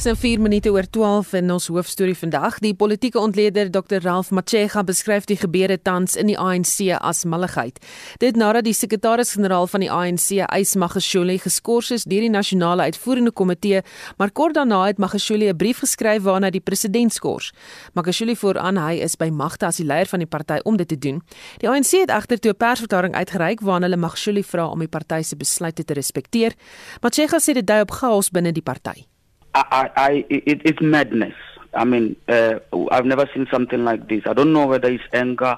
So 0.00 0.14
4 0.16 0.40
minute 0.40 0.70
oor 0.72 0.86
12 0.88 1.32
in 1.36 1.50
ons 1.52 1.66
hoofstorie 1.68 2.14
vandag. 2.16 2.54
Die 2.64 2.72
politieke 2.72 3.18
ontleder 3.20 3.68
Dr 3.68 4.00
Ralph 4.00 4.30
Machega 4.32 4.80
beskryf 4.80 5.26
die 5.28 5.36
gebeure 5.36 5.76
tans 5.76 6.14
in 6.16 6.30
die 6.30 6.38
ANC 6.40 6.86
as 6.96 7.26
malligheid. 7.28 7.76
Dit 8.24 8.38
nadat 8.40 8.64
die 8.64 8.72
sekretaris-generaal 8.72 9.68
van 9.68 9.84
die 9.84 9.90
ANC, 9.92 10.38
Ys 10.56 10.72
Magashule, 10.80 11.36
geskort 11.44 11.92
is 11.92 12.08
deur 12.08 12.24
die 12.24 12.32
nasionale 12.32 12.86
uitvoerende 12.88 13.34
komitee, 13.36 13.82
maar 14.16 14.32
kort 14.32 14.56
daarna 14.56 14.86
het 14.86 14.96
Magashule 14.96 15.52
'n 15.52 15.56
brief 15.56 15.84
geskryf 15.84 16.22
waarna 16.22 16.50
die 16.50 16.64
president 16.64 17.12
skors. 17.12 17.52
Magashule 17.92 18.36
vooraan 18.36 18.78
hy 18.78 19.02
is 19.04 19.16
by 19.16 19.28
magte 19.28 19.66
as 19.66 19.76
die 19.76 19.86
leier 19.86 20.06
van 20.06 20.20
die 20.20 20.28
party 20.28 20.60
om 20.64 20.76
dit 20.76 20.88
te 20.88 20.98
doen. 20.98 21.22
Die 21.58 21.68
ANC 21.68 21.90
het 21.90 22.10
egter 22.10 22.38
toe 22.38 22.52
'n 22.52 22.56
persverklaring 22.56 23.14
uitgereik 23.14 23.60
waarin 23.60 23.82
hulle 23.82 23.96
Magashule 23.96 24.42
vra 24.42 24.66
om 24.66 24.78
die 24.78 24.88
party 24.88 25.22
se 25.22 25.36
besluite 25.36 25.84
te 25.84 25.92
respekteer. 25.92 26.54
Machega 27.02 27.38
sê 27.38 27.52
dit 27.52 27.66
dui 27.66 27.80
op 27.80 27.90
chaos 27.90 28.30
binne 28.30 28.52
die 28.52 28.62
party. 28.62 29.10
I, 29.54 29.90
I, 29.96 30.26
it, 30.28 30.62
it's 30.64 30.80
madness. 30.80 31.34
I 31.74 31.84
mean, 31.84 32.16
uh, 32.28 32.60
I've 32.90 33.06
never 33.06 33.28
seen 33.34 33.46
something 33.50 33.84
like 33.84 34.08
this. 34.08 34.22
I 34.26 34.32
don't 34.32 34.52
know 34.52 34.66
whether 34.66 34.88
it's 34.88 35.04
anger 35.12 35.56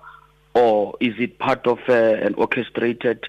or 0.55 0.95
is 1.01 1.15
it 1.19 1.39
part 1.39 1.67
of 1.67 1.79
uh, 1.89 1.93
an 1.93 2.35
orchestrated 2.35 3.25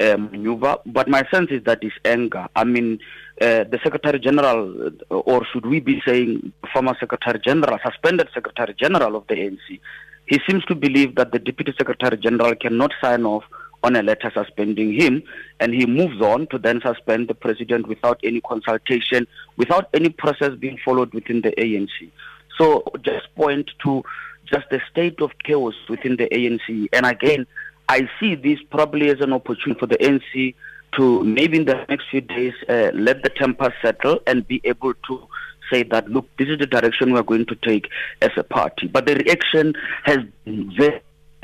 um, 0.00 0.30
maneuver. 0.30 0.78
But 0.86 1.08
my 1.08 1.24
sense 1.30 1.50
is 1.50 1.64
that 1.64 1.78
it's 1.82 1.94
anger. 2.04 2.48
I 2.56 2.64
mean, 2.64 2.98
uh, 3.40 3.64
the 3.64 3.78
Secretary 3.82 4.18
General, 4.18 4.90
uh, 5.10 5.14
or 5.14 5.44
should 5.52 5.66
we 5.66 5.80
be 5.80 6.02
saying 6.06 6.52
former 6.72 6.96
Secretary 6.98 7.40
General, 7.44 7.78
suspended 7.84 8.28
Secretary 8.34 8.74
General 8.74 9.16
of 9.16 9.26
the 9.28 9.34
ANC, 9.34 9.80
he 10.26 10.40
seems 10.48 10.64
to 10.66 10.74
believe 10.74 11.16
that 11.16 11.32
the 11.32 11.38
Deputy 11.38 11.74
Secretary 11.76 12.16
General 12.16 12.54
cannot 12.54 12.92
sign 13.00 13.24
off 13.24 13.44
on 13.84 13.94
a 13.94 14.02
letter 14.02 14.32
suspending 14.34 14.92
him, 14.92 15.22
and 15.60 15.72
he 15.72 15.86
moves 15.86 16.20
on 16.20 16.46
to 16.48 16.58
then 16.58 16.80
suspend 16.80 17.28
the 17.28 17.34
president 17.34 17.86
without 17.86 18.18
any 18.24 18.40
consultation, 18.40 19.26
without 19.56 19.88
any 19.94 20.08
process 20.08 20.54
being 20.58 20.78
followed 20.84 21.12
within 21.14 21.42
the 21.42 21.52
ANC. 21.52 22.10
So 22.58 22.84
just 23.02 23.32
point 23.34 23.70
to 23.84 24.02
just 24.46 24.68
the 24.70 24.80
state 24.90 25.20
of 25.20 25.30
chaos 25.44 25.74
within 25.88 26.16
the 26.16 26.28
ANC. 26.28 26.88
And 26.92 27.06
again, 27.06 27.46
I 27.88 28.08
see 28.18 28.34
this 28.34 28.58
probably 28.70 29.10
as 29.10 29.20
an 29.20 29.32
opportunity 29.32 29.78
for 29.78 29.86
the 29.86 29.98
ANC 29.98 30.54
to 30.96 31.24
maybe 31.24 31.58
in 31.58 31.64
the 31.64 31.84
next 31.88 32.04
few 32.10 32.20
days 32.20 32.54
uh, 32.68 32.90
let 32.94 33.22
the 33.22 33.30
temper 33.30 33.74
settle 33.82 34.20
and 34.26 34.46
be 34.46 34.60
able 34.64 34.94
to 35.08 35.28
say 35.70 35.82
that 35.82 36.08
look, 36.08 36.28
this 36.38 36.48
is 36.48 36.58
the 36.58 36.66
direction 36.66 37.12
we 37.12 37.18
are 37.18 37.24
going 37.24 37.46
to 37.46 37.54
take 37.56 37.88
as 38.22 38.30
a 38.36 38.44
party. 38.44 38.86
But 38.86 39.06
the 39.06 39.14
reaction 39.16 39.74
has 40.04 40.18
been 40.44 40.72
very 40.76 41.02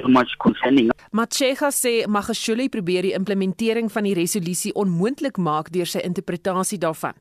much 0.08 0.36
concerning. 0.38 0.90
Machega 1.12 1.70
sê 1.70 2.06
Magashule 2.06 2.68
probeer 2.68 3.02
die 3.02 3.14
implementering 3.16 3.90
van 3.92 4.06
die 4.06 4.14
resolusie 4.14 4.72
onmoontlik 4.78 5.38
maak 5.38 5.72
deur 5.74 5.88
sy 5.88 6.02
interpretasie 6.06 6.78
daarvan. 6.78 7.16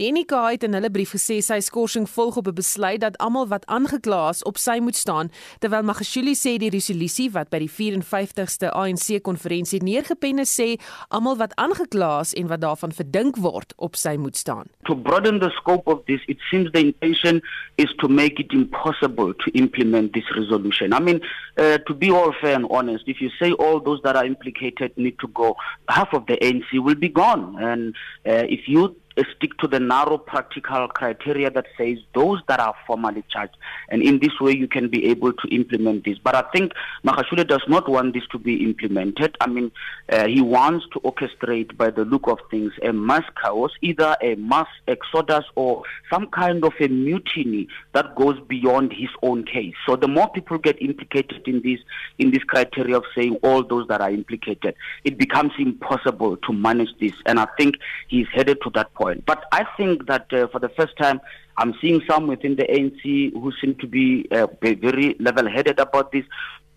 Die 0.00 0.10
NK 0.10 0.32
het 0.50 0.66
in 0.66 0.74
hulle 0.74 0.90
brief 0.90 1.14
gesê 1.14 1.38
sy 1.44 1.60
skorsing 1.62 2.08
volg 2.10 2.36
op 2.36 2.48
'n 2.48 2.54
besluit 2.54 3.00
dat 3.00 3.18
almal 3.18 3.46
wat 3.46 3.66
aangekla 3.66 4.28
is 4.30 4.42
op 4.42 4.58
sy 4.58 4.78
moet 4.80 4.96
staan, 4.96 5.30
terwyl 5.60 5.82
Magashule 5.82 6.34
sê 6.34 6.58
die 6.58 6.70
resolusie 6.70 7.30
wat 7.30 7.50
by 7.50 7.58
die 7.58 7.70
54ste 7.70 8.72
ANC 8.72 9.22
konferensie 9.22 9.82
neergepen 9.82 10.38
is 10.38 10.60
sê 10.60 10.80
almal 11.08 11.36
wat 11.36 11.54
aangekla 11.56 12.20
is 12.20 12.34
en 12.34 12.48
wat 12.48 12.60
daarvan 12.60 12.92
verdink 12.92 13.36
word 13.36 13.72
op 13.76 13.96
sy 13.96 14.16
moet 14.16 14.36
staan. 14.36 14.66
To 14.84 14.96
broaden 14.96 15.38
the 15.38 15.50
scope 15.50 15.86
of 15.86 16.04
this, 16.06 16.20
it 16.26 16.38
seems 16.50 16.70
the 16.72 16.80
intention 16.80 17.40
is 17.76 17.94
to 17.98 18.08
make 18.08 18.40
it 18.40 18.52
impossible 18.52 19.34
to 19.34 19.50
implement 19.52 20.12
this 20.12 20.28
resolution. 20.36 20.92
I 20.92 21.00
mean, 21.00 21.20
uh, 21.56 21.78
to 21.86 21.94
be 21.94 22.10
all 22.18 22.34
fair 22.40 22.54
and 22.54 22.66
honest, 22.70 23.04
if 23.06 23.20
you 23.20 23.30
say 23.40 23.52
all 23.52 23.80
those 23.80 24.00
that 24.02 24.16
are 24.16 24.24
implicated 24.24 24.92
need 24.96 25.18
to 25.20 25.28
go, 25.28 25.56
half 25.88 26.12
of 26.12 26.26
the 26.26 26.36
ANC 26.36 26.82
will 26.82 26.96
be 26.96 27.08
gone. 27.08 27.56
And 27.62 27.94
uh, 28.26 28.44
if 28.48 28.68
you 28.68 28.96
stick 29.36 29.56
to 29.58 29.66
the 29.66 29.80
narrow 29.80 30.18
practical 30.18 30.88
criteria 30.88 31.50
that 31.50 31.66
says 31.76 31.98
those 32.14 32.40
that 32.48 32.60
are 32.60 32.74
formally 32.86 33.24
charged. 33.30 33.56
And 33.88 34.02
in 34.02 34.18
this 34.18 34.38
way, 34.40 34.52
you 34.52 34.68
can 34.68 34.88
be 34.88 35.06
able 35.06 35.32
to 35.32 35.54
implement 35.54 36.04
this. 36.04 36.18
But 36.18 36.34
I 36.34 36.42
think 36.52 36.72
Mahashule 37.04 37.46
does 37.46 37.62
not 37.68 37.88
want 37.88 38.14
this 38.14 38.24
to 38.32 38.38
be 38.38 38.64
implemented. 38.64 39.36
I 39.40 39.48
mean, 39.48 39.70
uh, 40.12 40.26
he 40.26 40.40
wants 40.40 40.86
to 40.92 41.00
orchestrate, 41.00 41.76
by 41.76 41.90
the 41.90 42.04
look 42.04 42.28
of 42.28 42.38
things, 42.50 42.72
a 42.82 42.92
mass 42.92 43.24
chaos, 43.42 43.70
either 43.80 44.16
a 44.22 44.34
mass 44.36 44.68
exodus 44.86 45.44
or 45.54 45.82
some 46.10 46.26
kind 46.28 46.64
of 46.64 46.72
a 46.80 46.88
mutiny 46.88 47.68
that 47.92 48.14
goes 48.14 48.38
beyond 48.48 48.92
his 48.92 49.10
own 49.22 49.44
case. 49.44 49.74
So 49.86 49.96
the 49.96 50.08
more 50.08 50.30
people 50.30 50.58
get 50.58 50.80
implicated 50.82 51.46
in 51.46 51.62
this, 51.62 51.80
in 52.18 52.30
this 52.30 52.44
criteria 52.44 52.96
of 52.96 53.04
saying 53.14 53.36
all 53.42 53.62
those 53.62 53.88
that 53.88 54.00
are 54.00 54.10
implicated, 54.10 54.74
it 55.04 55.18
becomes 55.18 55.52
impossible 55.58 56.36
to 56.36 56.52
manage 56.52 56.90
this. 57.00 57.12
And 57.26 57.40
I 57.40 57.46
think 57.56 57.76
he's 58.08 58.26
headed 58.32 58.58
to 58.62 58.70
that 58.74 58.92
point. 58.94 59.07
But 59.26 59.44
I 59.52 59.66
think 59.76 60.06
that 60.06 60.32
uh, 60.32 60.48
for 60.48 60.58
the 60.58 60.68
first 60.70 60.96
time, 60.96 61.20
I'm 61.56 61.74
seeing 61.80 62.02
some 62.08 62.26
within 62.26 62.56
the 62.56 62.64
ANC 62.64 63.32
who 63.32 63.52
seem 63.60 63.74
to 63.76 63.86
be 63.86 64.26
uh, 64.30 64.46
very 64.60 65.16
level-headed 65.18 65.78
about 65.78 66.12
this. 66.12 66.24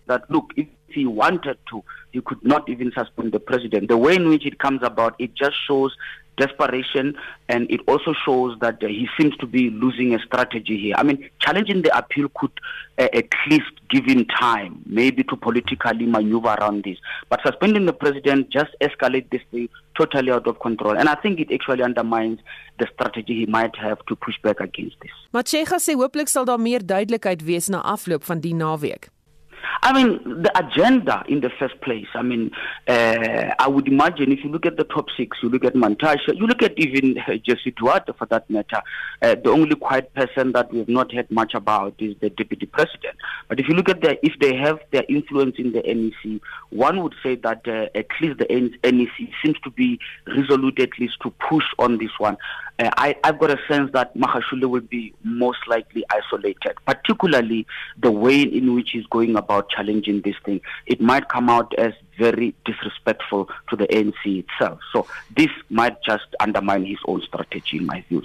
That 0.08 0.30
look, 0.30 0.52
if 0.58 0.68
he 0.88 1.06
wanted 1.06 1.58
to, 1.70 1.84
he 2.12 2.22
could 2.22 2.44
not 2.44 2.68
even 2.68 2.92
suspend 2.92 3.32
the 3.32 3.40
president. 3.40 3.88
The 3.88 3.98
way 3.98 4.16
in 4.16 4.28
which 4.28 4.46
it 4.46 4.60
comes 4.60 4.82
about, 4.84 5.16
it 5.20 5.34
just 5.36 5.56
shows 5.68 5.96
desperation 6.38 7.16
and 7.50 7.70
it 7.70 7.82
also 7.88 8.14
shows 8.26 8.58
that 8.62 8.84
uh, 8.84 8.88
he 8.88 9.08
seems 9.20 9.36
to 9.38 9.46
be 9.46 9.70
losing 9.70 10.14
a 10.16 10.20
strategy 10.20 10.78
here. 10.78 10.96
I 10.98 11.04
mean, 11.04 11.30
challenging 11.40 11.82
the 11.82 11.96
appeal 11.98 12.30
could 12.36 12.52
uh, 12.98 13.08
at 13.14 13.28
least 13.50 13.72
give 13.90 14.06
him 14.06 14.26
time, 14.26 14.82
maybe 14.86 15.24
to 15.24 15.36
politically 15.36 16.06
maneuver 16.06 16.56
around 16.60 16.84
this. 16.84 16.98
But 17.30 17.42
suspending 17.46 17.86
the 17.86 17.94
president 17.94 18.50
just 18.50 18.72
escalate 18.82 19.30
this 19.30 19.42
thing 19.52 19.70
totally 19.96 20.32
out 20.32 20.48
of 20.48 20.60
control. 20.60 20.98
And 20.98 21.10
I 21.10 21.16
think 21.16 21.40
it 21.40 21.52
actually 21.52 21.84
undermines 21.84 22.40
the 22.80 22.88
strategy 22.94 23.40
he 23.40 23.46
might 23.46 23.76
have 23.76 24.04
to 24.08 24.16
push 24.16 24.36
back 24.42 24.60
against 24.60 24.96
this. 25.02 25.12
Machega 25.34 25.80
sê 25.80 25.96
hooplik 25.96 26.30
sal 26.30 26.46
daar 26.46 26.60
meer 26.60 26.84
duidelikheid 26.86 27.44
wees 27.46 27.70
na 27.70 27.82
afloop 27.96 28.24
van 28.24 28.40
die 28.44 28.56
naweek. 28.56 29.10
I 29.82 29.94
mean, 29.94 30.42
the 30.44 30.52
agenda 30.58 31.24
in 31.28 31.42
the 31.42 31.50
first 31.50 31.80
place. 31.82 32.08
I 32.14 32.22
mean, 32.22 32.52
uh, 32.88 33.54
I 33.60 33.68
would 33.68 33.88
imagine 33.88 34.32
if 34.32 34.44
you 34.44 34.50
look 34.50 34.66
at 34.66 34.78
the 34.78 34.84
top 34.84 35.08
six, 35.18 35.38
you 35.42 35.50
look 35.50 35.64
at 35.64 35.74
Mantasha, 35.74 36.36
you 36.36 36.48
look 36.48 36.62
at 36.62 36.78
even 36.78 37.18
uh, 37.18 37.36
Jesse 37.38 37.72
Duarte 37.72 38.14
for 38.14 38.26
that 38.28 38.50
matter, 38.50 38.82
uh, 39.22 39.36
the 39.36 39.50
only 39.50 39.76
quiet 39.76 40.14
person 40.14 40.52
that 40.54 40.72
we 40.72 40.80
have 40.80 40.90
not 40.90 41.12
heard 41.14 41.30
much 41.32 41.54
about 41.54 41.96
is 42.00 42.16
the 42.22 42.30
deputy 42.30 42.66
president. 42.66 43.16
But 43.48 43.60
if 43.60 43.68
you 43.68 43.74
look 43.74 43.90
at 43.90 44.02
the, 44.02 44.24
if 44.26 44.34
they 44.40 44.56
have 44.56 44.80
their 44.92 45.04
influence 45.10 45.56
in 45.58 45.72
the 45.72 45.82
NEC, 45.82 46.42
one 46.70 47.02
would 47.04 47.16
say 47.24 47.36
that 47.36 47.68
uh, 47.68 47.88
at 47.96 48.08
least 48.22 48.40
the 48.40 48.48
NEC 48.84 49.30
seems 49.44 49.60
to 49.64 49.70
be 49.72 50.00
resolute 50.28 50.80
at 50.80 50.98
least 51.00 51.20
to 51.24 51.32
push 51.50 51.66
on 51.80 51.98
this 51.98 52.12
one. 52.18 52.38
Uh, 52.80 52.90
I, 52.98 53.16
I've 53.24 53.40
got 53.40 53.52
a 53.52 53.60
sense 53.68 53.92
that 53.94 54.16
Mahashule 54.16 54.70
will 54.70 54.82
be 54.82 55.14
most 55.24 55.60
likely 55.68 56.04
isolated, 56.12 56.74
particularly 56.86 57.68
the 58.02 58.12
way 58.12 58.42
in 58.42 58.74
which 58.74 58.92
he's 58.92 59.06
going 59.08 59.36
about 59.36 59.70
challenging 59.70 60.22
this 60.22 60.36
thing. 60.46 60.62
It 60.86 61.02
might 61.02 61.30
come 61.30 61.50
out 61.50 61.74
as 61.78 61.94
very 62.24 62.54
disrespectful 62.70 63.48
to 63.70 63.76
the 63.76 63.88
ANC 63.98 64.24
itself. 64.44 64.80
So 64.94 65.06
this 65.36 65.54
might 65.70 65.98
just 66.04 66.30
undermine 66.40 66.86
his 66.86 67.02
own 67.08 67.22
strategy 67.30 67.78
in 67.78 67.86
my 67.86 68.04
view. 68.08 68.22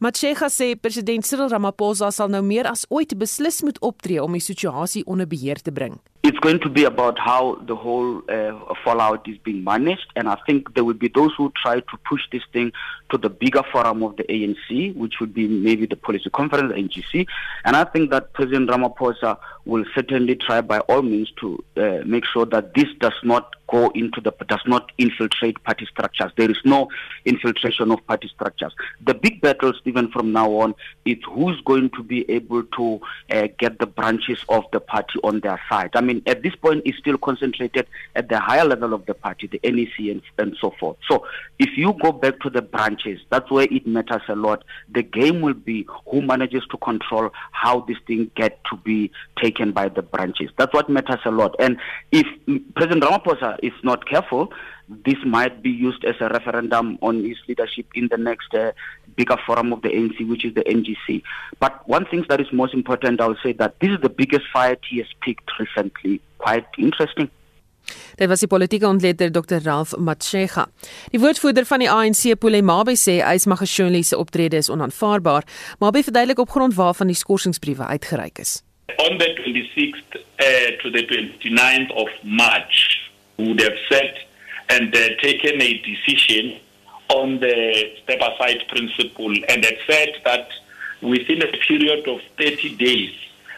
Machega 0.00 0.48
sê 0.48 0.74
president 0.76 1.26
Cyril 1.26 1.50
Ramaphosa 1.52 2.10
sal 2.12 2.32
nou 2.32 2.42
meer 2.42 2.68
as 2.70 2.86
ooit 2.90 3.14
beslis 3.20 3.62
moet 3.66 3.80
optree 3.84 4.20
om 4.22 4.36
die 4.36 4.44
situasie 4.44 5.04
onder 5.06 5.28
beheer 5.28 5.60
te 5.62 5.74
bring. 5.78 5.98
It's 6.26 6.38
going 6.40 6.58
to 6.60 6.68
be 6.68 6.82
about 6.82 7.20
how 7.20 7.54
the 7.66 7.76
whole 7.76 8.20
uh, 8.28 8.74
fallout 8.82 9.28
is 9.28 9.38
being 9.38 9.62
managed, 9.62 10.08
and 10.16 10.28
I 10.28 10.36
think 10.44 10.74
there 10.74 10.82
will 10.82 10.98
be 10.98 11.06
those 11.06 11.32
who 11.38 11.52
try 11.62 11.78
to 11.78 11.96
push 12.08 12.22
this 12.32 12.42
thing 12.52 12.72
to 13.10 13.16
the 13.16 13.30
bigger 13.30 13.62
forum 13.70 14.02
of 14.02 14.16
the 14.16 14.24
ANC, 14.24 14.96
which 14.96 15.20
would 15.20 15.32
be 15.32 15.46
maybe 15.46 15.86
the 15.86 15.94
policy 15.94 16.28
conference, 16.30 16.72
the 16.74 16.82
NGC. 16.82 17.28
And 17.64 17.76
I 17.76 17.84
think 17.84 18.10
that 18.10 18.32
President 18.32 18.68
Ramaphosa 18.68 19.38
will 19.66 19.84
certainly 19.94 20.34
try 20.34 20.60
by 20.62 20.80
all 20.80 21.02
means 21.02 21.30
to 21.40 21.64
uh, 21.76 21.98
make 22.04 22.24
sure 22.24 22.44
that 22.46 22.74
this 22.74 22.88
does 22.98 23.14
not 23.26 23.56
go 23.68 23.90
into 23.90 24.20
the 24.20 24.32
does 24.48 24.60
not 24.66 24.92
infiltrate 24.98 25.62
party 25.64 25.86
structures. 25.86 26.32
There 26.36 26.50
is 26.50 26.58
no 26.64 26.88
infiltration 27.24 27.90
of 27.90 28.06
party 28.06 28.28
structures. 28.28 28.72
The 29.04 29.14
big 29.14 29.40
battles, 29.40 29.80
even 29.84 30.10
from 30.10 30.32
now 30.32 30.50
on, 30.52 30.74
is 31.04 31.18
who's 31.28 31.60
going 31.62 31.90
to 31.90 32.02
be 32.02 32.28
able 32.30 32.62
to 32.62 33.00
uh, 33.30 33.48
get 33.58 33.78
the 33.78 33.86
branches 33.86 34.38
of 34.48 34.64
the 34.72 34.80
party 34.80 35.18
on 35.24 35.40
their 35.40 35.60
side. 35.68 35.90
I 35.94 36.00
mean, 36.00 36.22
at 36.26 36.42
this 36.42 36.54
point, 36.54 36.82
it's 36.84 36.98
still 36.98 37.18
concentrated 37.18 37.86
at 38.14 38.28
the 38.28 38.38
higher 38.38 38.64
level 38.64 38.94
of 38.94 39.06
the 39.06 39.14
party, 39.14 39.46
the 39.46 39.60
NEC 39.64 39.98
and, 39.98 40.22
and 40.38 40.56
so 40.60 40.72
forth. 40.78 40.96
So, 41.08 41.26
if 41.58 41.76
you 41.76 41.94
go 42.00 42.12
back 42.12 42.40
to 42.40 42.50
the 42.50 42.62
branches, 42.62 43.20
that's 43.30 43.50
where 43.50 43.66
it 43.70 43.86
matters 43.86 44.22
a 44.28 44.36
lot. 44.36 44.64
The 44.92 45.02
game 45.02 45.40
will 45.40 45.54
be 45.54 45.86
who 46.10 46.22
manages 46.22 46.62
to 46.70 46.76
control 46.78 47.30
how 47.52 47.80
this 47.80 47.96
thing 48.06 48.30
get 48.36 48.60
to 48.70 48.76
be 48.76 49.10
taken 49.42 49.72
by 49.72 49.88
the 49.88 50.02
branches. 50.02 50.50
That's 50.56 50.72
what 50.72 50.88
matters 50.88 51.20
a 51.24 51.30
lot. 51.30 51.56
And 51.58 51.78
if 52.12 52.26
President 52.74 53.02
Ramaphosa 53.02 53.55
is 53.62 53.72
not 53.82 54.08
careful, 54.08 54.52
this 54.88 55.16
might 55.24 55.62
be 55.62 55.70
used 55.70 56.04
as 56.04 56.14
a 56.20 56.28
referendum 56.28 56.98
on 57.02 57.24
his 57.24 57.36
leadership 57.48 57.86
in 57.94 58.08
the 58.08 58.16
next 58.16 58.54
uh, 58.54 58.72
bigger 59.16 59.36
forum 59.46 59.72
of 59.72 59.82
the 59.82 59.88
ANC, 59.88 60.28
which 60.28 60.44
is 60.44 60.54
the 60.54 60.62
NGC. 60.62 61.22
But 61.58 61.86
one 61.88 62.06
thing 62.06 62.24
that 62.28 62.40
is 62.40 62.46
most 62.52 62.74
important, 62.74 63.20
I 63.20 63.26
will 63.26 63.42
say 63.42 63.52
that 63.54 63.80
this 63.80 63.90
is 63.90 64.00
the 64.00 64.08
biggest 64.08 64.44
fight 64.52 64.78
he 64.88 64.98
has 64.98 65.08
picked 65.20 65.50
recently. 65.58 66.20
Quite 66.38 66.66
interesting. 66.78 67.30
Dit 68.16 68.28
was 68.28 68.42
die 68.42 68.50
politieke 68.50 68.86
ontleder 68.86 69.30
Dr 69.30 69.60
Ralph 69.62 69.94
Matshega. 69.96 70.66
Die 71.12 71.20
woordvoerder 71.20 71.66
van 71.68 71.84
die 71.84 71.90
ANC 71.90 72.34
Polemabe 72.42 72.96
sê 72.98 73.20
Ys 73.22 73.46
Magashule 73.46 74.02
se 74.02 74.18
optrede 74.18 74.58
is 74.58 74.70
onaanvaarbaar, 74.72 75.46
maar 75.78 75.94
by 75.94 76.02
verduidelik 76.02 76.42
op 76.42 76.50
grond 76.50 76.74
waarvan 76.74 77.12
die 77.12 77.18
skorsingsbriewe 77.18 77.86
uitgereik 77.86 78.42
is. 78.42 78.60
On 78.96 79.18
the 79.18 79.30
26th 79.38 80.18
uh, 80.18 80.78
to 80.82 80.90
the 80.90 81.04
29th 81.06 81.94
of 81.94 82.10
March, 82.22 83.05
would 83.38 83.60
have 83.60 83.76
set 83.88 84.18
and 84.68 84.94
uh, 84.94 85.08
taken 85.20 85.60
a 85.60 85.78
decision 85.78 86.60
on 87.08 87.38
the 87.38 87.92
step 88.02 88.20
aside 88.20 88.58
principle 88.68 89.32
and 89.48 89.64
had 89.64 89.78
said 89.86 90.08
that 90.24 90.48
within 91.02 91.42
a 91.42 91.52
period 91.58 92.06
of 92.08 92.20
30 92.38 92.76
days, 92.76 93.14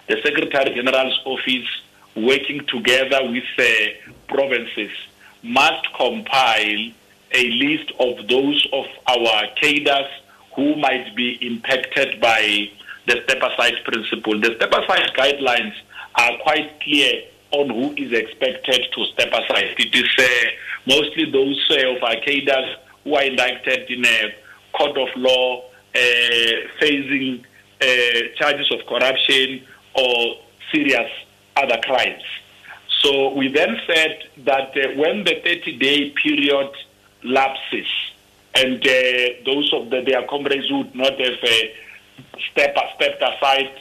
the 0.09 0.21
Secretary 0.23 0.75
General's 0.75 1.21
office 1.25 1.69
working 2.17 2.65
together 2.67 3.21
with 3.31 3.45
the 3.57 3.95
provinces 4.29 4.91
must 5.43 5.87
compile 5.95 6.93
a 7.33 7.51
list 7.51 7.93
of 8.01 8.27
those 8.29 8.67
of 8.73 8.87
our 9.07 9.47
cadres 9.61 10.11
who 10.57 10.75
might 10.77 11.15
be 11.15 11.39
impacted 11.47 12.21
by 12.21 12.69
the 13.07 13.23
step 13.25 13.39
aside 13.43 13.75
principle. 13.85 14.39
The 14.41 14.57
step 14.57 14.73
aside 14.73 15.11
guidelines 15.15 15.75
are 16.17 16.37
quite 16.43 16.81
clear 16.81 17.23
on 17.51 17.71
who 17.71 17.93
is 17.95 18.13
expected 18.13 18.87
to 18.93 19.05
step 19.07 19.29
aside. 19.29 19.75
It 19.79 19.95
is 19.95 20.09
uh, 20.19 20.51
mostly 20.87 21.31
those 21.31 21.71
uh, 21.71 21.95
of 21.95 22.23
cadres 22.25 22.77
who 23.05 23.15
are 23.15 23.23
indicted 23.23 23.91
in 23.91 24.05
a 24.05 24.35
court 24.73 24.97
of 24.99 25.09
law 25.17 25.65
uh, 25.95 25.99
facing 26.79 27.45
uh, 27.81 27.87
charges 28.37 28.71
of 28.73 28.85
corruption 28.87 29.63
or 29.95 30.37
serious 30.73 31.11
other 31.57 31.79
crimes. 31.85 32.23
So 33.03 33.33
we 33.35 33.49
then 33.49 33.81
said 33.87 34.29
that 34.45 34.77
uh, 34.77 35.01
when 35.01 35.25
the 35.25 35.41
30 35.43 35.79
day 35.79 36.11
period 36.11 36.71
lapses 37.25 37.87
and 38.55 38.83
those 39.47 39.73
of 39.73 39.91
the, 39.91 40.03
their 40.03 40.27
comrades 40.27 40.71
would 40.71 40.95
not 40.95 41.19
have 41.19 41.39
step, 42.51 42.77
stepped 42.97 43.23
aside 43.23 43.73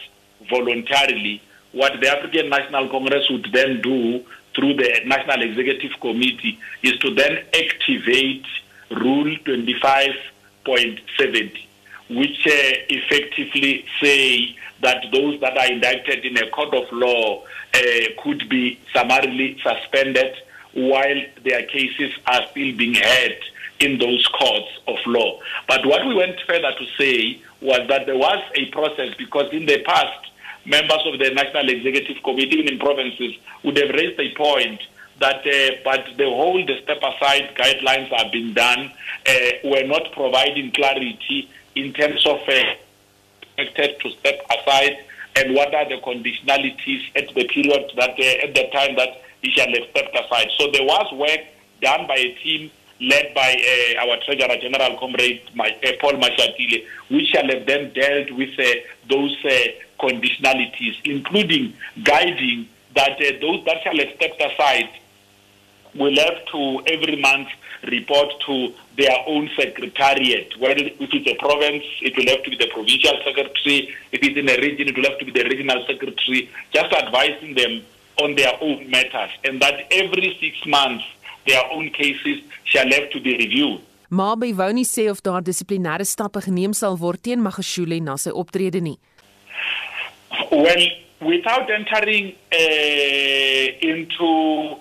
voluntarily, 0.50 1.42
what 1.72 2.00
the 2.02 2.10
African 2.10 2.50
National 2.50 2.90
Congress 2.90 3.30
would 3.30 3.48
then 3.52 3.80
do 3.81 4.25
through 4.56 4.74
the 4.75 5.02
National 5.06 5.44
Executive 5.44 6.00
Committee 6.00 6.58
is 6.81 6.98
to 7.00 7.14
then 7.14 7.44
activate 7.54 8.46
Rule 8.92 9.36
25.70, 9.46 11.68
which 12.10 12.48
uh, 12.48 12.52
effectively 12.90 13.86
say 14.02 14.56
that 14.81 15.06
those 15.12 15.40
that 15.42 15.58
are 15.58 15.72
indicted 15.72 16.25
in 16.25 16.38
a 16.38 16.50
court 16.50 16.74
of 16.74 16.92
law 16.92 17.44
uh, 17.74 17.80
could 18.24 18.48
be 18.50 18.80
summarily 18.94 19.60
suspended 19.62 20.34
while 20.74 21.22
their 21.44 21.64
cases 21.64 22.14
are 22.28 22.46
still 22.52 22.78
being 22.78 22.94
heard 22.94 23.38
in 23.80 23.98
those 24.00 24.25
courts 24.28 24.68
of 24.88 24.98
law. 25.06 25.40
But 25.68 25.86
what 25.86 26.06
we 26.08 26.16
went 26.16 26.40
further 26.48 26.72
to 26.78 26.86
say 26.98 27.42
was 27.62 27.81
that 27.90 28.06
there 28.06 28.18
was 28.18 28.44
a 28.56 28.66
process 28.66 29.14
because 29.18 29.52
in 29.52 29.66
the 29.66 29.81
past, 29.84 30.28
members 30.68 31.02
of 31.06 31.18
the 31.18 31.31
National 31.31 31.69
Executive 31.69 32.22
Committee, 32.24 32.58
even 32.60 32.74
in 32.74 32.80
provinces, 32.80 33.36
would 33.64 33.78
have 33.78 33.90
raised 33.90 34.19
a 34.19 34.36
point 34.36 34.81
that 35.19 35.48
uh, 35.48 35.75
but 35.84 36.06
the 36.18 36.25
whole 36.25 36.64
the 36.66 36.80
step 36.84 36.98
aside 36.98 37.56
guidelines 37.56 38.08
have 38.16 38.31
been 38.31 38.54
done 38.54 38.92
uh, 39.28 39.34
were 39.64 39.84
not 39.84 40.12
providing 40.12 40.72
clarity 40.72 41.50
in 41.75 41.92
terms 41.94 42.24
of 42.25 42.40
uh, 42.48 42.75
expected 43.58 44.00
to 44.02 44.12
step 44.12 44.40
aside 44.52 44.98
and 45.36 45.56
what 45.56 45.74
are 45.74 45.88
the 45.90 45.98
conditionalities 45.98 47.02
at 47.16 47.34
the 47.34 47.48
period 47.48 47.92
that 47.96 48.12
uh, 48.12 48.46
at 48.46 48.54
the 48.54 48.69
time 48.72 48.96
that 48.96 49.22
he 49.42 49.52
shall 49.52 49.68
have 49.68 49.90
stepped 49.90 50.16
aside. 50.16 50.50
So 50.58 50.69
there 50.72 50.84
was 50.84 51.12
work 51.14 51.42
done 51.81 52.08
by 52.08 52.16
a 52.16 52.34
team 52.36 52.72
led 53.00 53.34
by 53.34 53.56
uh, 53.56 54.06
our 54.06 54.18
Treasurer 54.25 54.58
General 54.60 54.98
Comrade 54.98 55.42
uh, 55.60 55.92
Paul 56.00 56.14
Mashatile, 56.14 56.86
which 57.10 57.28
shall 57.28 57.48
have 57.48 57.66
then 57.66 57.94
dealt 57.94 58.31
with 58.31 58.58
uh, 58.60 58.64
those 59.10 59.36
uh, 59.46 59.87
conditionalities, 59.99 60.95
including 61.03 61.73
guiding 62.03 62.67
that 62.95 63.13
uh, 63.21 63.31
those 63.41 63.63
that 63.65 63.83
shall 63.83 63.97
have 63.97 64.15
stepped 64.15 64.41
aside 64.41 64.89
will 65.95 66.15
have 66.15 66.45
to 66.51 66.81
every 66.88 67.15
month 67.15 67.47
report 67.91 68.29
to 68.45 68.73
their 68.97 69.17
own 69.27 69.49
secretariat. 69.55 70.57
Whether 70.59 70.85
if 70.85 71.13
it's 71.13 71.27
a 71.27 71.35
province, 71.35 71.83
it 72.01 72.15
will 72.17 72.27
have 72.27 72.44
to 72.44 72.49
be 72.49 72.57
the 72.57 72.67
provincial 72.67 73.17
secretary. 73.23 73.94
If 74.11 74.21
it's 74.23 74.38
in 74.38 74.49
a 74.49 74.57
region, 74.61 74.88
it 74.89 74.95
will 74.95 75.09
have 75.09 75.19
to 75.19 75.25
be 75.25 75.31
the 75.31 75.44
regional 75.44 75.85
secretary. 75.85 76.49
Just 76.73 76.91
advising 76.94 77.55
them 77.55 77.81
on 78.21 78.35
their 78.35 78.53
own 78.61 78.89
matters, 78.89 79.29
and 79.44 79.61
that 79.61 79.88
every 79.91 80.38
six 80.41 80.65
months 80.65 81.05
their 81.45 81.63
own 81.71 81.89
cases 81.91 82.41
shall 82.65 82.89
have 82.91 83.09
to 83.11 83.21
be 83.21 83.38
reviewed. 83.38 83.81
Maar 84.09 84.38
by 84.39 84.53
wou 84.55 84.71
nie 84.71 84.88
sê 84.88 85.09
of 85.11 85.19
daar 85.21 85.44
dissiplinêre 85.44 86.05
stappe 86.07 86.39
geneem 86.41 86.73
sal 86.73 86.95
word 86.97 87.19
teen 87.21 87.41
Magashule 87.44 87.99
na 87.99 88.15
sy 88.15 88.31
optrede 88.31 88.79
nie. 88.79 88.95
Well, 90.51 90.88
without 91.21 91.69
entering 91.69 92.35
uh, 92.51 92.57
into 93.81 94.77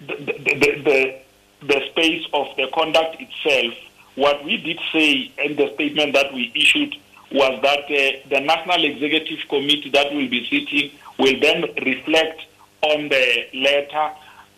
the, 0.00 0.14
the, 0.16 0.82
the, 0.84 1.18
the 1.66 1.80
space 1.90 2.26
of 2.32 2.46
the 2.56 2.68
conduct 2.72 3.16
itself, 3.20 3.74
what 4.14 4.44
we 4.44 4.56
did 4.56 4.78
say 4.92 5.32
in 5.44 5.56
the 5.56 5.72
statement 5.74 6.12
that 6.14 6.32
we 6.32 6.50
issued 6.54 6.96
was 7.30 7.60
that 7.62 7.84
uh, 7.84 8.28
the 8.28 8.40
National 8.40 8.84
Executive 8.84 9.38
Committee 9.48 9.90
that 9.90 10.12
will 10.12 10.28
be 10.28 10.46
sitting 10.48 10.90
will 11.18 11.38
then 11.40 11.62
reflect 11.84 12.46
on 12.82 13.08
the 13.08 13.46
letter 13.54 14.10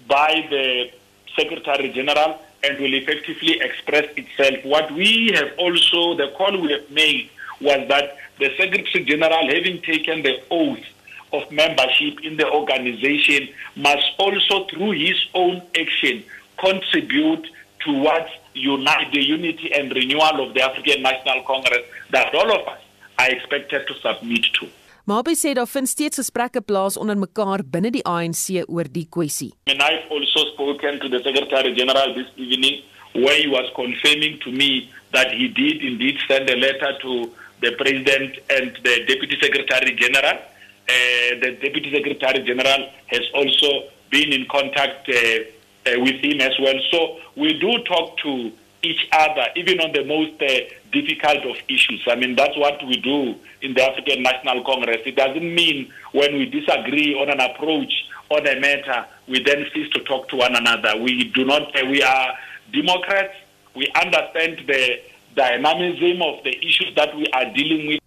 by 0.06 0.46
the 0.50 0.90
Secretary 1.36 1.90
General 1.90 2.40
and 2.62 2.78
will 2.78 2.94
effectively 2.94 3.60
express 3.60 4.06
itself. 4.16 4.64
What 4.64 4.90
we 4.92 5.32
have 5.34 5.52
also, 5.58 6.14
the 6.14 6.32
call 6.36 6.60
we 6.60 6.72
have 6.72 6.90
made 6.90 7.30
was 7.60 7.88
that 7.88 8.16
the 8.40 8.50
Secretary 8.56 9.04
General, 9.04 9.46
having 9.48 9.80
taken 9.82 10.22
the 10.22 10.42
oath 10.50 10.84
of 11.32 11.50
membership 11.52 12.20
in 12.24 12.36
the 12.36 12.50
organization, 12.50 13.48
must 13.76 14.12
also, 14.18 14.66
through 14.66 14.92
his 14.92 15.18
own 15.34 15.62
action, 15.78 16.24
contribute 16.58 17.46
towards 17.80 18.28
unite, 18.54 19.12
the 19.12 19.22
unity 19.22 19.72
and 19.72 19.92
renewal 19.92 20.46
of 20.46 20.54
the 20.54 20.62
African 20.62 21.02
National 21.02 21.42
Congress 21.44 21.84
that 22.10 22.34
all 22.34 22.50
of 22.50 22.66
us 22.66 22.80
are 23.18 23.30
expected 23.30 23.86
to 23.86 23.94
submit 24.00 24.44
to. 24.60 24.68
Mabe 25.08 25.32
sê 25.34 25.54
daar 25.56 25.66
vind 25.66 25.88
steeds 25.88 26.20
gesprekke 26.20 26.60
plaas 26.62 26.96
onder 27.00 27.16
mekaar 27.18 27.64
binne 27.64 27.90
die 27.90 28.04
ANC 28.06 28.60
oor 28.68 28.86
die 28.86 29.06
kwessie. 29.10 29.50
And 29.66 29.82
I've 29.82 30.06
also 30.12 30.44
spoken 30.52 31.00
to 31.00 31.08
the 31.08 31.20
Secretary 31.24 31.72
General 31.74 32.14
this 32.14 32.28
evening 32.36 32.82
where 33.14 33.34
he 33.34 33.48
was 33.48 33.66
confirming 33.74 34.38
to 34.44 34.52
me 34.52 34.90
that 35.12 35.32
he 35.32 35.48
did 35.48 35.82
indeed 35.82 36.20
send 36.28 36.48
a 36.50 36.56
letter 36.56 36.92
to 37.02 37.30
the 37.60 37.72
President 37.72 38.38
and 38.50 38.76
the 38.82 39.04
Deputy 39.06 39.38
Secretary 39.40 39.94
General. 39.96 40.36
Uh, 40.36 41.40
the 41.40 41.58
Deputy 41.62 41.92
Secretary 41.92 42.42
General 42.44 42.90
has 43.06 43.22
also 43.34 43.88
been 44.10 44.32
in 44.32 44.46
contact 44.46 45.08
uh, 45.08 45.12
uh, 45.12 46.00
with 46.00 46.16
him 46.24 46.40
as 46.40 46.58
well. 46.58 46.78
So 46.90 47.18
we 47.36 47.58
do 47.58 47.78
talk 47.84 48.18
to 48.18 48.52
each 48.82 49.08
other, 49.12 49.46
even 49.56 49.80
on 49.80 49.92
the 49.92 50.04
most 50.04 50.40
uh, 50.42 50.60
difficult 50.90 51.44
of 51.44 51.56
issues. 51.68 52.02
I 52.08 52.16
mean, 52.16 52.34
that's 52.34 52.56
what 52.56 52.84
we 52.86 52.96
do 52.96 53.36
in 53.62 53.74
the 53.74 53.82
African 53.82 54.22
National 54.22 54.64
Congress. 54.64 55.02
It 55.04 55.16
doesn't 55.16 55.54
mean 55.54 55.92
when 56.12 56.34
we 56.34 56.46
disagree 56.46 57.14
on 57.14 57.28
an 57.28 57.40
approach 57.40 57.92
on 58.30 58.46
a 58.46 58.58
matter, 58.60 59.06
we 59.28 59.42
then 59.42 59.66
cease 59.74 59.90
to 59.90 60.00
talk 60.04 60.28
to 60.28 60.36
one 60.36 60.54
another. 60.54 60.96
We 60.96 61.24
do 61.24 61.44
not, 61.44 61.62
uh, 61.76 61.86
we 61.86 62.02
are 62.02 62.34
Democrats. 62.72 63.34
We 63.74 63.90
understand 64.00 64.64
the 64.66 65.00
dynamism 65.34 66.22
of 66.22 66.42
the 66.42 66.54
issues 66.60 66.94
that 66.94 67.14
we 67.16 67.26
are 67.32 67.52
dealing 67.52 67.86
with. 67.88 68.00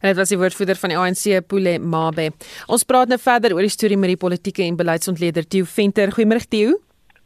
En 0.00 0.12
dit 0.12 0.16
was 0.16 0.28
die 0.28 0.38
woordvoerder 0.38 0.76
van 0.76 0.92
die 0.92 0.98
ANC, 0.98 1.46
Pule 1.48 1.78
Mabe. 1.78 2.30
Ons 2.68 2.84
praat 2.84 3.08
nou 3.08 3.18
verder 3.18 3.54
oor 3.56 3.64
die 3.64 3.72
storie 3.72 3.96
met 3.96 4.12
die 4.12 4.20
politieke 4.20 4.62
en 4.62 4.76
beleidsontleder 4.76 5.48
Theo 5.48 5.64
Venter. 5.64 6.12
Goeiemôre 6.12 6.44
Theo. 6.48 6.76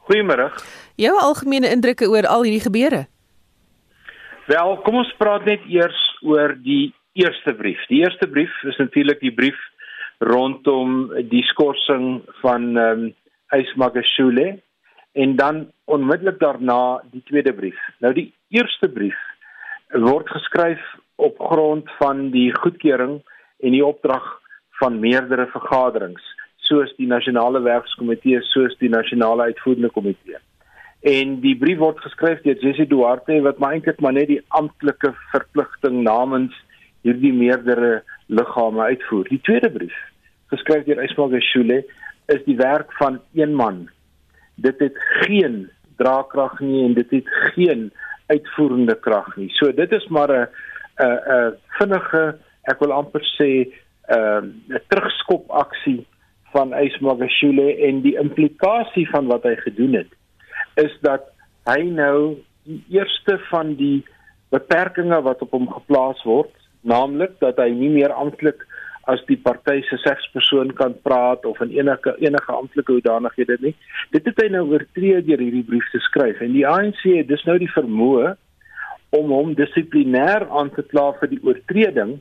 Goeiemôre. 0.09 0.51
Jou 1.01 1.17
algemene 1.19 1.71
indrukke 1.75 2.09
oor 2.09 2.27
al 2.27 2.47
hierdie 2.47 2.65
gebeure? 2.65 3.05
Wel, 4.51 4.77
kom 4.87 5.03
ons 5.03 5.13
praat 5.19 5.45
net 5.47 5.67
eers 5.71 5.99
oor 6.27 6.57
die 6.63 6.93
eerste 7.19 7.55
brief. 7.59 7.83
Die 7.91 8.01
eerste 8.03 8.27
brief 8.31 8.55
is 8.67 8.79
natuurlik 8.81 9.21
die 9.23 9.35
brief 9.35 9.59
rondom 10.21 11.11
die 11.31 11.45
skorsing 11.53 12.21
van 12.43 12.77
ehm 12.77 13.07
um, 13.07 13.09
Ysmagashule 13.51 14.61
en 15.13 15.37
dan 15.37 15.71
onmiddellik 15.85 16.39
daarna 16.39 17.03
die 17.11 17.23
tweede 17.27 17.53
brief. 17.55 17.79
Nou 17.99 18.13
die 18.15 18.31
eerste 18.49 18.89
brief 18.89 19.19
word 19.91 20.29
geskryf 20.31 20.81
op 21.17 21.39
grond 21.39 21.91
van 21.99 22.31
die 22.31 22.51
goedkeuring 22.55 23.19
en 23.61 23.75
die 23.75 23.85
opdrag 23.85 24.27
van 24.81 25.01
meerdere 25.01 25.49
vergaderings 25.51 26.23
soos 26.71 26.93
die 26.97 27.09
nasionale 27.11 27.61
werkskomitee 27.65 28.41
soos 28.53 28.77
die 28.79 28.89
nasionale 28.89 29.51
uitvoerende 29.51 29.91
komitee. 29.91 30.39
En 31.01 31.39
die 31.41 31.57
brief 31.59 31.81
word 31.81 32.01
geskryf 32.05 32.43
deur 32.45 32.59
Jesse 32.63 32.87
Duarte 32.87 33.41
wat 33.43 33.59
maar 33.59 33.75
eintlik 33.75 34.01
maar 34.01 34.15
net 34.15 34.29
die 34.31 34.43
amptelike 34.49 35.15
verpligting 35.33 36.03
namens 36.05 36.55
hierdie 37.03 37.33
meerdere 37.33 38.03
liggame 38.29 38.85
uitvoer. 38.93 39.25
Die 39.33 39.41
tweede 39.43 39.71
brief, 39.73 39.97
geskryf 40.53 40.85
deur 40.85 41.01
Ismail 41.03 41.33
Geshule, 41.33 41.81
is 42.29 42.45
die 42.45 42.57
werk 42.61 42.93
van 43.01 43.19
een 43.35 43.57
man 43.57 43.89
dit 44.63 44.79
het 44.79 44.97
geen 45.25 45.71
draagkrag 46.01 46.61
nie 46.61 46.85
en 46.85 46.95
dit 46.95 47.11
het 47.11 47.29
geen 47.55 47.91
uitvoerende 48.27 48.95
krag 48.95 49.37
nie. 49.37 49.51
So 49.59 49.73
dit 49.73 49.93
is 49.93 50.07
maar 50.09 50.31
'n 50.31 50.49
'n 50.99 51.19
'n 51.35 51.57
vinnige, 51.79 52.39
ek 52.63 52.79
wil 52.81 52.93
amper 52.93 53.25
sê, 53.39 53.51
'n 54.09 54.45
'n 54.69 54.81
terugskop 54.89 55.51
aksie 55.51 56.07
van 56.53 56.75
Ysmagashule 56.75 57.77
en 57.87 58.01
die 58.03 58.17
implikasie 58.19 59.09
van 59.11 59.27
wat 59.27 59.43
hy 59.43 59.57
gedoen 59.57 59.93
het 59.95 60.13
is 60.75 60.95
dat 61.01 61.31
hy 61.69 61.83
nou 61.83 62.37
die 62.69 62.83
eerste 62.89 63.39
van 63.51 63.75
die 63.75 64.05
beperkings 64.51 65.23
wat 65.23 65.43
op 65.43 65.51
hom 65.51 65.69
geplaas 65.71 66.23
word, 66.27 66.51
naamlik 66.81 67.37
dat 67.39 67.59
hy 67.61 67.69
nie 67.75 67.91
meer 67.91 68.13
amptelik 68.13 68.63
as 69.09 69.23
die 69.29 69.39
party 69.41 69.81
se 69.89 69.97
sekspersoon 70.03 70.75
kan 70.77 70.95
praat 71.07 71.45
of 71.49 71.61
in 71.65 71.73
enige 71.79 72.15
enige 72.21 72.53
amptelike 72.53 72.93
hoedanighede 72.93 73.57
nie. 73.61 73.75
Dit 74.13 74.27
het 74.29 74.43
hy 74.43 74.49
nou 74.53 74.67
oortree 74.73 75.23
deur 75.25 75.41
hierdie 75.41 75.65
brief 75.67 75.87
te 75.93 76.03
skryf 76.05 76.41
en 76.45 76.53
die 76.53 76.67
ANC 76.69 77.03
het 77.09 77.29
dus 77.29 77.45
nou 77.49 77.57
die 77.59 77.71
vermoë 77.73 78.35
om 79.17 79.33
hom 79.35 79.55
dissiplinêr 79.59 80.47
aan 80.51 80.71
te 80.77 80.85
kla 80.93 81.11
vir 81.21 81.33
die 81.33 81.41
oortreding 81.47 82.19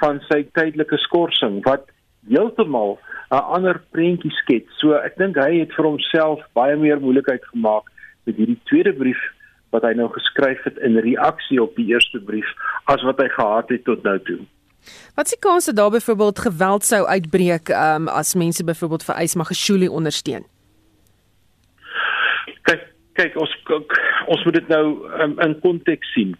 van 0.00 0.22
sy 0.30 0.42
tydelike 0.56 0.98
skorsing 1.04 1.60
wat 1.66 1.90
heeltemal 2.30 2.98
'n 3.32 3.44
ander 3.56 3.80
prentjie 3.90 4.32
skets. 4.42 4.78
So 4.80 4.94
ek 4.94 5.16
dink 5.16 5.36
hy 5.36 5.60
het 5.60 5.72
vir 5.76 5.86
homself 5.86 6.40
baie 6.54 6.76
meer 6.76 7.00
moeilikheid 7.00 7.44
gemaak 7.52 7.88
met 8.26 8.36
hierdie 8.36 8.60
tweede 8.70 8.92
brief 8.92 9.20
wat 9.72 9.82
hy 9.82 9.94
nou 9.96 10.08
geskryf 10.12 10.62
het 10.68 10.78
in 10.78 11.00
reaksie 11.00 11.62
op 11.62 11.76
die 11.76 11.88
eerste 11.92 12.20
brief 12.20 12.48
as 12.92 13.02
wat 13.02 13.20
hy 13.22 13.28
gehad 13.28 13.68
het 13.68 13.84
tot 13.84 14.04
nou 14.04 14.18
toe. 14.28 14.38
Wat 15.14 15.28
se 15.28 15.36
kans 15.38 15.64
dat 15.64 15.76
daar 15.76 15.90
byvoorbeeld 15.90 16.38
geweld 16.38 16.84
sou 16.84 17.06
uitbreek 17.06 17.68
um, 17.68 18.08
as 18.08 18.34
mense 18.34 18.64
byvoorbeeld 18.64 19.04
vir 19.04 19.20
Ysmagashule 19.22 19.90
ondersteun? 19.90 20.44
Kyk, 22.62 22.86
kyk 23.12 23.36
ons 23.40 23.56
ons 24.26 24.44
moet 24.44 24.54
dit 24.54 24.68
nou 24.68 24.86
um, 25.20 25.38
in 25.40 25.58
konteks 25.60 26.12
sien. 26.12 26.36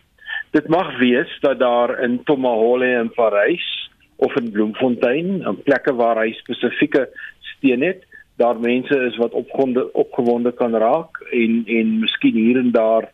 Dit 0.51 0.69
mag 0.69 0.99
wees 0.99 1.39
dat 1.41 1.59
daar 1.59 1.99
in 2.03 2.23
Tomahole 2.25 2.89
in 3.01 3.13
Parys 3.13 3.67
of 4.17 4.35
in 4.37 4.51
Bloemfontein, 4.51 5.43
'n 5.43 5.63
plekke 5.63 5.95
waar 5.95 6.19
hy 6.23 6.33
spesifieke 6.33 7.09
steun 7.41 7.83
het, 7.83 8.05
daar 8.37 8.61
mense 8.61 8.97
is 9.09 9.17
wat 9.17 9.33
opgewonde 9.33 9.93
opgewonde 9.93 10.53
kan 10.53 10.75
raak 10.75 11.21
en 11.31 11.63
en 11.67 11.99
miskien 11.99 12.35
hier 12.35 12.59
en 12.59 12.71
daar 12.71 13.11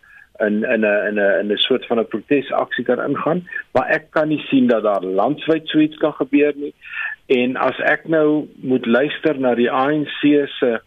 in 0.47 0.65
in 0.65 0.85
'n 0.85 1.07
in 1.09 1.19
'n 1.19 1.41
in 1.41 1.53
'n 1.53 1.57
soort 1.57 1.87
van 1.87 1.99
'n 1.99 2.07
protesaksie 2.07 2.85
kan 2.85 3.03
ingaan, 3.09 3.49
maar 3.73 3.89
ek 3.89 4.11
kan 4.11 4.29
nie 4.29 4.43
sien 4.51 4.67
dat 4.67 4.83
daar 4.83 5.05
landwyd 5.05 5.69
so 5.69 5.79
iets 5.79 5.97
kan 5.97 6.13
gebeur 6.13 6.53
nie. 6.57 6.75
En 7.27 7.57
as 7.57 7.79
ek 7.79 8.09
nou 8.09 8.49
moet 8.57 8.87
luister 8.87 9.41
na 9.41 9.55
die 9.55 9.71
ANC 9.71 10.21
se 10.59 10.81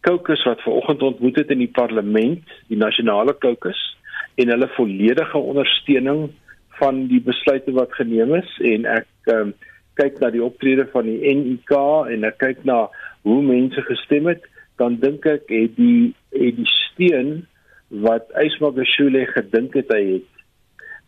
kokes 0.00 0.44
wat 0.44 0.62
vanoggend 0.62 1.02
ontmoet 1.02 1.36
het 1.36 1.50
in 1.50 1.58
die 1.58 1.72
parlement, 1.72 2.42
die 2.68 2.76
nasionale 2.76 3.32
kokes 3.32 3.96
en 4.34 4.48
hulle 4.48 4.68
volledige 4.68 5.38
ondersteuning 5.38 6.30
van 6.68 7.06
die 7.06 7.20
besluite 7.20 7.72
wat 7.72 7.94
geneem 7.94 8.34
is 8.34 8.58
en 8.60 8.84
ek 8.84 9.06
um, 9.32 9.54
kyk 9.94 10.18
na 10.20 10.30
die 10.34 10.42
optrede 10.42 10.86
van 10.92 11.06
die 11.06 11.34
NUK 11.38 11.72
en 12.10 12.24
ek 12.24 12.38
kyk 12.42 12.64
na 12.64 12.88
hoe 13.22 13.40
mense 13.42 13.82
gestem 13.86 14.26
het, 14.26 14.42
dan 14.76 14.98
dink 15.00 15.26
ek 15.30 15.46
het 15.48 15.76
die 15.78 16.14
het 16.34 16.56
die 16.58 16.68
steun 16.68 17.44
wat 17.88 18.30
Ysmagashule 18.40 19.26
gedink 19.26 19.74
het 19.74 19.92
hy 19.92 20.04
het 20.12 20.30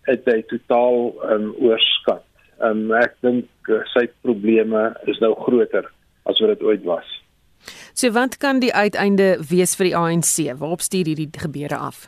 het 0.06 0.28
hy 0.30 0.42
totaal 0.46 1.08
um, 1.34 1.48
oorskat. 1.58 2.22
Um, 2.62 2.92
ek 2.94 3.16
dink 3.26 3.70
uh, 3.72 3.80
sy 3.90 4.04
probleme 4.22 4.92
is 5.10 5.18
nou 5.18 5.32
groter 5.34 5.88
as 6.30 6.38
wat 6.42 6.52
dit 6.54 6.62
ooit 6.62 6.84
was. 6.86 7.08
So 7.96 8.12
wat 8.14 8.36
kan 8.38 8.60
die 8.62 8.70
uiteinde 8.70 9.34
wees 9.50 9.74
vir 9.74 9.90
die 9.90 9.96
ANC? 9.98 10.52
Waarop 10.60 10.84
stuur 10.84 11.10
hierdie 11.10 11.30
gebeure 11.34 11.80
af? 11.88 12.06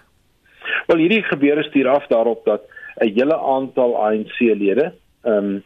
Wel 0.87 1.03
hierdie 1.03 1.25
gebeure 1.27 1.67
stuur 1.67 1.91
af 1.91 2.07
daarop 2.13 2.47
dat 2.47 2.63
'n 3.03 3.11
hele 3.15 3.39
aantal 3.39 3.97
ANC-lede, 3.99 4.93
ehm 5.23 5.35
um, 5.35 5.63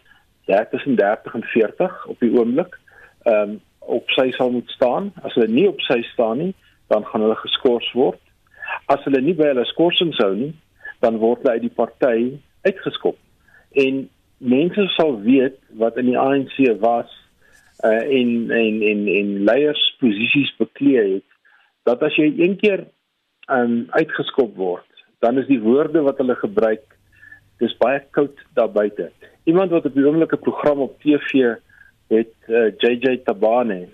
ja, 0.48 0.64
tussen 0.70 0.96
30 0.96 1.34
en 1.34 1.42
40 1.42 2.06
op 2.06 2.20
die 2.20 2.32
oomblik, 2.32 2.78
ehm 3.22 3.50
um, 3.50 3.60
op 3.78 4.10
sy 4.10 4.30
sal 4.30 4.50
moet 4.50 4.70
staan. 4.70 5.12
As 5.22 5.34
hulle 5.34 5.48
nie 5.48 5.68
op 5.68 5.80
sy 5.80 6.02
staan 6.02 6.38
nie, 6.38 6.54
dan 6.88 7.04
gaan 7.04 7.20
hulle 7.20 7.36
geskort 7.36 7.92
word 7.92 8.20
as 8.92 9.04
hulle 9.06 9.22
nie 9.24 9.36
by 9.38 9.52
hulle 9.52 9.64
skorsing 9.70 10.12
sou 10.18 10.32
nie, 10.36 10.52
dan 11.02 11.18
word 11.22 11.42
hulle 11.42 11.58
uit 11.58 11.66
die 11.66 11.76
party 11.76 12.16
uitgeskop. 12.66 13.18
En 13.78 14.06
mense 14.38 14.86
sal 14.96 15.16
weet 15.24 15.58
wat 15.80 15.98
in 16.00 16.10
die 16.12 16.18
ANC 16.18 16.56
was 16.82 17.10
uh 17.86 18.02
in 18.06 18.50
in 18.54 18.82
in 18.86 19.06
in 19.10 19.30
leiersposisies 19.48 20.52
bekleed 20.58 21.18
het 21.18 21.28
dat 21.88 22.02
as 22.06 22.14
jy 22.14 22.28
een 22.38 22.56
keer 22.60 22.84
um 23.50 23.86
uitgeskop 23.90 24.54
word, 24.56 24.86
dan 25.18 25.38
is 25.38 25.48
die 25.50 25.60
woorde 25.62 26.02
wat 26.06 26.20
hulle 26.22 26.36
gebruik 26.38 26.84
dis 27.62 27.74
baie 27.78 28.00
koud 28.14 28.38
daar 28.58 28.70
buite. 28.70 29.10
Iemand 29.50 29.70
wat 29.74 29.86
op 29.86 29.94
die 29.94 30.04
oomblike 30.06 30.38
program 30.42 30.84
op 30.86 30.98
TV 31.02 31.56
het 32.12 32.34
uh, 32.48 32.70
JJ 32.78 33.22
Tabane 33.26 33.88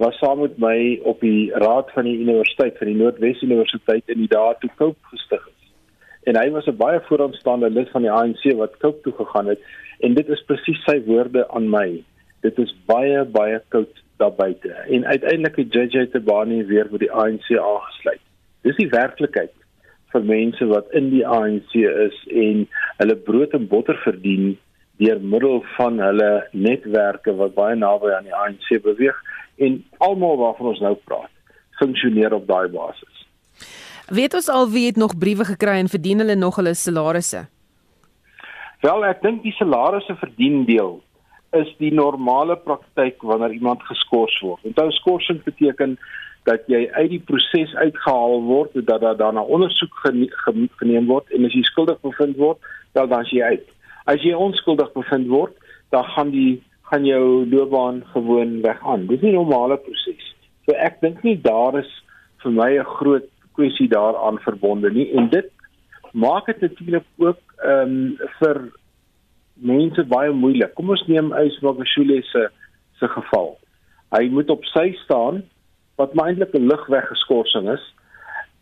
was 0.00 0.16
saam 0.18 0.38
met 0.40 0.56
my 0.58 0.98
op 1.04 1.20
die 1.20 1.50
raad 1.60 1.90
van 1.92 2.06
die 2.08 2.16
universiteit 2.18 2.78
van 2.80 2.88
die 2.88 2.96
Noordwes 2.96 3.42
Universiteit 3.44 4.08
in 4.08 4.22
die 4.22 4.30
dae 4.32 4.54
toe 4.62 4.70
Cope 4.78 5.10
gestig 5.12 5.42
is. 5.50 5.72
En 6.24 6.38
hy 6.40 6.46
was 6.54 6.68
'n 6.72 6.76
baie 6.76 7.00
vooraanstaande 7.08 7.70
lid 7.70 7.90
van 7.90 8.06
die 8.06 8.12
ANC 8.18 8.44
wat 8.56 8.78
Cope 8.80 9.02
toe 9.02 9.12
gegaan 9.18 9.52
het 9.52 9.60
en 10.00 10.14
dit 10.14 10.28
is 10.28 10.44
presies 10.48 10.80
sy 10.88 10.96
woorde 11.04 11.44
aan 11.48 11.68
my. 11.68 12.02
Dit 12.40 12.58
is 12.58 12.72
baie 12.86 13.24
baie 13.24 13.60
koud 13.68 14.02
daar 14.16 14.32
buite. 14.32 14.68
En 14.68 15.06
uiteindelik 15.06 15.56
het 15.56 15.74
JJ 15.74 16.06
Tabani 16.06 16.64
weer 16.64 16.88
by 16.88 16.98
die 16.98 17.12
ANC 17.12 17.52
aangesluit. 17.58 18.24
Dis 18.62 18.76
die 18.76 18.88
werklikheid 18.88 19.52
vir 20.12 20.24
mense 20.24 20.66
wat 20.66 20.90
in 20.92 21.10
die 21.10 21.26
ANC 21.26 21.74
is 21.74 22.26
en 22.28 22.66
hulle 22.96 23.16
brood 23.16 23.52
en 23.52 23.68
botter 23.68 24.00
verdien 24.04 24.56
deur 25.00 25.20
middel 25.20 25.62
van 25.76 26.00
hulle 26.00 26.30
netwerke 26.52 27.34
wat 27.36 27.54
baie 27.56 27.76
naby 27.76 28.12
aan 28.16 28.28
die 28.28 28.36
ANC 28.36 28.68
beweeg 28.84 29.16
en 29.64 29.80
almal 29.98 30.36
waarvan 30.40 30.72
ons 30.74 30.82
nou 30.84 30.94
praat 31.08 31.32
funksioneer 31.80 32.34
op 32.36 32.46
daai 32.48 32.68
basis. 32.68 33.24
Weet 34.10 34.34
ons 34.34 34.48
al 34.52 34.68
wie 34.72 34.86
het 34.86 34.98
nog 35.00 35.16
briewe 35.18 35.46
gekry 35.48 35.78
en 35.80 35.88
verdien 35.88 36.20
hulle 36.20 36.36
nog 36.36 36.58
hulle 36.60 36.74
salarisse? 36.74 37.46
Wel, 38.84 39.04
ek 39.08 39.22
dink 39.22 39.42
die 39.44 39.54
salarisse 39.56 40.16
verdien 40.20 40.64
deel 40.68 40.98
is 41.56 41.70
die 41.82 41.92
normale 41.94 42.56
praktyk 42.56 43.22
wanneer 43.26 43.54
iemand 43.56 43.82
geskort 43.88 44.34
word. 44.44 44.62
Onthou 44.68 44.90
skorsing 45.00 45.40
beteken 45.44 45.96
dat 46.48 46.66
jy 46.70 46.84
uit 46.92 47.10
die 47.10 47.22
proses 47.26 47.74
uitgehaal 47.74 48.40
word, 48.46 48.76
dat 48.86 49.02
daar 49.02 49.16
daarna 49.18 49.42
ondersoek 49.42 49.98
geneem 50.80 51.10
word 51.10 51.30
en 51.34 51.48
as 51.48 51.56
jy 51.56 51.64
skuldig 51.68 51.98
bevind 52.06 52.38
word, 52.40 52.58
dan 52.96 53.10
dan 53.10 53.26
jy 53.30 53.42
uit. 53.42 53.66
As 54.06 54.22
jy 54.22 54.32
onskuldig 54.34 54.92
bevind 54.92 55.28
word, 55.28 55.56
dan 55.90 56.04
gaan 56.04 56.30
die 56.30 56.62
gaan 56.90 57.04
jou 57.04 57.46
loopbaan 57.46 58.02
gewoon 58.12 58.60
weg 58.62 58.80
aan. 58.86 59.06
Dis 59.06 59.20
nie 59.20 59.30
'n 59.30 59.34
normale 59.34 59.76
proses. 59.76 60.34
So 60.66 60.72
ek 60.72 61.00
dink 61.00 61.22
nie 61.22 61.40
daar 61.40 61.78
is 61.78 61.90
vir 62.42 62.52
my 62.52 62.78
'n 62.78 62.84
groot 62.84 63.28
kwessie 63.54 63.88
daaraan 63.88 64.38
verbonde 64.38 64.90
nie 64.90 65.12
en 65.12 65.28
dit 65.28 65.50
maak 66.12 66.46
dit 66.46 66.60
natuurlik 66.60 67.04
ook 67.18 67.40
ehm 67.62 67.80
um, 67.80 68.18
vir 68.38 68.72
mense 69.54 70.04
baie 70.04 70.32
moeilik. 70.32 70.74
Kom 70.74 70.90
ons 70.90 71.06
neem 71.06 71.32
Ysmagashule 71.32 72.22
se 72.22 72.48
se 72.98 73.08
geval. 73.08 73.58
Hy 74.10 74.28
moet 74.28 74.50
op 74.50 74.64
sy 74.64 74.92
staan 75.04 75.42
wat 75.96 76.16
eintlik 76.16 76.54
'n 76.54 76.68
ligweggeskorsing 76.68 77.68
is. 77.70 77.84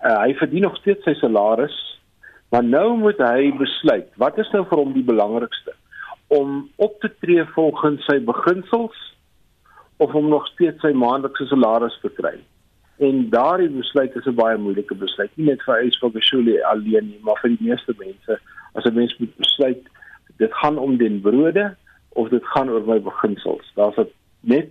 Uh, 0.05 0.21
hy 0.23 0.35
verdien 0.35 0.63
nog 0.63 0.77
steeds 0.77 1.03
sy 1.05 1.15
salaris, 1.15 1.98
maar 2.51 2.65
nou 2.65 2.97
moet 2.97 3.19
hy 3.19 3.53
besluit 3.59 4.09
wat 4.17 4.39
is 4.39 4.51
nou 4.53 4.65
vir 4.69 4.79
hom 4.79 4.93
die 4.93 5.05
belangrikste? 5.05 5.75
om 6.29 6.71
op 6.77 7.01
te 7.01 7.11
tree 7.21 7.45
volgens 7.45 8.05
sy 8.05 8.19
beginsels 8.25 9.17
of 9.97 10.15
om 10.15 10.29
nog 10.29 10.47
steeds 10.47 10.81
sy 10.85 10.93
maandelikse 10.93 11.49
salaris 11.49 11.97
te 12.03 12.11
kry. 12.21 12.37
En 13.03 13.25
daardie 13.33 13.71
besluit 13.73 14.17
is 14.17 14.27
'n 14.27 14.35
baie 14.35 14.59
moeilike 14.59 14.95
besluit, 14.95 15.31
nie 15.35 15.47
net 15.47 15.63
vir 15.63 15.83
Ysvog 15.87 16.13
Shule 16.21 16.65
alleen 16.67 17.09
nie, 17.09 17.21
maar 17.23 17.39
vir 17.43 17.57
die 17.57 17.69
meeste 17.69 17.95
mense. 17.99 18.39
As 18.75 18.85
'n 18.85 18.95
mens 18.95 19.17
moet 19.19 19.37
besluit, 19.37 19.83
dit 20.37 20.55
gaan 20.55 20.79
om 20.79 20.97
den 20.97 21.21
brode 21.21 21.75
of 22.09 22.29
dit 22.29 22.45
gaan 22.45 22.71
oor 22.71 22.87
my 22.87 23.01
beginsels. 23.01 23.73
Daar's 23.75 23.97
net 24.41 24.69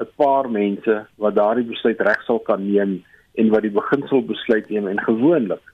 'n 0.00 0.06
paar 0.16 0.50
mense 0.50 1.06
wat 1.16 1.34
daardie 1.34 1.64
besluit 1.64 2.00
reg 2.00 2.22
sal 2.24 2.38
kan 2.38 2.72
neem 2.72 3.04
en 3.34 3.48
wat 3.48 3.62
die 3.62 3.70
beginsel 3.80 4.22
besluit 4.22 4.68
neem 4.68 4.86
en 4.86 5.00
gewoonlik 5.00 5.64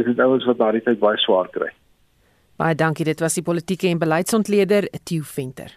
is 0.00 0.08
dit 0.10 0.20
ouens 0.20 0.44
wat 0.48 0.58
daardie 0.58 0.82
tyd 0.84 0.98
baie 1.02 1.18
swaar 1.22 1.48
kry. 1.52 1.70
Baie 2.60 2.74
dankie. 2.76 3.04
Dit 3.08 3.20
was 3.24 3.34
die 3.38 3.44
politieke 3.44 3.88
en 3.88 3.98
beleidsontleder 4.00 4.88
Theo 5.04 5.22
Venter. 5.24 5.70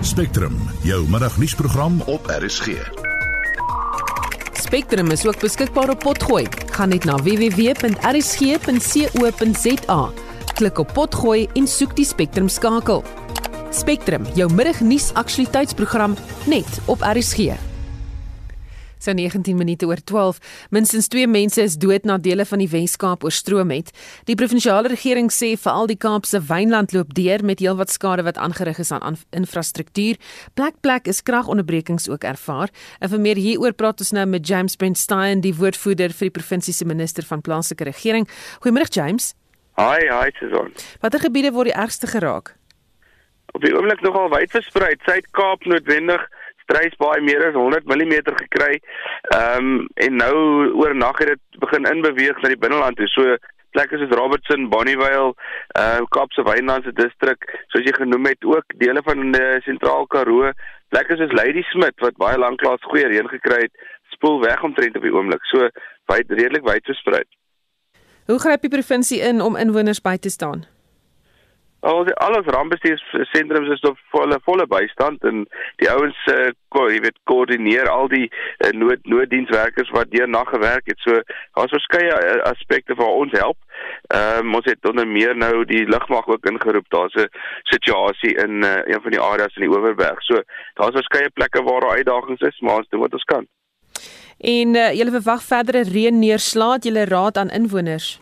Spectrum, 0.00 0.56
jou 0.82 1.02
middagnuusprogram 1.12 2.00
op 2.08 2.26
RSG. 2.32 2.66
Spectrum 4.56 5.10
is 5.10 5.26
ook 5.26 5.40
beskikbaar 5.42 5.90
op 5.90 5.98
Potgooi. 5.98 6.46
Gaan 6.72 6.88
net 6.88 7.04
na 7.04 7.16
www.rsg.co.za. 7.16 8.00
Klik 10.54 10.78
op 10.78 10.92
Potgooi 10.94 11.48
en 11.52 11.66
soek 11.66 11.96
die 11.96 12.04
Spectrum 12.04 12.48
skakel. 12.48 13.04
Spectrum, 13.70 14.24
jou 14.34 14.52
middagnuus 14.52 15.14
aktualiteitsprogram 15.14 16.14
net 16.46 16.80
op 16.86 16.98
RSG. 17.02 17.69
So 19.00 19.14
19 19.16 19.56
minute 19.56 19.86
oor 19.88 19.96
12. 20.04 20.38
Minstens 20.70 21.08
2 21.08 21.26
mense 21.26 21.62
is 21.62 21.78
dood 21.80 22.04
na 22.04 22.18
dele 22.20 22.44
van 22.44 22.60
die 22.60 22.68
Wes-Kaap 22.68 23.24
oorstroom 23.24 23.72
het. 23.72 23.88
Die 24.28 24.36
provinsiale 24.36 24.92
regering 24.92 25.30
sê 25.32 25.54
veral 25.56 25.88
die 25.88 25.96
Kaapse 25.96 26.42
wynland 26.50 26.92
loop 26.92 27.14
deur 27.16 27.40
met 27.44 27.62
heelwat 27.64 27.88
skade 27.90 28.26
wat 28.28 28.36
aangerig 28.36 28.78
is 28.84 28.92
aan 28.92 29.16
infrastruktuur. 29.36 30.20
Plek 30.54 30.76
plek 30.84 31.08
is 31.08 31.22
kragonderbrekings 31.24 32.10
ook 32.12 32.28
ervaar. 32.28 32.68
En 33.00 33.08
vir 33.08 33.24
meer 33.24 33.40
hieroor 33.40 33.72
praat 33.72 34.04
ons 34.04 34.12
nou 34.12 34.26
met 34.28 34.44
James 34.46 34.76
Brentstein, 34.76 35.40
die 35.40 35.54
woordvoerder 35.56 36.12
vir 36.12 36.28
die 36.28 36.36
provinsie 36.36 36.76
se 36.76 36.84
minister 36.84 37.24
van 37.24 37.40
plaaslike 37.40 37.88
regering. 37.88 38.28
Goeiemôre 38.60 38.92
James. 38.92 39.32
Hi, 39.80 40.04
hi 40.12 40.28
Susan. 40.36 40.74
Watter 41.00 41.24
gebiede 41.24 41.54
word 41.56 41.70
die 41.70 41.78
ergste 41.78 42.10
geraak? 42.10 42.52
Op 43.56 43.64
die 43.64 43.72
oomblik 43.72 44.04
nogal 44.04 44.28
wyd 44.28 44.52
versprei. 44.52 44.92
Suid-Kaap 45.06 45.64
noodwendig 45.64 46.28
strys 46.70 46.94
baie 47.02 47.20
meer 47.26 47.48
as 47.48 47.58
100 47.58 47.88
mm 47.90 48.14
gekry. 48.44 48.78
Ehm 49.34 49.70
um, 49.70 49.88
en 49.94 50.16
nou 50.16 50.34
oornag 50.78 51.18
het 51.18 51.34
dit 51.34 51.62
begin 51.64 51.88
inbeweeg 51.90 52.38
na 52.42 52.52
die 52.52 52.62
binneland 52.64 52.96
toe. 52.96 53.08
So 53.10 53.36
plekke 53.74 53.98
soos 53.98 54.14
Robertson, 54.18 54.68
Bonnievale, 54.70 55.34
uh 55.78 56.00
Kaapse 56.14 56.42
Wynlandse 56.46 56.92
distrik, 56.94 57.46
soos 57.74 57.86
jy 57.86 57.94
genoem 57.98 58.30
het, 58.30 58.46
ook 58.46 58.74
dele 58.82 59.02
van 59.06 59.30
die 59.34 59.60
sentraal 59.66 60.06
Karoo, 60.10 60.50
plekke 60.94 61.18
soos 61.18 61.34
Ladysmith 61.38 62.06
wat 62.06 62.18
baie 62.22 62.38
lanklaas 62.38 62.82
goeie 62.90 63.06
reën 63.10 63.30
gekry 63.30 63.62
het, 63.66 63.86
spoel 64.14 64.40
weg 64.42 64.62
omtrent 64.66 64.98
op 64.98 65.06
die 65.06 65.14
oomblik. 65.14 65.46
So 65.52 65.70
wyd 66.10 66.34
redelik 66.34 66.66
wyd 66.66 66.86
versprei. 66.90 67.22
Hoe 68.30 68.38
gryp 68.38 68.66
die 68.66 68.74
provinsie 68.74 69.22
in 69.26 69.40
om 69.42 69.58
inwoners 69.58 70.02
by 70.02 70.16
te 70.18 70.30
staan? 70.30 70.66
Al 71.80 72.04
die 72.04 72.14
alles 72.14 72.44
rampbestuursentrums 72.44 73.70
is 73.72 73.84
op 73.88 73.98
volle 74.12 74.36
volle 74.44 74.66
bystand 74.68 75.24
en 75.24 75.46
die 75.80 75.88
ouens 75.90 76.18
uh, 76.28 76.50
jy 76.92 77.00
weet 77.00 77.16
koördineer 77.24 77.88
al 77.88 78.08
die 78.12 78.26
uh, 78.28 78.70
nood 78.76 79.06
nooddienswerkers 79.08 79.90
wat 79.96 80.10
deur 80.12 80.28
nag 80.28 80.48
gewerk 80.52 80.86
het. 80.92 81.00
So 81.00 81.22
daar's 81.56 81.72
verskeie 81.72 82.12
uh, 82.12 82.42
aspekte 82.50 82.94
waar 82.94 83.16
ons 83.22 83.32
help. 83.32 83.56
Ehm 84.12 84.46
um, 84.46 84.54
ons 84.60 84.68
het 84.68 84.88
onder 84.88 85.08
meer 85.08 85.36
nou 85.36 85.64
die 85.64 85.86
lugmag 85.88 86.28
ook 86.28 86.46
ingeroep. 86.52 86.88
Daar's 86.88 87.14
'n 87.14 87.28
situasie 87.72 88.34
in 88.44 88.62
uh, 88.64 88.84
een 88.84 89.02
van 89.02 89.10
die 89.10 89.20
areas 89.20 89.56
in 89.56 89.62
die 89.62 89.72
Oeverberg. 89.76 90.22
So 90.22 90.42
daar's 90.74 91.00
verskeie 91.00 91.30
plekke 91.30 91.62
waar 91.62 91.80
daar 91.80 91.96
uitdagings 91.96 92.40
is, 92.40 92.60
maar 92.60 92.76
ons 92.76 92.88
doen 92.88 93.00
wat 93.00 93.12
ons 93.12 93.24
kan. 93.24 93.46
En 94.40 94.74
uh, 94.74 94.92
julle 94.92 95.10
verwag 95.10 95.42
verdere 95.42 95.82
reën 95.82 96.18
neerslaat 96.18 96.84
julle 96.84 97.04
raad 97.04 97.36
aan 97.36 97.50
inwoners. 97.50 98.20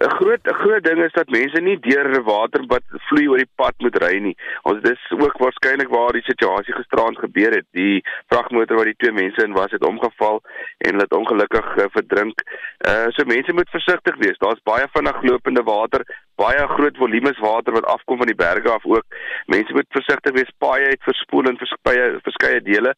'n 0.00 0.10
groot 0.18 0.40
'n 0.46 0.54
groot 0.54 0.84
ding 0.84 1.00
is 1.04 1.12
dat 1.12 1.28
mense 1.28 1.60
nie 1.60 1.78
deur 1.80 2.22
water 2.22 2.62
wat 2.66 2.84
vloei 3.08 3.26
oor 3.28 3.40
die 3.42 3.54
pad 3.60 3.74
moet 3.78 3.96
ry 4.02 4.18
nie. 4.18 4.36
Ons 4.62 4.82
dis 4.82 5.02
ook 5.10 5.38
waarskynlik 5.42 5.88
waar 5.88 6.12
die 6.12 6.22
situasie 6.22 6.74
gisterand 6.74 7.18
gebeur 7.18 7.56
het. 7.58 7.66
Die 7.72 8.04
vragmotor 8.30 8.76
waar 8.76 8.90
die 8.90 9.00
twee 9.02 9.12
mense 9.12 9.42
in 9.44 9.52
was 9.52 9.74
het 9.74 9.84
omgeval 9.84 10.42
en 10.78 10.90
hulle 10.90 11.06
het 11.08 11.18
ongelukkig 11.20 11.76
uh, 11.76 11.88
verdrink. 11.96 12.44
Uh 12.88 13.06
so 13.16 13.24
mense 13.24 13.52
moet 13.52 13.70
versigtig 13.70 14.16
wees. 14.22 14.38
Daar's 14.38 14.62
baie 14.62 14.86
vinnig 14.92 15.22
lopende 15.22 15.62
water, 15.62 16.06
baie 16.36 16.68
groot 16.76 16.96
volumes 16.96 17.38
water 17.38 17.72
wat 17.72 17.90
afkom 17.94 18.22
van 18.22 18.30
die 18.30 18.38
berge 18.38 18.70
af 18.70 18.86
ook. 18.86 19.06
Mense 19.46 19.72
moet 19.72 19.90
versigtig 19.98 20.32
wees. 20.38 20.54
Paaie 20.58 20.92
het 20.94 21.02
verspoel 21.02 21.50
in 21.50 21.58
verskeie 21.58 22.06
verskeie 22.22 22.62
dele. 22.62 22.94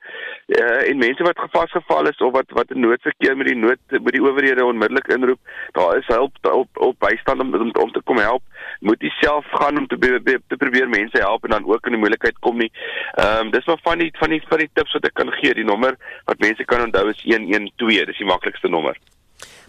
Uh 0.61 0.89
en 0.91 1.01
mense 1.07 1.23
wat 1.23 1.49
vasgeval 1.57 2.13
is 2.13 2.21
of 2.21 2.33
wat 2.37 2.53
wat 2.61 2.69
'n 2.71 2.81
noodverkeer 2.81 3.37
met 3.37 3.47
die 3.47 3.57
nood 3.57 3.81
met 3.89 4.13
die 4.13 4.23
owerhede 4.23 4.65
onmiddellik 4.65 5.09
inroep, 5.09 5.41
daar 5.73 5.97
is 5.97 6.07
hulp 6.07 6.37
op 6.51 6.69
op 6.93 6.99
bystand 7.07 7.41
om, 7.45 7.55
om 7.55 7.71
om 7.85 7.93
te 7.93 8.03
kom 8.05 8.19
help. 8.23 8.43
Moet 8.81 9.03
jy 9.05 9.13
self 9.21 9.47
gaan 9.61 9.79
om 9.79 9.87
te 9.87 9.99
be, 10.01 10.19
be, 10.25 10.39
te 10.53 10.59
probeer 10.61 10.89
mense 10.89 11.19
help 11.19 11.45
en 11.45 11.57
dan 11.57 11.69
ook 11.69 11.87
in 11.87 11.97
die 11.97 12.03
moeilikheid 12.03 12.39
kom 12.47 12.59
nie. 12.63 12.71
Ehm 13.15 13.47
um, 13.47 13.55
dis 13.55 13.67
maar 13.71 13.81
van 13.87 14.03
die 14.03 14.11
van 14.19 14.35
die 14.35 14.43
van 14.49 14.65
die 14.65 14.71
tips 14.73 14.99
wat 14.99 15.09
ek 15.09 15.17
kan 15.23 15.33
gee. 15.41 15.55
Die 15.55 15.67
nommer 15.67 15.97
wat 16.29 16.45
mense 16.45 16.65
kan 16.65 16.85
onthou 16.89 17.09
is 17.11 17.25
112. 17.25 18.05
Dis 18.11 18.23
die 18.23 18.29
maklikste 18.29 18.69
nommer. 18.69 18.99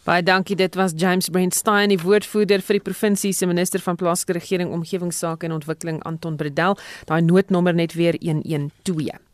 Baie 0.03 0.23
dankie. 0.25 0.55
Dit 0.57 0.75
was 0.75 0.93
James 0.97 1.29
Brentstein, 1.29 1.93
die 1.93 2.01
woordvoerder 2.01 2.63
vir 2.65 2.79
die 2.79 2.85
provinsie 2.89 3.33
se 3.37 3.45
minister 3.45 3.83
van 3.85 3.99
plaaslike 4.01 4.39
regering, 4.39 4.73
omgewingsake 4.73 5.45
en 5.45 5.59
ontwikkeling 5.59 6.01
Anton 6.09 6.39
Bredel. 6.41 6.79
Daai 7.05 7.21
noodnommer 7.21 7.77
net 7.77 7.93
weer 7.93 8.17
112. 8.17 9.30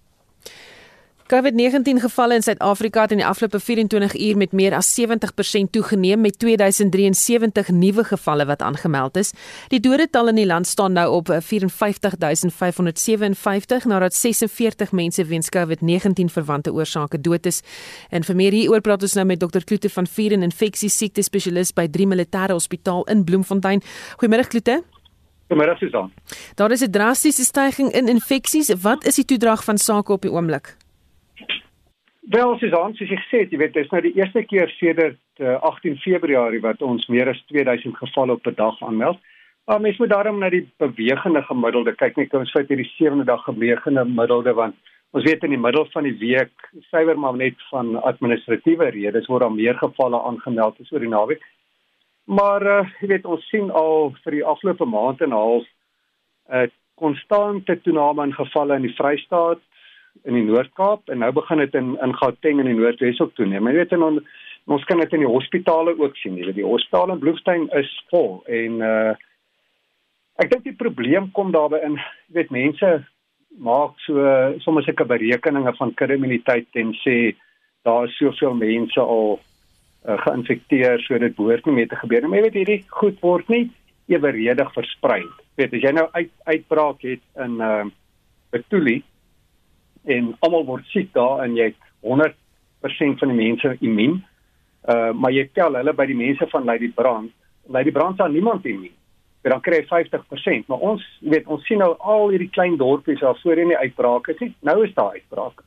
COVID-19 1.27 1.99
gevalle 1.99 2.39
in 2.39 2.41
Suid-Afrika 2.41 3.01
het 3.01 3.11
in 3.11 3.17
die 3.19 3.27
afgelope 3.27 3.59
24 3.59 4.15
uur 4.15 4.37
met 4.37 4.51
meer 4.55 4.73
as 4.73 4.95
70% 4.95 4.99
toegeneem 5.71 6.21
met 6.21 6.39
2073 6.39 7.69
nuwe 7.69 8.03
gevalle 8.03 8.45
wat 8.47 8.61
aangemeld 8.61 9.17
is. 9.19 9.33
Die 9.67 9.79
dodetal 9.79 10.27
in 10.31 10.35
die 10.39 10.45
land 10.45 10.67
staan 10.67 10.93
nou 10.95 11.11
op 11.17 11.27
54557 11.27 13.85
nadat 13.85 14.13
46 14.13 14.91
mense 14.91 15.25
weens 15.25 15.49
COVID-19 15.55 16.25
verwante 16.31 16.73
oorsake 16.73 17.21
dood 17.21 17.45
is. 17.45 17.61
En 18.09 18.23
vir 18.23 18.35
meer 18.35 18.51
hieroor 18.55 18.81
praat 18.81 19.01
ons 19.01 19.13
nou 19.19 19.25
met 19.27 19.39
Dr. 19.39 19.63
Kloete 19.67 19.89
van 19.89 20.07
Vieren 20.07 20.43
infeksie 20.47 20.89
siekte 20.89 21.21
spesialist 21.21 21.75
by 21.75 21.87
3 21.91 22.07
Militêre 22.07 22.51
Hospitaal 22.55 23.03
in 23.11 23.23
Bloemfontein. 23.27 23.81
Goeiemôre 24.15 24.47
Kloete. 24.47 24.83
Goeiemôre 25.51 25.75
Susan. 25.75 26.11
Daar 26.55 26.71
is 26.71 26.81
'n 26.81 26.91
drastiese 26.91 27.43
stygings 27.43 27.93
in 27.93 28.07
infeksies. 28.07 28.73
Wat 28.81 29.05
is 29.05 29.15
die 29.15 29.25
toedrag 29.25 29.63
van 29.63 29.77
sake 29.77 30.11
op 30.11 30.21
die 30.21 30.31
oomblik? 30.31 30.86
Wel, 32.29 32.57
Susan, 32.59 32.91
soos 32.97 33.07
jy 33.07 33.15
gesê 33.21 33.39
het, 33.45 33.53
jy 33.53 33.57
weet, 33.61 33.71
dit 33.71 33.85
is 33.85 33.91
nou 33.93 34.01
die 34.03 34.17
eerste 34.17 34.41
keer 34.43 34.67
sedert 34.75 35.19
uh, 35.39 35.53
18 35.63 35.93
Februarie 36.03 36.59
wat 36.59 36.81
ons 36.83 37.05
meer 37.07 37.29
as 37.31 37.37
2000 37.47 37.95
gevalle 37.95 38.35
op 38.35 38.47
'n 38.47 38.55
dag 38.57 38.81
aanmeld. 38.83 39.21
Maar 39.65 39.79
mens 39.81 39.97
moet 39.97 40.09
daarom 40.11 40.39
na 40.39 40.49
die 40.49 40.65
bewegende 40.77 41.41
gemiddelde 41.47 41.93
kyk, 41.95 42.17
net 42.17 42.33
ons 42.33 42.51
feit 42.51 42.67
hierdie 42.67 42.89
sewende 42.97 43.23
dag 43.23 43.45
bewegende 43.45 44.03
gemiddelde 44.03 44.53
want 44.53 44.75
ons 45.11 45.23
weet 45.23 45.43
in 45.43 45.55
die 45.55 45.61
middel 45.67 45.87
van 45.93 46.03
die 46.03 46.17
week 46.19 46.51
suiwer 46.89 47.19
maar 47.19 47.35
net 47.35 47.55
van 47.69 47.95
administratiewe 47.95 48.89
redes 48.89 49.27
word 49.31 49.41
daar 49.41 49.55
meer 49.55 49.79
gevalle 49.79 50.19
aangemeld 50.19 50.81
as 50.81 50.91
oor 50.91 50.99
die 50.99 51.13
naweek. 51.15 51.43
Maar 52.25 52.67
uh, 52.67 52.89
jy 52.99 53.07
weet, 53.07 53.25
ons 53.25 53.47
sien 53.47 53.71
al 53.71 54.11
vir 54.23 54.31
die 54.31 54.43
afgelope 54.43 54.85
maand 54.85 55.21
en 55.21 55.29
'n 55.29 55.39
half 55.39 55.63
'n 55.63 56.67
uh, 56.67 56.67
konstante 56.95 57.81
toename 57.81 58.23
in 58.23 58.33
gevalle 58.33 58.75
in 58.75 58.81
die 58.81 58.95
Vrystaat, 58.99 59.63
in 60.23 60.37
die 60.37 60.45
Noord-Kaap 60.47 61.11
en 61.13 61.21
nou 61.23 61.31
begin 61.35 61.61
dit 61.63 61.75
in 61.77 61.95
in 62.03 62.15
Gauteng 62.17 62.61
in 62.61 62.69
die 62.69 62.77
Noordwes 62.77 63.19
ook 63.21 63.35
toeneem. 63.35 63.67
Jy 63.69 63.75
weet 63.77 63.95
en 63.97 64.05
on, 64.07 64.19
ons 64.67 64.85
kan 64.89 64.99
dit 65.03 65.13
in 65.13 65.25
die 65.25 65.31
hospitale 65.31 65.93
ook 65.99 66.17
sien. 66.17 66.37
Jy 66.39 66.49
weet 66.49 66.59
die 66.61 66.67
hospitale 66.67 67.15
in 67.15 67.23
Bloemfontein 67.23 67.67
is 67.79 67.91
vol 68.11 68.41
en 68.45 68.81
uh 68.81 69.15
ek 70.37 70.51
dink 70.51 70.67
die 70.67 70.77
probleem 70.77 71.31
kom 71.33 71.49
daarby 71.49 71.79
in 71.81 71.95
jy 71.97 72.35
weet 72.37 72.51
mense 72.53 72.89
maak 73.57 73.95
so 74.05 74.21
sommer 74.61 74.85
sulke 74.85 75.07
berekeninge 75.09 75.73
van 75.79 75.93
kriminaliteit 75.97 76.77
en 76.77 76.91
sê 77.01 77.33
daar 77.87 78.05
is 78.05 78.17
soveel 78.19 78.53
mense 78.53 79.01
al 79.01 79.39
uh, 79.39 80.17
geïnfekteer 80.27 81.01
so 81.05 81.17
dit 81.17 81.35
behoort 81.39 81.65
nie 81.65 81.79
meer 81.79 81.89
te 81.89 81.97
gebeur 81.97 82.21
nie. 82.21 82.29
Maar 82.29 82.41
jy 82.41 82.45
weet 82.47 82.59
hierdie 82.61 82.81
goed 82.99 83.17
word 83.25 83.49
nie 83.49 83.63
eweredig 84.13 84.73
versprei. 84.75 85.21
Jy 85.23 85.63
weet 85.63 85.77
as 85.79 85.85
jy 85.87 85.93
nou 85.95 86.07
uit 86.13 86.33
uitbraak 86.53 87.07
het 87.07 87.23
in 87.45 87.61
uh 87.63 87.85
Betuli 88.47 89.01
en 90.07 90.33
almal 90.45 90.65
word 90.65 90.85
siek 90.93 91.13
daar 91.15 91.43
en 91.43 91.55
jy 91.57 91.71
100% 92.05 93.21
van 93.21 93.33
die 93.33 93.39
mense 93.39 93.75
immuun. 93.79 94.21
Uh 94.87 95.11
maar 95.13 95.35
jy 95.35 95.47
tel 95.53 95.75
hulle 95.79 95.93
by 95.93 96.05
die 96.09 96.17
mense 96.17 96.47
van 96.51 96.65
Lady 96.69 96.91
Brand. 96.95 97.33
Lady 97.67 97.91
Brand 97.91 98.17
sal 98.17 98.31
niemand 98.31 98.65
immuun. 98.65 98.95
Maar 99.43 99.51
dan 99.51 99.63
kry 99.63 99.77
jy 99.79 99.87
50%, 99.87 100.67
maar 100.67 100.81
ons 100.83 101.03
weet 101.23 101.45
ons 101.47 101.63
sien 101.67 101.79
nou 101.79 101.93
al 101.99 102.33
hierdie 102.33 102.51
klein 102.51 102.75
dorpies 102.79 103.21
daar 103.23 103.37
voorheen 103.39 103.71
die 103.71 103.79
uitbrake 103.79 104.33
is. 104.35 104.55
Nou 104.59 104.81
is 104.83 104.93
daar 104.97 105.15
uitbrake. 105.15 105.63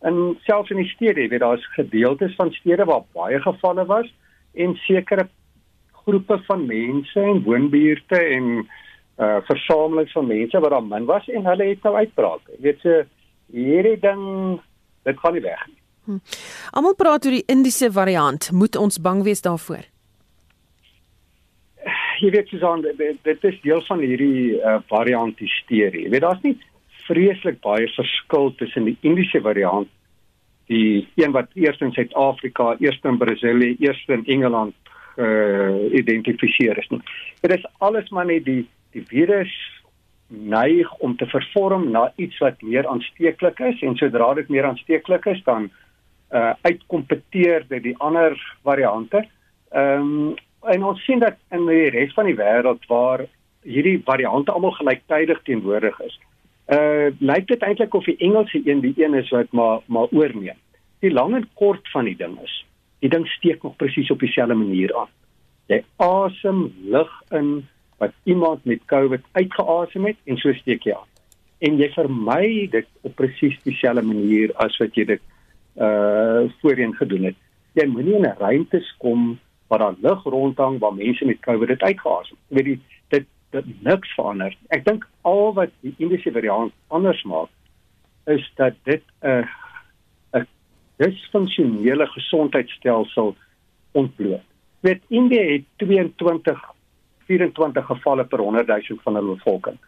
En 0.00 0.38
selfs 0.46 0.72
in 0.72 0.80
die 0.80 0.88
stede, 0.88 1.28
weet 1.28 1.42
daar's 1.44 1.66
gedeeltes 1.76 2.34
van 2.34 2.50
stede 2.56 2.86
waar 2.88 3.04
baie 3.14 3.38
gevalle 3.40 3.84
was 3.86 4.08
en 4.54 4.74
sekere 4.86 5.28
groepe 6.02 6.40
van 6.46 6.66
mense 6.66 7.20
en 7.20 7.42
woonbuurte 7.44 8.18
en 8.18 8.50
uh 9.20 9.36
versamelings 9.44 10.12
van 10.12 10.26
mense 10.26 10.60
wat 10.60 10.70
daar 10.70 10.84
min 10.84 11.04
was 11.04 11.28
en 11.28 11.46
hulle 11.46 11.64
het 11.68 11.82
nou 11.82 11.94
uitbrake. 11.94 12.56
Jy 12.56 12.62
weet 12.62 12.80
so 12.80 13.02
hierdie 13.52 13.98
ding 14.00 14.60
dit 15.08 15.18
gaan 15.18 15.36
nie 15.36 15.44
weg 15.44 15.62
nie. 15.68 15.78
Hm. 16.04 16.18
Almal 16.76 16.96
praat 16.98 17.26
oor 17.26 17.36
die 17.36 17.46
Indiese 17.46 17.90
variant. 17.92 18.50
Moet 18.52 18.76
ons 18.76 18.98
bang 19.02 19.22
wees 19.26 19.42
daarvoor? 19.44 19.84
Jy 22.20 22.30
weet 22.34 22.50
Susan, 22.52 22.82
dit 22.84 23.44
is 23.48 23.60
deel 23.62 23.80
van 23.86 24.02
hierdie 24.04 24.58
uh, 24.58 24.80
variant 24.92 25.38
hysterie. 25.40 26.04
Jy 26.04 26.10
weet 26.12 26.24
daar's 26.26 26.42
nie 26.44 26.56
vreeslik 27.06 27.60
baie 27.64 27.88
verskil 27.94 28.52
tussen 28.60 28.90
die 28.90 28.96
Indiese 29.06 29.40
variant 29.44 29.88
die 30.70 31.08
een 31.18 31.32
wat 31.34 31.50
eers 31.58 31.80
in 31.82 31.90
Suid-Afrika, 31.92 32.76
eers 32.78 33.00
in 33.02 33.18
Brasilië, 33.18 33.74
eers 33.82 34.02
in 34.06 34.22
Engeland 34.26 34.76
geïdentifiseer 35.16 36.78
uh, 36.78 36.82
is 36.84 36.90
nie. 36.92 37.00
Dit 37.42 37.56
is 37.56 37.66
alles 37.78 38.12
maar 38.14 38.28
net 38.28 38.44
die 38.46 38.62
die 38.94 39.02
virus 39.06 39.50
neig 40.30 40.92
om 40.98 41.16
te 41.16 41.26
vervorm 41.26 41.90
na 41.90 42.12
iets 42.16 42.38
wat 42.38 42.62
meer 42.62 42.86
aansteeklik 42.88 43.60
is 43.60 43.82
en 43.82 43.96
sodra 43.96 44.32
dit 44.34 44.48
meer 44.48 44.68
aansteeklik 44.68 45.26
is 45.26 45.42
dan 45.44 45.70
uh 46.30 46.52
uitkompeteer 46.62 47.64
dit 47.68 47.82
die 47.82 47.96
ander 47.98 48.38
variante. 48.62 49.24
Ehm 49.70 50.00
um, 50.00 50.34
en 50.60 50.82
ons 50.84 51.04
sien 51.04 51.18
dat 51.18 51.38
in 51.50 51.66
die 51.66 51.88
res 51.90 52.12
van 52.14 52.26
die 52.28 52.36
wêreld 52.36 52.82
waar 52.86 53.24
hierdie 53.64 54.02
variante 54.04 54.52
almal 54.52 54.74
gelyktydig 54.76 55.40
teenwoordig 55.42 56.00
is, 56.04 56.18
Uh 56.70 57.10
lyk 57.18 57.48
dit 57.50 57.62
eintlik 57.66 57.94
of 57.98 58.04
die 58.06 58.16
Engelse 58.22 58.60
een 58.64 58.80
die 58.80 58.94
een 58.96 59.14
is 59.18 59.30
wat 59.34 59.50
maar 59.50 59.80
maar 59.86 60.06
oorneem. 60.14 60.58
Die 61.02 61.10
lang 61.10 61.34
en 61.34 61.48
kort 61.54 61.88
van 61.90 62.04
die 62.06 62.16
ding 62.16 62.36
is, 62.44 62.52
die 63.02 63.10
ding 63.10 63.26
steek 63.26 63.62
nog 63.62 63.76
presies 63.76 64.10
op 64.10 64.20
dieselfde 64.22 64.54
manier 64.54 64.94
aan. 64.96 65.10
Jy 65.66 65.80
asem 65.96 66.68
lug 66.84 67.10
in 67.34 67.66
wat 68.00 68.12
iemand 68.24 68.64
met 68.64 68.84
COVID 68.88 69.24
uitgeasem 69.32 70.06
het 70.08 70.16
en 70.24 70.38
so 70.40 70.52
steek 70.56 70.86
jy 70.88 70.94
aan. 70.96 71.08
En 71.60 71.76
jy 71.76 71.90
vermy 71.92 72.68
dit 72.72 72.88
op 73.04 73.14
presies 73.18 73.58
dieselfde 73.66 74.02
manier 74.02 74.54
as 74.64 74.76
wat 74.80 74.96
jy 74.96 75.04
dit 75.14 75.22
uh 75.76 76.48
voorheen 76.60 76.94
gedoen 76.96 77.28
het. 77.28 77.36
Jy 77.76 77.86
moenie 77.86 78.16
in 78.16 78.26
'n 78.26 78.38
ruimte 78.38 78.80
kom 78.98 79.38
waar 79.68 79.78
daar 79.78 80.00
lug 80.00 80.24
rondhang 80.24 80.78
waar 80.78 80.94
mense 80.94 81.24
met 81.24 81.40
COVID 81.40 81.68
dit 81.68 81.82
uitgeasem. 81.82 82.36
Jy 82.48 82.56
weet 82.56 82.64
die 82.64 82.80
dit 83.08 83.26
dit 83.50 83.82
niks 83.82 84.14
verander. 84.14 84.56
Ek 84.68 84.84
dink 84.84 85.06
al 85.22 85.52
wat 85.54 85.70
die 85.80 85.94
Indiese 85.98 86.32
variant 86.32 86.72
anders 86.88 87.22
maak 87.22 87.48
is 88.26 88.52
dat 88.56 88.74
dit 88.84 89.02
'n 89.22 89.44
'n 90.32 90.46
disfunksionele 90.96 92.06
gesondheidstelsel 92.06 93.36
ontbloot. 93.92 94.46
Weet 94.80 95.02
India 95.08 95.42
het 95.52 95.64
22 95.76 96.60
24 97.30 97.86
gevalle 97.86 98.24
per 98.24 98.42
100 98.42 98.66
000 98.66 99.00
van 99.06 99.18
hulle 99.18 99.36
bevolking. 99.38 99.78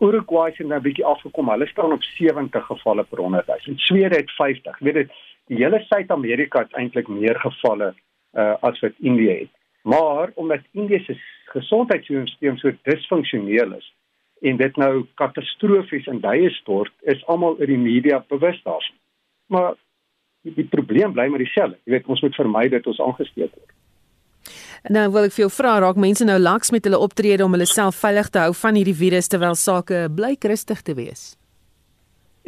Uruguay 0.00 0.52
het 0.56 0.66
nou 0.66 0.78
'n 0.78 0.82
bietjie 0.82 1.04
afgekom. 1.04 1.48
Hulle 1.48 1.66
staan 1.66 1.92
op 1.92 2.02
70 2.02 2.66
gevalle 2.66 3.04
per 3.04 3.18
100 3.18 3.46
000. 3.46 3.78
Swede 3.78 4.16
het 4.16 4.30
50. 4.30 4.78
Weet 4.78 4.94
dit, 4.94 5.10
die 5.46 5.56
hele 5.56 5.80
Suid-Amerika 5.88 6.58
het 6.58 6.72
eintlik 6.72 7.08
meer 7.08 7.40
gevalle 7.40 7.94
uh, 8.32 8.54
as 8.60 8.80
wat 8.80 8.92
India 8.98 9.34
het. 9.34 9.52
Maar 9.82 10.30
omdat 10.34 10.60
India 10.70 10.98
se 10.98 11.16
gesondheidstelsel 11.44 12.56
so 12.56 12.72
disfunksioneel 12.82 13.72
is 13.72 13.94
en 14.40 14.56
dit 14.56 14.76
nou 14.76 15.06
katastrofies 15.14 16.06
in 16.06 16.20
duie 16.20 16.50
stort, 16.50 16.92
is 17.00 17.26
almal 17.26 17.56
in 17.60 17.66
die 17.66 17.78
media 17.78 18.24
bewus 18.28 18.62
daarvan. 18.62 18.96
Maar 19.46 19.74
die, 20.42 20.54
die 20.54 20.64
probleem 20.64 21.12
bly 21.12 21.26
maar 21.28 21.42
dieselfde. 21.42 21.78
Jy 21.84 21.92
weet, 21.92 22.06
ons 22.06 22.20
moet 22.24 22.34
vermy 22.34 22.68
dat 22.72 22.86
ons 22.86 23.00
aangesteek 23.00 23.52
word. 23.52 23.74
Nou 24.88 25.10
wil 25.12 25.26
ek 25.28 25.34
vir 25.36 25.44
jou 25.44 25.50
vra, 25.52 25.74
raak 25.80 25.98
mense 26.00 26.24
nou 26.24 26.38
laks 26.38 26.72
met 26.72 26.84
hulle 26.88 26.98
optrede 26.98 27.44
om 27.44 27.52
hulle 27.52 27.68
self 27.68 28.00
veilig 28.00 28.30
te 28.32 28.40
hou 28.40 28.54
van 28.56 28.74
hierdie 28.74 28.96
virus 28.96 29.28
terwyl 29.28 29.54
sake 29.54 30.08
blyk 30.16 30.44
rustig 30.48 30.80
te 30.82 30.94
wees? 30.96 31.36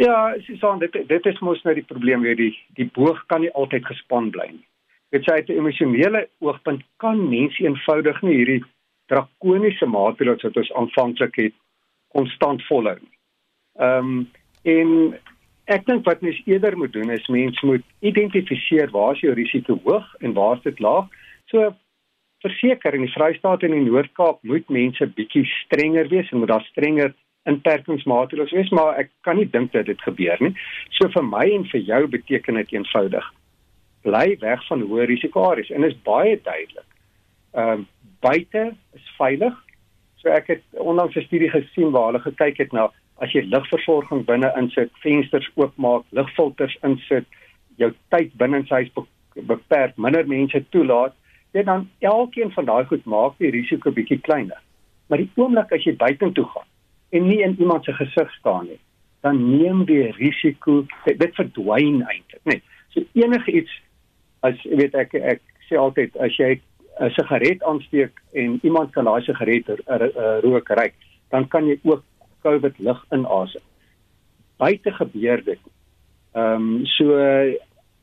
Ja, 0.00 0.32
Susan, 0.46 0.78
dit 0.80 0.94
dit 1.08 1.26
is 1.26 1.40
mos 1.44 1.60
nou 1.66 1.74
die 1.76 1.84
probleem 1.84 2.22
weer 2.24 2.36
die 2.36 2.54
die 2.78 2.88
boog 2.96 3.20
kan 3.28 3.44
nie 3.44 3.52
altyd 3.52 3.84
gespan 3.84 4.30
bly 4.32 4.48
nie. 4.48 4.64
Dit 5.12 5.26
sê 5.28 5.36
uit 5.36 5.48
'n 5.48 5.60
emosionele 5.60 6.28
oogpunt 6.40 6.82
kan 6.96 7.28
mense 7.28 7.60
eenvoudig 7.60 8.22
nie 8.22 8.36
hierdie 8.36 8.62
drakoniese 9.12 9.86
maatreëls 9.86 10.42
wat 10.42 10.56
ons 10.56 10.72
aanvanklik 10.72 11.36
het 11.36 11.54
konstant 12.16 12.62
volhou 12.68 12.96
nie. 12.96 13.16
Ehm 13.78 13.98
um, 13.98 14.30
en 14.64 15.18
ek 15.66 15.86
dink 15.86 16.06
wat 16.06 16.22
mens 16.22 16.40
eerder 16.46 16.76
moet 16.76 16.92
doen 16.92 17.10
is 17.10 17.28
mens 17.28 17.60
moet 17.62 17.84
identifiseer 18.00 18.90
waar 18.90 19.14
is 19.14 19.20
jou 19.20 19.34
risiko 19.34 19.78
hoog 19.84 20.06
en 20.20 20.32
waar 20.32 20.56
is 20.56 20.62
dit 20.62 20.80
laag. 20.80 21.06
So 21.50 21.74
verseker 22.42 22.94
in 22.94 23.06
die 23.06 23.12
Vrystaat 23.14 23.62
en 23.62 23.74
die 23.76 23.84
Noord-Kaap 23.86 24.42
moet 24.42 24.68
mense 24.70 25.06
bietjie 25.16 25.44
strenger 25.64 26.08
wees 26.12 26.30
en 26.30 26.42
moet 26.42 26.52
daar 26.52 26.66
strenger 26.70 27.14
inperkingsmaatreëls 27.50 28.54
wees, 28.54 28.70
maar 28.70 28.98
ek 29.02 29.10
kan 29.26 29.36
nie 29.38 29.48
dink 29.50 29.72
dat 29.74 29.88
dit 29.90 30.02
gebeur 30.06 30.38
nie. 30.44 30.52
So 30.98 31.10
vir 31.10 31.24
my 31.26 31.42
en 31.56 31.66
vir 31.72 31.82
jou 31.88 32.02
beteken 32.10 32.60
dit 32.60 32.76
eenvoudig 32.76 33.26
bly 34.06 34.36
weg 34.42 34.62
van 34.68 34.82
hoë 34.90 35.06
risiko 35.10 35.44
areas 35.50 35.70
en 35.70 35.86
is 35.86 35.98
baie 36.06 36.38
duidelik. 36.38 36.88
Ehm 37.54 37.82
um, 37.82 37.86
buite 38.22 38.68
is 38.94 39.06
veilig. 39.18 39.54
So 40.22 40.30
ek 40.30 40.46
het 40.46 40.62
onlangs 40.78 41.16
'n 41.16 41.26
studie 41.26 41.50
gesien 41.50 41.90
waar 41.90 42.12
hulle 42.12 42.22
gekyk 42.22 42.58
het 42.58 42.72
na 42.72 42.90
as 43.18 43.32
jy 43.32 43.42
lugversorging 43.46 44.24
binne 44.26 44.52
insit, 44.56 44.90
vensters 45.02 45.50
oopmaak, 45.54 46.04
lugfilters 46.10 46.76
insit, 46.82 47.26
jou 47.76 47.92
tyd 48.10 48.30
binne 48.38 48.56
in 48.62 48.66
huis 48.68 48.90
beperk, 49.34 49.96
minder 49.96 50.26
mense 50.26 50.64
toelaat, 50.70 51.14
dit 51.52 51.64
dan 51.64 51.88
elkeen 51.98 52.52
van 52.52 52.64
daai 52.64 52.84
goed 52.88 53.04
maak 53.04 53.36
die 53.38 53.50
risiko 53.52 53.92
bietjie 53.92 54.20
kleiner. 54.20 54.60
Maar 55.06 55.20
die 55.20 55.30
oomblik 55.36 55.72
as 55.76 55.84
jy 55.84 55.94
buitentoe 56.00 56.46
gaan 56.54 56.68
en 57.12 57.26
nie 57.28 57.42
in 57.44 57.58
iemand 57.60 57.84
se 57.84 57.92
gesig 57.92 58.30
staan 58.38 58.70
nie, 58.70 58.78
dan 59.20 59.36
neem 59.50 59.84
die 59.84 60.06
risiko 60.16 60.78
dit 61.04 61.34
verdwyn 61.36 62.00
eintlik, 62.00 62.40
nee. 62.48 62.62
So 62.94 63.04
enige 63.20 63.52
iets 63.52 63.74
as 64.48 64.56
jy 64.64 64.78
weet 64.80 64.96
ek 64.96 65.12
ek 65.20 65.42
sê 65.68 65.76
altyd 65.76 66.16
as 66.16 66.38
jy 66.40 66.54
'n 67.00 67.12
sigaret 67.16 67.62
aansteek 67.68 68.16
en 68.32 68.58
iemand 68.62 68.92
kan 68.92 69.04
daai 69.04 69.20
sigaret 69.24 69.68
rook 70.44 70.72
ry, 70.80 70.88
dan 71.30 71.48
kan 71.48 71.68
jy 71.68 71.78
ook 71.84 72.04
COVID 72.42 72.78
lig 72.78 73.04
inasem. 73.12 73.62
Buite 74.56 74.92
gebeur 74.92 75.44
dit. 75.44 75.60
Ehm 76.34 76.80
um, 76.80 76.86
so 76.86 77.12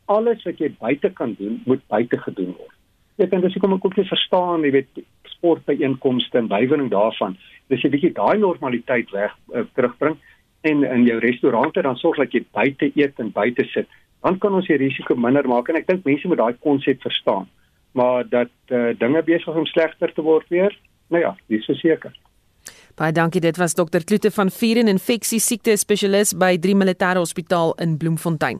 alles 0.05 0.43
wat 0.45 0.57
jy 0.57 0.69
buite 0.79 1.09
kan 1.09 1.33
doen, 1.39 1.61
moet 1.65 1.81
buite 1.87 2.17
gedoen 2.17 2.53
word 2.57 2.78
ek 3.19 3.31
dink 3.31 3.43
dis 3.43 3.55
hoekom 3.57 3.77
ek 3.77 3.85
ook 3.85 3.97
nie 3.97 4.07
verstaan, 4.09 4.63
jy 4.63 4.71
weet, 4.71 5.01
sportbyeenkomste 5.35 6.37
en 6.37 6.49
bywoning 6.51 6.89
daarvan. 6.91 7.37
Dis 7.69 7.83
'n 7.83 7.91
bietjie 7.93 8.13
daai 8.13 8.37
normaliteit 8.37 9.09
weg 9.11 9.35
uh, 9.53 9.63
terugbring 9.75 10.17
en 10.61 10.83
in 10.83 11.05
jou 11.05 11.19
restaurante 11.19 11.81
dan 11.81 11.95
sorg 11.95 12.17
dat 12.17 12.31
jy 12.31 12.43
buite 12.51 12.91
eet 12.95 13.19
en 13.19 13.31
buite 13.31 13.63
sit. 13.73 13.87
Dan 14.21 14.37
kan 14.37 14.53
ons 14.53 14.67
die 14.67 14.77
risiko 14.77 15.15
minder 15.15 15.47
maak 15.47 15.69
en 15.69 15.75
ek 15.75 15.87
dink 15.87 16.05
mense 16.05 16.27
moet 16.27 16.37
daai 16.37 16.55
konsep 16.59 17.01
verstaan. 17.01 17.47
Maar 17.91 18.27
dat 18.29 18.51
uh, 18.67 18.91
dinge 18.97 19.23
besig 19.23 19.55
om 19.55 19.65
slegter 19.65 20.13
te 20.13 20.21
word 20.21 20.47
weer, 20.49 20.75
nou 21.09 21.21
ja, 21.21 21.35
dis 21.47 21.65
verseker. 21.65 22.11
Baie 22.99 23.11
dankie. 23.15 23.41
Dit 23.41 23.57
was 23.57 23.73
dokter 23.73 24.03
Kloete 24.03 24.31
van 24.31 24.49
Vieren 24.51 24.87
Infeksie 24.87 25.39
Siekte 25.39 25.77
Spesialis 25.77 26.33
by 26.35 26.57
3 26.59 26.75
Militaire 26.75 27.19
Hospitaal 27.19 27.73
in 27.79 27.97
Bloemfontein. 27.97 28.59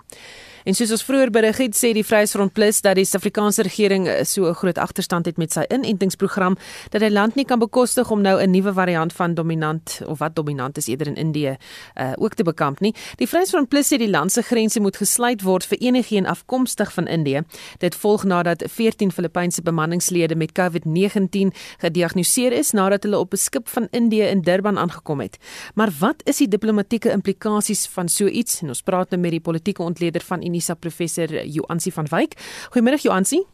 En 0.69 0.75
soos 0.77 0.91
ons 0.93 1.01
vroeër 1.01 1.31
berig 1.33 1.57
het, 1.63 1.73
sê 1.73 1.89
die 1.97 2.03
Vryheidsfront 2.05 2.53
Plus 2.53 2.83
dat 2.85 2.93
die 2.99 3.01
Suid-Afrikaanse 3.07 3.63
regering 3.65 4.03
eh, 4.05 4.19
so 4.23 4.45
'n 4.45 4.53
groot 4.53 4.77
agterstand 4.77 5.25
het 5.25 5.37
met 5.37 5.51
sy 5.51 5.63
inentingsprogram 5.73 6.57
dat 6.91 7.01
hy 7.01 7.09
land 7.09 7.35
nie 7.35 7.45
kan 7.45 7.57
bekostig 7.59 8.11
om 8.11 8.21
nou 8.21 8.37
'n 8.37 8.51
nuwe 8.51 8.73
variant 8.73 9.13
van 9.13 9.33
dominant 9.33 10.01
of 10.05 10.19
wat 10.19 10.35
dominant 10.35 10.77
is 10.77 10.87
eerder 10.87 11.07
in 11.07 11.15
Indië 11.15 11.57
uh, 11.95 12.11
ook 12.15 12.33
te 12.33 12.43
bekamp 12.43 12.79
nie. 12.79 12.93
Die 13.15 13.27
Vryheidsfront 13.27 13.69
Plus 13.69 13.87
sê 13.87 13.97
die 13.97 14.09
land 14.09 14.31
se 14.31 14.41
grense 14.41 14.79
moet 14.79 14.97
gesluit 14.97 15.41
word 15.41 15.65
vir 15.65 15.77
enigiemand 15.77 16.27
afkomstig 16.27 16.93
van 16.93 17.07
Indië. 17.07 17.41
Dit 17.77 17.95
volg 17.95 18.23
nadat 18.23 18.63
14 18.67 19.11
Filippynse 19.11 19.61
bemanningslede 19.61 20.35
met 20.35 20.51
COVID-19 20.51 21.49
gediagnoseer 21.77 22.51
is 22.51 22.71
nadat 22.71 23.03
hulle 23.03 23.17
op 23.17 23.33
'n 23.33 23.37
skip 23.37 23.67
van 23.69 23.87
Indië 23.91 24.23
in 24.23 24.41
Durban 24.41 24.77
aangekom 24.77 25.19
het. 25.19 25.37
Maar 25.73 25.89
wat 25.99 26.21
is 26.23 26.37
die 26.37 26.47
diplomatieke 26.47 27.11
implikasies 27.11 27.87
van 27.87 28.07
so 28.09 28.27
iets? 28.27 28.61
En 28.61 28.67
ons 28.67 28.81
praat 28.81 29.09
nou 29.09 29.21
met 29.21 29.31
die 29.31 29.41
politieke 29.41 29.81
ontleder 29.81 30.21
van 30.21 30.41
Unisa 30.59 30.75
professor 30.75 31.45
Joansi 31.45 31.91
van 31.91 32.07
Wyk. 32.09 32.35
Goeiemôre 32.73 32.99
Joansi. 32.99 33.45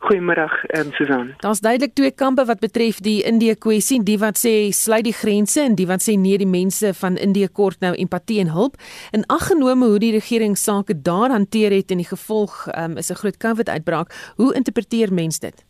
Goeiemôre, 0.00 0.48
ehm 0.72 0.86
um, 0.86 0.92
Susan. 0.92 1.34
Daar's 1.44 1.60
duidelik 1.60 1.94
twee 1.94 2.10
kampe 2.10 2.44
wat 2.44 2.58
betref 2.58 2.98
die 3.04 3.22
Indië 3.22 3.54
kwessie, 3.54 4.00
die 4.02 4.18
wat 4.18 4.38
sê 4.40 4.72
sluit 4.72 5.04
die 5.04 5.14
grense 5.14 5.60
en 5.60 5.76
die 5.76 5.86
wat 5.86 6.02
sê 6.02 6.16
nee, 6.18 6.38
die 6.40 6.48
mense 6.48 6.94
van 6.96 7.18
Indië 7.20 7.50
kort 7.52 7.80
nou 7.84 7.92
empatie 7.94 8.40
en 8.40 8.50
hulp. 8.50 8.80
In 9.12 9.26
aggenome 9.28 9.86
hoe 9.86 9.98
die 10.00 10.14
regering 10.16 10.56
sake 10.58 10.96
daar 11.02 11.30
hanteer 11.30 11.70
het 11.76 11.92
en 11.92 12.02
die 12.02 12.08
gevolg 12.08 12.66
ehm 12.72 12.96
um, 12.96 12.96
is 12.96 13.10
'n 13.12 13.20
groot 13.22 13.36
COVID-uitbraak, 13.36 14.14
hoe 14.36 14.54
interpreteer 14.54 15.12
mense 15.12 15.40
dit? 15.40 15.69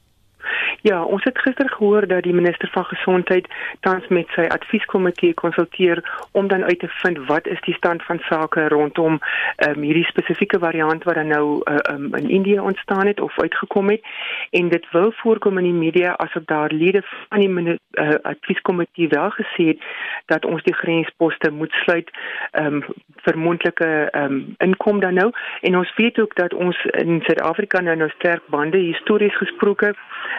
Ja, 0.82 1.02
ons 1.02 1.24
het 1.24 1.38
gister 1.38 1.68
gehoor 1.68 2.06
dat 2.06 2.22
die 2.22 2.34
minister 2.34 2.68
van 2.72 2.84
gesondheid 2.84 3.48
tans 3.80 4.08
met 4.08 4.28
sy 4.34 4.46
advieskomitee 4.48 5.34
konsulteer 5.34 6.00
om 6.32 6.48
dan 6.48 6.64
uit 6.64 6.78
te 6.78 6.88
vind 6.88 7.18
wat 7.26 7.46
is 7.46 7.60
die 7.60 7.74
stand 7.74 8.02
van 8.02 8.18
sake 8.28 8.68
rondom 8.68 9.18
um, 9.68 9.82
hierdie 9.82 10.04
spesifieke 10.04 10.58
variant 10.58 11.04
wat 11.04 11.14
dan 11.14 11.26
nou 11.26 11.60
uh, 11.64 11.76
um, 11.92 12.14
in 12.14 12.28
Indië 12.28 12.58
ontstaan 12.60 13.06
het 13.06 13.20
of 13.20 13.38
uitgekom 13.40 13.90
het. 13.90 14.04
En 14.50 14.68
dit 14.68 14.90
wil 14.90 15.12
voorkom 15.12 15.58
in 15.58 15.64
die 15.64 15.72
media 15.72 16.16
asof 16.16 16.44
daar 16.44 16.72
lede 16.72 17.02
van 17.28 17.38
die 17.38 17.78
uh, 17.92 18.14
advieskomitee 18.22 19.08
wel 19.08 19.30
gesê 19.30 19.66
het 19.72 19.84
dat 20.26 20.44
ons 20.44 20.62
die 20.62 20.74
grensposte 20.74 21.50
moet 21.50 21.72
sluit 21.72 22.10
um, 22.52 22.84
vir 23.24 23.38
moontlike 23.38 24.08
um, 24.16 24.54
inkom 24.58 25.00
dan 25.00 25.14
nou. 25.14 25.30
En 25.60 25.76
ons 25.76 25.94
weet 25.96 26.20
ook 26.20 26.34
dat 26.34 26.54
ons 26.54 26.84
in 26.84 27.20
Suid-Afrika 27.22 27.80
nou 27.80 27.96
nou 27.96 28.10
sterk 28.10 28.42
bande 28.48 28.78
histories 28.78 29.36
gesproke 29.36 29.94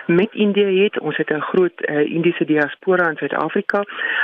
met 0.06 0.31
Indië 0.34 0.84
het. 0.84 1.00
Ons 1.00 1.18
het 1.18 1.30
'n 1.30 1.42
groot 1.42 1.74
uh, 1.78 2.14
Indiese 2.16 2.46
diaspora 2.46 3.10
in 3.10 3.18
Suid-Afrika 3.18 3.84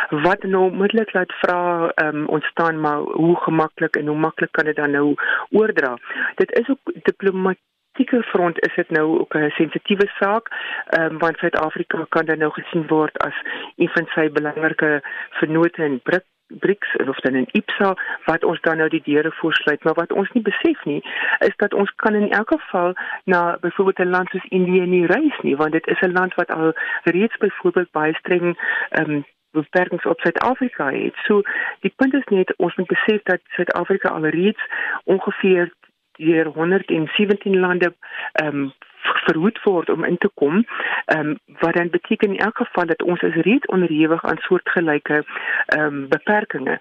wat 0.10 0.44
nou 0.44 0.64
onmiddellik 0.72 1.14
laat 1.14 1.34
vra 1.34 1.92
um, 1.96 2.26
ontstaan 2.26 2.80
maar 2.80 3.00
hoe 3.00 3.36
gemaklik 3.36 3.96
en 3.96 4.08
hoe 4.08 4.18
maklik 4.18 4.52
kan 4.52 4.66
dit 4.66 4.76
dan 4.76 4.92
nou 4.92 5.16
oordra. 5.50 5.98
Dit 6.36 6.52
is 6.60 6.70
ook 6.70 6.94
diplomatiek 7.04 7.66
politieke 7.98 8.30
front 8.30 8.60
is 8.60 8.76
dit 8.76 8.90
nou 8.90 9.20
ook 9.20 9.34
'n 9.34 9.50
sensitiewe 9.50 10.08
saak, 10.20 10.48
ehm 10.88 11.12
um, 11.12 11.18
want 11.18 11.38
Suid-Afrika 11.38 12.06
kan 12.10 12.26
dan 12.26 12.38
nou 12.38 12.52
gesien 12.52 12.88
word 12.88 13.18
as 13.18 13.34
een 13.76 13.90
van 13.90 14.06
sy 14.06 14.30
belangrike 14.30 15.02
vennote 15.30 15.84
in 15.84 16.00
BRICS 16.04 16.37
BRICS 16.48 16.96
of 16.96 17.20
dan 17.20 17.36
in 17.36 17.48
IPSA 17.52 17.96
wat 18.26 18.44
ons 18.44 18.62
dan 18.62 18.78
nou 18.78 18.90
die 18.90 19.02
deure 19.04 19.32
voorsluit 19.32 19.84
maar 19.84 19.94
wat 19.94 20.12
ons 20.12 20.32
nie 20.32 20.44
besef 20.44 20.86
nie 20.86 21.02
is 21.40 21.56
dat 21.56 21.74
ons 21.74 21.92
kan 21.96 22.16
in 22.16 22.32
elk 22.32 22.52
geval 22.52 22.94
na 23.24 23.58
byvoorbeeld 23.62 24.00
'n 24.00 24.16
land 24.16 24.30
soos 24.30 24.50
Indië 24.50 24.86
nie 24.86 25.06
reis 25.06 25.40
nie 25.42 25.56
want 25.56 25.72
dit 25.72 25.88
is 25.88 26.02
'n 26.02 26.12
land 26.12 26.36
wat 26.36 26.52
al 26.52 26.74
reeds 27.04 27.38
byvoorbeeld 27.38 27.92
baie 27.92 28.14
streng 28.14 28.58
ehm 28.90 29.12
um, 29.12 29.26
beperkings 29.52 30.06
op 30.06 30.20
Suid-Afrika 30.20 30.92
het. 30.92 31.16
So 31.26 31.42
die 31.80 31.94
punt 31.96 32.14
is 32.14 32.26
net 32.26 32.54
ons 32.58 32.76
moet 32.76 32.88
besef 32.88 33.24
dat 33.24 33.42
Suid-Afrika 33.56 34.10
alreeds 34.10 34.62
ongeveer 35.04 35.74
deur 36.12 36.46
117 36.46 37.60
lande 37.60 37.94
ehm 38.32 38.48
um, 38.48 38.74
verhoed 39.26 39.60
word 39.64 39.90
om 39.90 40.04
in 40.04 40.18
te 40.18 40.30
kom. 40.34 40.66
Ehm 41.06 41.20
um, 41.20 41.38
wat 41.60 41.74
dan 41.74 41.90
beteken 41.90 42.30
in 42.30 42.38
elk 42.38 42.58
geval 42.58 42.86
dat 42.86 43.04
ons 43.04 43.22
is 43.22 43.36
reeds 43.36 43.66
onderhewig 43.66 44.24
aan 44.24 44.38
soortgelyke 44.38 45.24
ehm 45.66 45.82
um, 45.84 46.08
beperkings. 46.08 46.78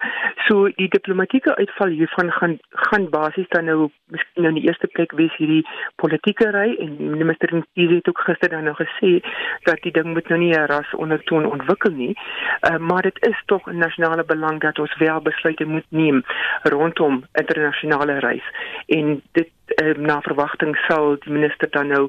So 0.47 0.69
die 0.75 0.89
diplomatieke 0.89 1.55
uitval 1.55 1.87
hiervan 1.87 2.31
gaan 2.31 2.57
gaan 2.69 3.09
basies 3.09 3.49
dan 3.49 3.65
nou 3.65 3.89
miskien 4.05 4.43
nou 4.43 4.47
in 4.47 4.59
die 4.59 4.67
eerste 4.67 4.87
plek 4.87 5.11
wees 5.11 5.35
hierdie 5.37 5.67
politieke 5.95 6.49
ry 6.51 6.75
en 6.79 6.95
minister 7.17 7.55
Ntisi 7.55 7.95
het 7.95 8.09
ook 8.09 8.19
gister 8.19 8.49
dan 8.49 8.63
nou 8.63 8.75
gesê 8.75 9.19
dat 9.63 9.81
die 9.81 9.91
ding 9.91 10.13
moet 10.13 10.29
nou 10.29 10.39
nie 10.39 10.53
'n 10.53 10.65
ras 10.65 10.95
ondertoon 10.95 11.51
ontwikkel 11.51 11.91
nie. 11.91 12.13
Ehm 12.59 12.73
uh, 12.73 12.87
maar 12.87 13.01
dit 13.01 13.27
is 13.27 13.41
tog 13.45 13.67
'n 13.67 13.77
nasionale 13.77 14.23
belang 14.23 14.59
dat 14.59 14.79
ons 14.79 14.97
wel 14.97 15.21
besluite 15.21 15.65
moet 15.65 15.85
neem 15.89 16.23
rondom 16.63 17.23
internasionale 17.33 18.19
reis. 18.19 18.43
En 18.87 19.21
dit 19.31 19.49
um, 19.81 20.01
na 20.01 20.21
verwagting 20.21 20.75
sal 20.87 21.15
die 21.23 21.31
minister 21.31 21.69
dan 21.71 21.87
nou 21.87 22.03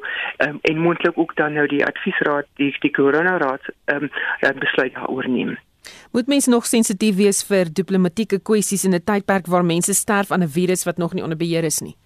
um, 0.46 0.58
en 0.62 0.78
moontlik 0.78 1.18
ook 1.18 1.36
dan 1.36 1.52
nou 1.52 1.66
die 1.66 1.84
adviesraad 1.86 2.46
die 2.60 2.74
die 2.80 2.90
corona 2.90 3.36
raad 3.38 3.64
um, 3.94 4.10
besluit 4.58 4.94
daaroor 4.94 5.28
neem. 5.28 5.56
Moet 6.12 6.26
mense 6.26 6.50
nog 6.50 6.66
sensitief 6.66 7.16
wees 7.16 7.42
vir 7.50 7.70
diplomatieke 7.72 8.40
kwessies 8.40 8.84
in 8.84 8.94
'n 8.94 9.04
tydperk 9.04 9.46
waar 9.46 9.64
mense 9.64 9.94
sterf 9.94 10.30
aan 10.30 10.42
'n 10.42 10.54
virus 10.58 10.84
wat 10.84 10.98
nog 10.98 11.14
nie 11.14 11.22
onder 11.22 11.38
beheer 11.38 11.64
is 11.64 11.80
nie? 11.80 11.96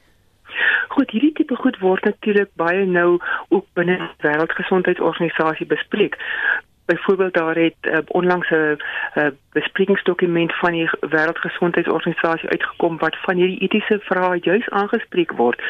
Goed, 0.89 1.11
hierdie 1.11 1.33
tipe 1.33 1.57
goed 1.57 1.79
word 1.79 2.05
natuurlik 2.05 2.51
baie 2.55 2.85
nou 2.87 3.19
ook 3.49 3.67
binne 3.73 3.97
die 3.97 4.29
Wêreldgesondheidsorganisasie 4.29 5.67
bespreek 5.67 6.17
byvoorbeeld 6.85 7.35
daar 7.35 7.55
het 7.55 7.77
uh, 7.81 7.99
onlangs 8.07 8.51
'n 8.51 8.79
uh, 9.15 9.27
besprekingsdokument 9.53 10.55
van 10.55 10.73
die 10.73 10.91
Wêreldgesondheidsorganisasie 11.01 12.49
uitgekom 12.49 12.99
wat 12.99 13.17
van 13.17 13.37
hierdie 13.37 13.59
etiese 13.59 13.99
vrae 14.01 14.39
juis 14.41 14.71
aangespreek 14.71 15.33
word. 15.33 15.63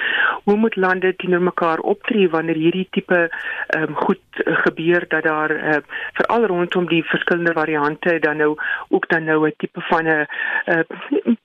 Hoe 0.44 0.56
moet 0.56 0.76
lande 0.76 1.16
teenoor 1.16 1.42
mekaar 1.42 1.78
optree 1.78 2.30
wanneer 2.30 2.54
hierdie 2.54 2.88
tipe 2.90 3.30
um, 3.76 3.94
goed 3.94 4.20
gebeur 4.34 5.04
dat 5.08 5.22
daar 5.22 5.50
uh, 5.50 5.76
veral 6.12 6.46
rondom 6.46 6.88
die 6.88 7.04
verskillende 7.04 7.52
variante 7.52 8.18
dan 8.18 8.36
nou 8.36 8.56
ook 8.88 9.08
dan 9.08 9.24
nou 9.24 9.46
'n 9.46 9.54
tipe 9.56 9.80
van 9.80 10.04
'n 10.04 10.26
uh, 10.66 10.80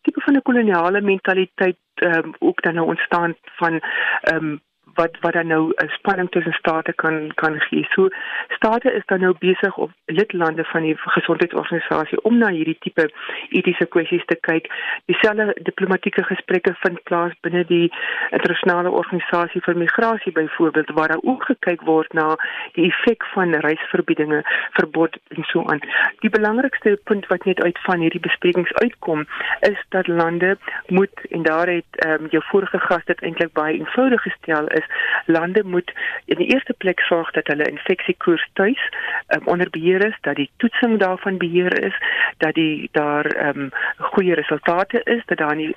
tipe 0.02 0.22
van 0.22 0.36
'n 0.36 0.42
koloniale 0.42 1.02
mentaliteit 1.02 1.78
um, 1.96 2.34
ook 2.40 2.62
dan 2.62 2.74
nou 2.74 2.88
ontstaan 2.88 3.36
van 3.44 3.82
um, 4.34 4.62
wat 4.98 5.18
wat 5.22 5.34
dan 5.34 5.48
nou 5.48 5.64
'n 5.76 5.90
spanning 5.98 6.30
tussen 6.32 6.54
state 6.54 6.94
kan 6.94 7.32
kan 7.36 7.60
gee. 7.60 7.86
So 7.90 8.10
state 8.48 8.94
is 8.94 9.06
dan 9.06 9.20
nou 9.20 9.34
besig 9.40 9.78
op 9.78 9.92
lidlande 10.06 10.64
van 10.64 10.82
die 10.82 10.98
gesondheidsorganisasie 10.98 12.22
om 12.22 12.38
na 12.38 12.50
hierdie 12.50 12.78
tipe 12.80 13.10
etiese 13.50 13.86
kwessies 13.86 14.26
te 14.26 14.38
kyk. 14.50 14.66
Dieselfde 15.06 15.56
diplomatieke 15.62 16.24
gesprekke 16.24 16.76
vind 16.80 17.04
plaas 17.04 17.34
binne 17.42 17.66
die 17.66 17.92
internasionale 18.30 18.90
organisasie 18.90 19.62
vir 19.62 19.78
migrasie 19.78 20.32
byvoorbeeld 20.32 20.90
waar 20.90 21.08
daar 21.08 21.24
ook 21.32 21.44
gekyk 21.44 21.82
word 21.82 22.14
na 22.14 22.36
die 22.74 22.88
effek 22.90 23.26
van 23.34 23.54
reisverbiedinge, 23.54 24.42
verbod 24.72 25.18
en 25.28 25.44
so 25.44 25.64
aan. 25.66 25.80
Die 26.20 26.30
belangrikste 26.30 27.00
punt 27.04 27.28
wat 27.28 27.46
net 27.46 27.64
uit 27.64 27.80
van 27.80 28.00
hierdie 28.00 28.20
besprekings 28.20 28.74
uitkom 28.74 29.26
is 29.60 29.80
dat 29.90 30.08
lande 30.08 30.58
moet 30.88 31.26
en 31.30 31.44
daar 31.44 31.68
het 31.68 31.86
ehm 32.06 32.24
um, 32.24 32.28
jou 32.30 32.44
vorige 32.44 32.80
gas 32.80 33.06
dit 33.06 33.22
eintlik 33.22 33.54
baie 33.54 33.78
eenvoudig 33.78 34.22
gestel 34.22 34.68
is 34.68 34.87
lande 35.26 35.64
moet 35.64 35.94
in 36.26 36.38
die 36.38 36.48
eerste 36.54 36.74
plek 36.74 37.00
sorg 37.00 37.32
dat 37.32 37.48
hulle 37.48 37.70
infeksiekoers 37.70 38.50
tuis 38.54 38.90
um, 39.28 39.48
onder 39.48 39.70
beheer 39.70 40.06
is, 40.06 40.18
dat 40.22 40.36
die 40.36 40.50
toetsing 40.58 41.00
daarvan 41.00 41.38
beheer 41.38 41.84
is, 41.84 41.96
dat 42.38 42.54
die 42.54 42.90
daar 42.92 43.26
ehm 43.26 43.60
um, 43.60 43.70
goeie 43.98 44.34
resultate 44.34 45.02
is, 45.04 45.22
dat 45.26 45.38
daar 45.38 45.56
nie 45.56 45.74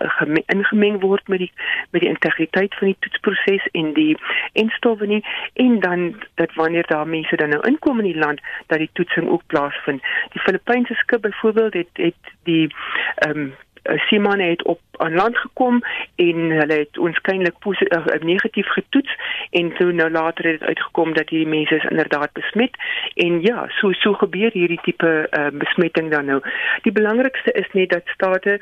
ingemeng 0.46 1.00
word 1.00 1.28
met 1.28 1.38
die 1.38 1.52
met 1.90 2.00
die 2.00 2.10
integriteit 2.10 2.74
van 2.74 2.86
die 2.86 2.96
toetsproses 2.98 3.68
en 3.72 3.92
die 3.92 4.16
instowwe 4.52 5.06
nie 5.06 5.24
en 5.52 5.80
dan 5.80 6.14
dat 6.34 6.54
wanneer 6.54 6.86
daar 6.86 7.08
mense 7.08 7.36
dan 7.36 7.48
nou 7.48 7.62
inkom 7.66 7.98
in 7.98 8.12
die 8.12 8.18
land 8.18 8.40
dat 8.66 8.78
die 8.78 8.90
toetsing 8.92 9.28
ook 9.28 9.46
plaasvind. 9.46 10.02
Die 10.32 10.40
Filippynse 10.40 10.94
skip 10.94 11.20
byvoorbeeld 11.20 11.72
het 11.72 11.88
het 11.92 12.34
die 12.42 12.74
ehm 13.14 13.38
um, 13.38 13.54
Eh, 13.82 13.98
Simon 13.98 14.38
het 14.38 14.62
op 14.62 14.80
aan 14.96 15.14
land 15.14 15.36
gekom 15.36 15.82
en 16.16 16.36
hulle 16.36 16.72
het 16.72 16.98
ons 16.98 17.20
kynlik 17.20 17.58
positief 17.58 18.06
uh, 18.06 18.20
negatief 18.20 18.68
getoets 18.68 19.16
en 19.50 19.72
toe 19.72 19.92
nou 19.92 20.10
later 20.10 20.44
het 20.44 20.58
dit 20.58 20.68
uitgekom 20.68 21.12
dat 21.12 21.28
hierdie 21.28 21.48
mense 21.48 21.74
is 21.74 21.84
inderdaad 21.84 22.32
besmet 22.32 22.76
en 23.14 23.40
ja, 23.42 23.64
so 23.68 23.92
so 23.92 24.12
gebeur 24.12 24.52
hierdie 24.52 24.80
tipe 24.82 25.28
uh, 25.30 25.46
besmetting 25.52 26.10
dan 26.10 26.24
nou. 26.24 26.40
Die 26.82 26.92
belangrikste 26.92 27.52
is 27.52 27.72
net 27.72 27.90
dat 27.90 28.12
state 28.14 28.60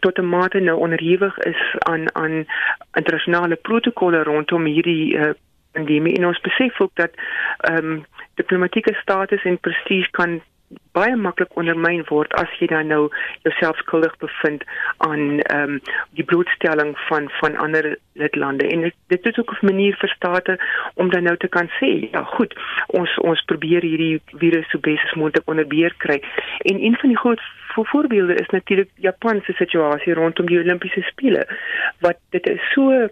tot 0.00 0.18
'n 0.18 0.28
mate 0.28 0.60
nou 0.60 0.78
onderhewig 0.78 1.38
is 1.38 1.62
aan 1.78 2.14
aan 2.14 2.46
internasionale 2.92 3.56
protokolle 3.56 4.22
rondom 4.22 4.64
hierdie 4.64 5.16
uh, 5.16 5.32
en 5.72 6.26
ons 6.26 6.40
besef 6.40 6.80
ook 6.80 6.94
dat 6.94 7.10
ehm 7.58 7.76
um, 7.76 8.04
diplomatieke 8.34 8.94
status 8.94 9.42
en 9.44 9.58
prestige 9.58 10.10
kan 10.10 10.40
baie 10.92 11.16
maklik 11.16 11.54
ondermyn 11.60 12.02
word 12.08 12.32
as 12.40 12.50
jy 12.60 12.68
dan 12.72 12.90
nou 12.92 13.02
jouself 13.46 13.78
skuldig 13.84 14.16
bevind 14.24 14.64
aan 15.06 15.40
ehm 15.40 15.76
um, 15.76 15.80
die 16.18 16.24
blootstelling 16.24 16.94
van 17.08 17.28
van 17.40 17.56
ander 17.56 17.96
lidlande. 18.12 18.68
En 18.68 18.80
dit, 18.88 18.96
dit 19.14 19.26
is 19.30 19.38
ook 19.38 19.52
'n 19.52 19.66
manier 19.66 19.96
vir 20.00 20.08
state 20.08 20.58
om 20.94 21.10
dan 21.10 21.22
nou 21.22 21.36
te 21.36 21.48
kan 21.48 21.70
sê 21.80 22.10
ja 22.10 22.22
goed 22.24 22.54
ons 22.86 23.18
ons 23.18 23.44
probeer 23.44 23.82
hierdie 23.82 24.20
virus 24.42 24.68
so 24.70 24.78
besig 24.78 25.14
moontlik 25.14 25.48
onder 25.48 25.66
beheer 25.66 25.94
kry. 25.96 26.22
En 26.58 26.84
een 26.84 26.96
van 26.96 27.08
die 27.08 27.18
groot 27.18 27.40
voorbeelde 27.84 28.34
is 28.34 28.48
natuurlik 28.48 28.90
Japan 28.94 29.40
se 29.44 29.52
situasie 29.52 30.14
rondom 30.14 30.46
die 30.46 30.58
Olimpiese 30.58 31.02
spele 31.02 31.46
wat 31.98 32.16
dit 32.30 32.48
is 32.48 32.70
so 32.72 33.08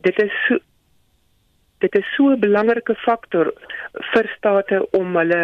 dit 0.00 0.22
is 0.22 0.32
so 0.46 0.58
dit 1.78 1.94
is 1.94 2.14
so 2.16 2.30
'n 2.30 2.40
belangrike 2.40 2.94
faktor 3.06 3.52
vir 4.12 4.30
state 4.36 4.86
om 4.90 5.16
hulle 5.16 5.42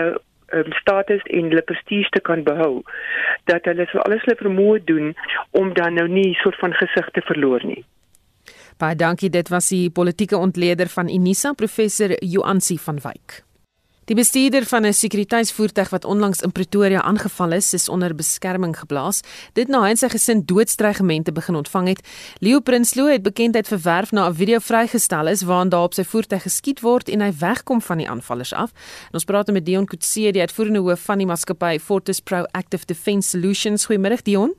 um, 0.52 0.72
status 0.80 1.22
en 1.22 1.48
hulle 1.50 1.62
prestige 1.62 2.10
te 2.10 2.20
kan 2.20 2.42
behou 2.42 2.82
dat 3.44 3.64
hulle 3.64 3.86
so 3.90 3.98
alles 3.98 4.22
hulle 4.24 4.42
vermoë 4.42 4.84
doen 4.84 5.14
om 5.50 5.74
dan 5.74 5.94
nou 5.94 6.08
nie 6.08 6.34
soort 6.42 6.58
van 6.58 6.72
gesig 6.72 7.10
te 7.10 7.20
verloor 7.20 7.64
nie. 7.64 7.84
Baie 8.78 8.96
dankie, 8.98 9.30
dit 9.30 9.48
was 9.48 9.68
die 9.68 9.90
politieke 9.90 10.36
ontleder 10.36 10.88
van 10.88 11.08
Unisa, 11.08 11.52
professor 11.52 12.10
Joansi 12.20 12.78
van 12.78 12.98
Wyk. 13.04 13.42
Die 14.04 14.16
bestuurder 14.16 14.64
van 14.64 14.84
'n 14.84 14.92
sekuriteitsvoertuig 14.92 15.90
wat 15.90 16.04
onlangs 16.04 16.40
in 16.40 16.52
Pretoria 16.52 17.02
aangeval 17.02 17.52
is, 17.52 17.72
is 17.72 17.88
onder 17.88 18.14
beskerming 18.14 18.78
geplaas. 18.78 19.20
Dit 19.52 19.68
na 19.68 19.80
hy 19.82 19.88
en 19.88 19.96
sy 19.96 20.08
gesin 20.08 20.42
doodstrygemente 20.44 21.32
begin 21.32 21.54
ontvang 21.54 21.88
het. 21.88 22.08
Leo 22.38 22.60
Prinsloo 22.60 23.06
het 23.06 23.22
bekendheid 23.22 23.68
verwerf 23.68 24.12
na 24.12 24.28
'n 24.28 24.34
video 24.34 24.58
vrygestel 24.58 25.26
is 25.26 25.42
waarin 25.42 25.68
daar 25.68 25.82
op 25.82 25.94
sy 25.94 26.04
voertuig 26.04 26.42
geskiet 26.42 26.80
word 26.80 27.08
en 27.08 27.20
hy 27.20 27.32
wegkom 27.38 27.80
van 27.80 27.98
die 27.98 28.08
aanvallers 28.08 28.52
af. 28.52 28.70
En 29.06 29.12
ons 29.12 29.24
praat 29.24 29.52
met 29.52 29.66
Dion 29.66 29.86
Kutse, 29.86 30.30
die 30.32 30.40
uitvoerende 30.40 30.80
hoof 30.80 31.00
van 31.00 31.18
die 31.18 31.26
maatskappy 31.26 31.78
Fortis 31.78 32.20
Proactive 32.20 32.84
Defence 32.86 33.28
Solutions. 33.28 33.86
Goeiemôre 33.86 34.22
Dion. 34.22 34.54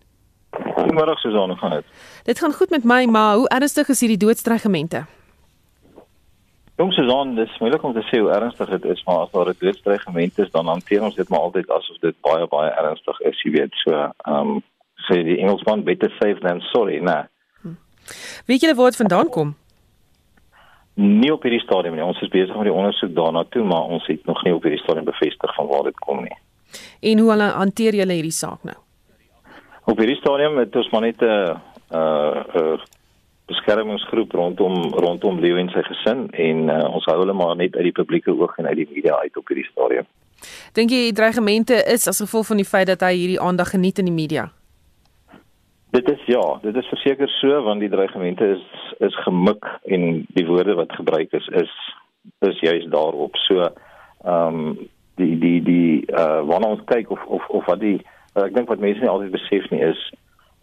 Goeiemôre 0.52 1.16
Susan, 1.16 1.50
hoe 1.50 1.58
gaan 1.58 1.72
dit? 1.72 1.86
Dit 2.24 2.40
gaan 2.40 2.54
goed 2.54 2.70
met 2.70 2.84
my, 2.84 3.06
maar 3.06 3.36
hoe 3.36 3.48
ernstig 3.48 3.90
is 3.90 4.00
hierdie 4.00 4.18
doodstrygemente? 4.18 5.06
Jong 6.76 6.92
Susan, 6.92 7.36
dis 7.36 7.58
moeilik 7.60 7.84
om 7.88 7.94
te 7.96 8.02
sê 8.10 8.20
hoe 8.20 8.34
ernstig 8.36 8.70
dit 8.70 8.86
is, 8.92 9.04
maar 9.08 9.22
as 9.24 9.32
daar 9.32 9.50
'n 9.50 9.56
doodstreigement 9.60 10.40
is, 10.40 10.52
dan 10.52 10.68
hanteer 10.68 11.04
ons 11.04 11.16
dit 11.16 11.30
maar 11.30 11.40
altyd 11.40 11.70
asof 11.70 11.98
dit 12.00 12.16
baie 12.22 12.48
baie 12.48 12.72
ernstig 12.72 13.20
is, 13.20 13.42
jy 13.44 13.52
weet. 13.52 13.74
So, 13.84 13.92
ehm 13.92 14.50
um, 14.50 14.64
sê 15.08 15.24
die 15.24 15.38
Engelsman 15.38 15.84
beter 15.84 16.10
safe 16.20 16.40
than 16.42 16.60
sorry, 16.60 16.98
nee. 17.00 17.24
Hm. 17.62 17.78
Wie 18.46 18.60
julle 18.60 18.76
woord 18.76 18.96
vandaan 18.96 19.30
kom? 19.30 19.56
Nie 20.94 21.34
op 21.34 21.44
hierdie 21.44 21.64
stadium 21.64 21.96
nie. 21.96 22.04
Ons 22.04 22.22
is 22.22 22.30
besig 22.30 22.56
met 22.56 22.64
die 22.64 22.74
ondersoek 22.74 23.16
daarna 23.16 23.44
toe, 23.44 23.64
maar 23.64 23.84
ons 23.84 24.08
het 24.08 24.26
nog 24.26 24.44
nie 24.44 24.54
op 24.54 24.64
hierdie 24.64 24.84
stadium 24.84 25.06
bevestig 25.06 25.56
van 25.56 25.68
waar 25.68 25.84
dit 25.84 26.00
kom 26.00 26.24
nie. 26.24 26.38
En 27.00 27.20
hoe 27.20 27.30
hulle 27.30 27.50
hanteer 27.56 27.96
julle 27.96 28.14
hierdie 28.14 28.32
saak 28.32 28.64
nou? 28.64 28.78
Op 29.86 29.98
hierdie 29.98 30.20
stadium 30.20 30.58
het 30.58 30.76
ons 30.76 30.90
maar 30.90 31.02
net 31.02 31.22
'n 31.22 31.26
uh, 31.26 31.56
uh, 31.92 32.44
uh 32.56 32.78
beskermingsgroep 33.52 34.34
rondom 34.34 34.94
rondom 34.94 35.40
Leo 35.40 35.58
en 35.62 35.70
sy 35.70 35.84
gesin 35.86 36.28
en 36.32 36.70
uh, 36.70 36.84
ons 36.90 37.06
hou 37.10 37.18
hulle 37.22 37.34
maar 37.38 37.56
net 37.56 37.76
uit 37.78 37.90
die 37.90 37.96
publieke 37.96 38.34
oog 38.34 38.58
en 38.58 38.70
uit 38.70 38.80
die 38.82 38.90
media 38.92 39.20
uit 39.22 39.38
op 39.38 39.52
hierdie 39.52 39.68
stadium. 39.70 40.08
Dink 40.78 40.92
jy 40.92 41.12
dreigemente 41.16 41.78
is 41.94 42.08
as 42.12 42.22
gevolg 42.24 42.50
van 42.52 42.62
die 42.62 42.68
feit 42.68 42.90
dat 42.92 43.06
hy 43.06 43.14
hierdie 43.16 43.42
aandag 43.42 43.74
geniet 43.76 44.02
in 44.02 44.10
die 44.10 44.16
media? 44.16 44.50
Dit 45.96 46.10
is 46.12 46.26
ja, 46.28 46.44
dit 46.64 46.76
is 46.76 46.90
verseker 46.92 47.30
so 47.38 47.62
want 47.68 47.86
die 47.86 47.92
dreigemente 47.92 48.56
is 48.58 48.66
is 49.06 49.16
gemik 49.24 49.66
en 49.92 50.26
die 50.36 50.46
woorde 50.48 50.76
wat 50.76 50.98
gebruik 50.98 51.34
is 51.34 51.48
is 51.62 51.72
is 52.50 52.60
juist 52.60 52.92
daarop. 52.92 53.38
So 53.48 53.70
ehm 54.26 54.60
um, 54.60 54.78
die 55.16 55.38
die 55.40 55.62
die 55.64 56.04
uh 56.12 56.42
wanneer 56.44 56.76
ons 56.76 56.86
kyk 56.92 57.12
of 57.12 57.24
of 57.26 57.48
of 57.48 57.66
wat 57.66 57.80
die 57.80 58.00
uh, 58.36 58.44
ek 58.44 58.56
dink 58.58 58.68
wat 58.68 58.84
mense 58.84 59.00
nie 59.00 59.12
altyd 59.12 59.32
besef 59.36 59.70
nie 59.72 59.84
is 59.86 60.02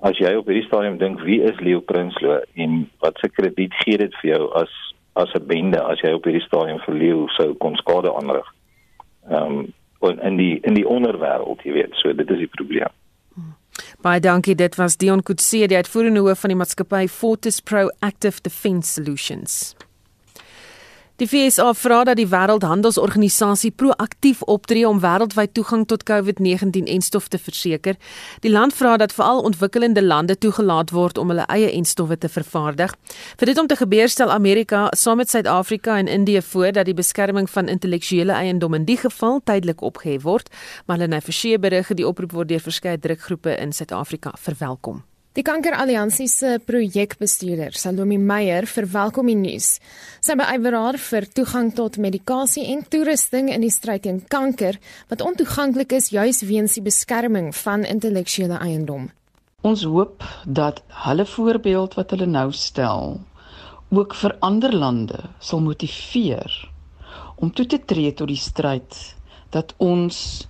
as 0.02 0.18
jy 0.18 0.32
op 0.36 0.48
hierdie 0.50 0.66
stadium 0.66 0.98
dink 0.98 1.20
wie 1.26 1.40
is 1.46 1.60
Leo 1.60 1.80
Prinsloo 1.80 2.40
en 2.54 2.90
wat 3.04 3.18
se 3.22 3.30
krediet 3.30 3.74
gee 3.84 3.98
dit 3.98 4.14
vir 4.20 4.34
jou 4.34 4.48
as 4.62 4.72
as 5.14 5.34
'n 5.34 5.46
bende 5.46 5.80
as 5.82 6.00
jy 6.00 6.12
op 6.16 6.24
hierdie 6.24 6.46
stadium 6.46 6.80
vir 6.86 6.94
Leo 6.94 7.28
sou 7.36 7.54
kon 7.54 7.76
skade 7.76 8.10
aanrig. 8.10 8.48
Ehm 9.30 9.58
um, 9.58 9.72
in 10.22 10.36
die 10.36 10.58
in 10.62 10.74
die 10.74 10.86
onderwêreld, 10.88 11.62
jy 11.62 11.72
weet. 11.72 11.94
So 11.94 12.12
dit 12.12 12.30
is 12.30 12.38
die 12.38 12.50
probleem. 12.50 12.90
Baie 14.02 14.20
dankie. 14.20 14.54
Dit 14.54 14.74
was 14.74 14.96
Dion 14.96 15.22
Kutse, 15.22 15.66
die 15.66 15.76
uitvoerende 15.76 16.20
hoof 16.20 16.40
van 16.40 16.50
die 16.50 16.58
maatskappy 16.58 17.06
Fortis 17.08 17.60
Proactive 17.60 18.42
Defence 18.42 18.92
Solutions. 18.92 19.76
Die 21.20 21.26
FSA 21.28 21.74
vra 21.76 22.04
dat 22.08 22.16
die 22.16 22.26
Wêreldhandelsorganisasie 22.26 23.70
proaktief 23.76 24.40
optree 24.48 24.86
om 24.88 25.02
wêreldwyd 25.02 25.52
toegang 25.52 25.84
tot 25.86 26.06
COVID-19-enstof 26.08 27.28
te 27.28 27.38
verseker. 27.38 27.98
Die 28.40 28.50
land 28.50 28.72
vra 28.74 28.96
dat 28.96 29.12
veral 29.12 29.42
ontwikkelende 29.44 30.02
lande 30.02 30.38
toegelaat 30.38 30.90
word 30.90 31.20
om 31.20 31.28
hulle 31.28 31.44
eie 31.52 31.68
enstowwe 31.76 32.16
te 32.16 32.32
vervaardig. 32.32 32.96
Vir 33.36 33.52
dit 33.52 33.60
om 33.60 33.68
te 33.68 33.76
gebeur 33.76 34.08
stel 34.08 34.32
Amerika 34.32 34.86
saam 34.96 35.20
met 35.20 35.30
Suid-Afrika 35.30 35.98
en 35.98 36.08
Indië 36.08 36.40
voor 36.42 36.72
dat 36.72 36.88
die 36.88 36.96
beskerming 36.96 37.50
van 37.50 37.68
intellektuele 37.68 38.32
eiendom 38.32 38.74
in 38.80 38.88
die 38.88 38.96
geval 38.96 39.40
tydelik 39.44 39.84
opgehef 39.84 40.24
word, 40.24 40.48
maar 40.86 40.98
hulle 40.98 41.20
het 41.20 41.28
verseë 41.28 41.60
berig 41.60 41.92
die 41.92 42.08
oproep 42.08 42.32
word 42.32 42.48
deur 42.48 42.64
verskeie 42.64 42.98
drukgroepe 42.98 43.60
in 43.60 43.76
Suid-Afrika 43.76 44.32
verwelkom. 44.40 45.04
Die 45.32 45.40
Kankeralliansie 45.40 46.26
se 46.28 46.58
projekbestuurder, 46.60 47.72
Salome 47.72 48.18
Meyer, 48.20 48.66
verwelkom 48.68 49.30
die 49.30 49.36
nuus. 49.40 49.78
Sy 50.20 50.34
beywer 50.36 50.74
haar 50.76 50.98
vir 51.00 51.24
toegang 51.24 51.70
tot 51.72 51.94
medikasie 51.96 52.66
en 52.68 52.82
toerusting 52.84 53.46
in 53.48 53.62
die 53.64 53.70
stryd 53.72 54.02
teen 54.04 54.18
kanker 54.28 54.76
wat 55.08 55.22
ontoeganklik 55.24 55.94
is 55.96 56.10
juis 56.12 56.42
weens 56.44 56.76
die 56.76 56.84
beskerming 56.84 57.48
van 57.56 57.86
intellektuele 57.88 58.58
eiendom. 58.60 59.06
Ons 59.64 59.86
hoop 59.88 60.20
dat 60.44 60.82
hulle 61.06 61.24
voorbeeld 61.24 61.96
wat 61.96 62.12
hulle 62.12 62.28
nou 62.28 62.50
stel 62.52 63.16
ook 63.88 64.12
vir 64.20 64.36
ander 64.44 64.76
lande 64.76 65.22
sal 65.40 65.64
motiveer 65.64 66.58
om 67.40 67.54
toe 67.56 67.64
te 67.64 67.80
tree 67.80 68.12
tot 68.12 68.28
die 68.28 68.36
stryd 68.36 69.00
dat 69.56 69.72
ons 69.80 70.44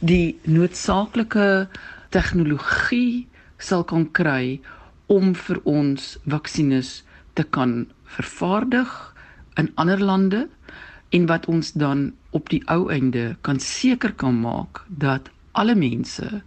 die 0.00 0.38
noodsaaklike 0.48 1.68
tegnologie 2.16 3.28
sal 3.62 3.84
kan 3.88 4.08
kry 4.18 4.60
om 5.12 5.34
vir 5.34 5.60
ons 5.68 6.16
vaksines 6.26 7.02
te 7.38 7.44
kan 7.44 7.86
vervaardig 8.16 8.90
in 9.60 9.70
ander 9.80 10.00
lande 10.00 10.46
en 11.12 11.26
wat 11.28 11.46
ons 11.46 11.72
dan 11.72 12.10
op 12.30 12.48
die 12.52 12.62
ou 12.72 12.88
einde 12.92 13.36
kan 13.40 13.60
seker 13.60 14.14
kan 14.16 14.38
maak 14.40 14.84
dat 14.88 15.28
alle 15.52 15.74
mense 15.76 16.42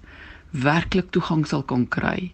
werklik 0.51 1.11
toegang 1.13 1.45
sal 1.47 1.63
kan 1.63 1.85
kry 1.87 2.31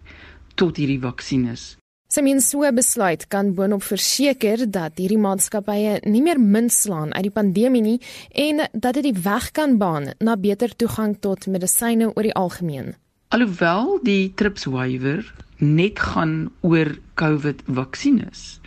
tot 0.54 0.76
hierdie 0.80 1.00
vaksines. 1.02 1.76
Semien 2.12 2.42
so 2.44 2.68
besluit 2.76 3.24
kan 3.32 3.54
boonop 3.56 3.84
verseker 3.88 4.66
dat 4.68 4.98
hierdie 5.00 5.20
maatskappye 5.20 6.00
nie 6.04 6.20
meer 6.24 6.40
munt 6.40 6.72
slaan 6.72 7.14
uit 7.16 7.28
die 7.28 7.32
pandemie 7.32 7.80
nie 7.84 8.00
en 8.46 8.66
dat 8.72 8.98
dit 8.98 9.08
die 9.08 9.22
weg 9.24 9.50
kan 9.56 9.78
baan 9.80 10.10
na 10.20 10.36
beter 10.36 10.76
toegang 10.76 11.16
tot 11.24 11.48
medisyne 11.48 12.10
oor 12.12 12.28
die 12.28 12.36
algemeen. 12.36 12.92
Alhoewel 13.32 13.94
die 14.04 14.32
TRIPS 14.36 14.66
waiver 14.68 15.22
net 15.56 16.00
gaan 16.04 16.50
oor 16.60 16.90
COVID 17.16 17.62
vaksines, 17.64 18.60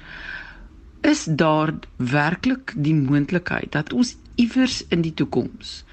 is 1.05 1.21
daar 1.29 1.69
werklik 2.01 2.73
die 2.87 2.95
moontlikheid 2.97 3.75
dat 3.77 3.93
ons 3.93 4.15
iewers 4.41 4.79
in 4.89 5.05
die 5.05 5.13
toekoms 5.13 5.83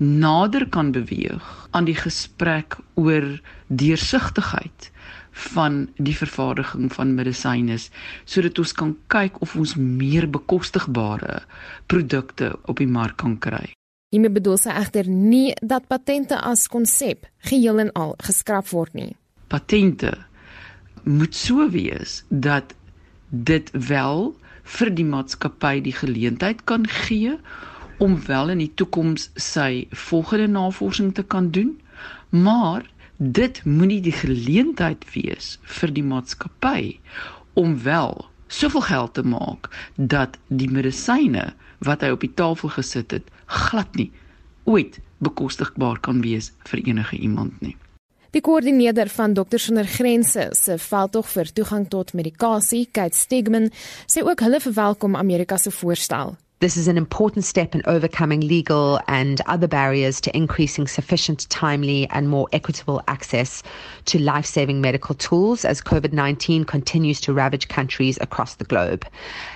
nader 0.00 0.64
kan 0.72 0.94
beweeg 0.96 1.44
aan 1.76 1.84
die 1.84 1.98
gesprek 2.00 2.78
oor 2.96 3.28
deursigtigheid 3.68 4.88
van 5.52 5.78
die 6.00 6.16
vervaardiging 6.16 6.88
van 6.96 7.12
medisyne 7.20 7.76
sodat 7.76 8.64
ons 8.64 8.72
kan 8.72 8.96
kyk 9.12 9.36
of 9.44 9.52
ons 9.52 9.76
meer 9.76 10.30
bekostigbare 10.40 11.42
produkte 11.92 12.54
op 12.64 12.80
die 12.80 12.88
mark 12.88 13.20
kan 13.20 13.36
kry. 13.36 13.66
Hiermee 14.14 14.30
bedoel 14.30 14.60
sy 14.62 14.70
egter 14.78 15.08
nie 15.10 15.56
dat 15.58 15.88
patente 15.90 16.36
as 16.38 16.68
konsep 16.70 17.24
geheel 17.48 17.80
en 17.82 17.88
al 17.98 18.12
geskraap 18.22 18.68
word 18.70 18.94
nie. 18.94 19.16
Patente 19.50 20.12
moet 21.02 21.34
so 21.34 21.66
wees 21.72 22.20
dat 22.30 22.76
dit 23.34 23.72
wel 23.88 24.30
vir 24.76 24.92
die 25.00 25.06
maatskappy 25.08 25.80
die 25.88 25.96
geleentheid 25.98 26.62
kan 26.70 26.86
gee 26.86 27.34
om 27.98 28.14
wel 28.28 28.54
in 28.54 28.62
die 28.62 28.70
toekoms 28.78 29.32
sy 29.34 29.88
volgende 29.90 30.46
navorsing 30.60 31.10
te 31.18 31.26
kan 31.26 31.50
doen, 31.50 31.74
maar 32.30 32.86
dit 33.18 33.60
moenie 33.66 34.00
die 34.06 34.14
geleentheid 34.14 35.02
wees 35.10 35.56
vir 35.80 35.90
die 35.98 36.06
maatskappy 36.06 37.00
om 37.58 37.80
wel 37.82 38.28
soveel 38.46 38.86
geld 38.92 39.18
te 39.18 39.26
maak 39.26 39.72
dat 39.98 40.38
die 40.46 40.70
medisyne 40.70 41.50
wat 41.82 42.06
hy 42.06 42.14
op 42.14 42.22
die 42.22 42.34
tafel 42.38 42.70
gesit 42.78 43.10
het 43.18 43.30
glad 43.54 43.96
nie 43.96 44.10
ooit 44.64 45.00
bekostigbaar 45.24 46.00
kan 46.00 46.22
wees 46.24 46.52
vir 46.68 46.82
enige 46.84 47.16
iemand 47.16 47.60
nie. 47.60 47.76
Die 48.34 48.42
koördineerder 48.42 49.08
van 49.14 49.34
Dokters 49.36 49.68
Sonder 49.68 49.86
Grense 49.86 50.48
se 50.58 50.74
veldtog 50.82 51.28
vir 51.30 51.52
toegang 51.54 51.84
tot 51.88 52.14
medikasie, 52.18 52.88
Kate 52.90 53.14
Stigman, 53.14 53.68
sê 54.10 54.24
ook 54.26 54.42
hulle 54.42 54.58
verwelkom 54.64 55.14
Amerika 55.16 55.58
se 55.58 55.70
voorstel. 55.70 56.34
This 56.64 56.78
is 56.78 56.88
an 56.88 56.96
important 56.96 57.44
step 57.44 57.74
in 57.74 57.82
overcoming 57.84 58.40
legal 58.40 58.98
and 59.06 59.38
other 59.44 59.68
barriers 59.68 60.18
to 60.22 60.34
increasing 60.34 60.86
sufficient, 60.86 61.46
timely, 61.50 62.08
and 62.08 62.30
more 62.30 62.48
equitable 62.54 63.02
access 63.06 63.62
to 64.06 64.18
life 64.18 64.46
saving 64.46 64.80
medical 64.80 65.14
tools 65.14 65.66
as 65.66 65.82
COVID 65.82 66.14
19 66.14 66.64
continues 66.64 67.20
to 67.20 67.34
ravage 67.34 67.68
countries 67.68 68.16
across 68.22 68.54
the 68.54 68.64
globe. 68.64 69.04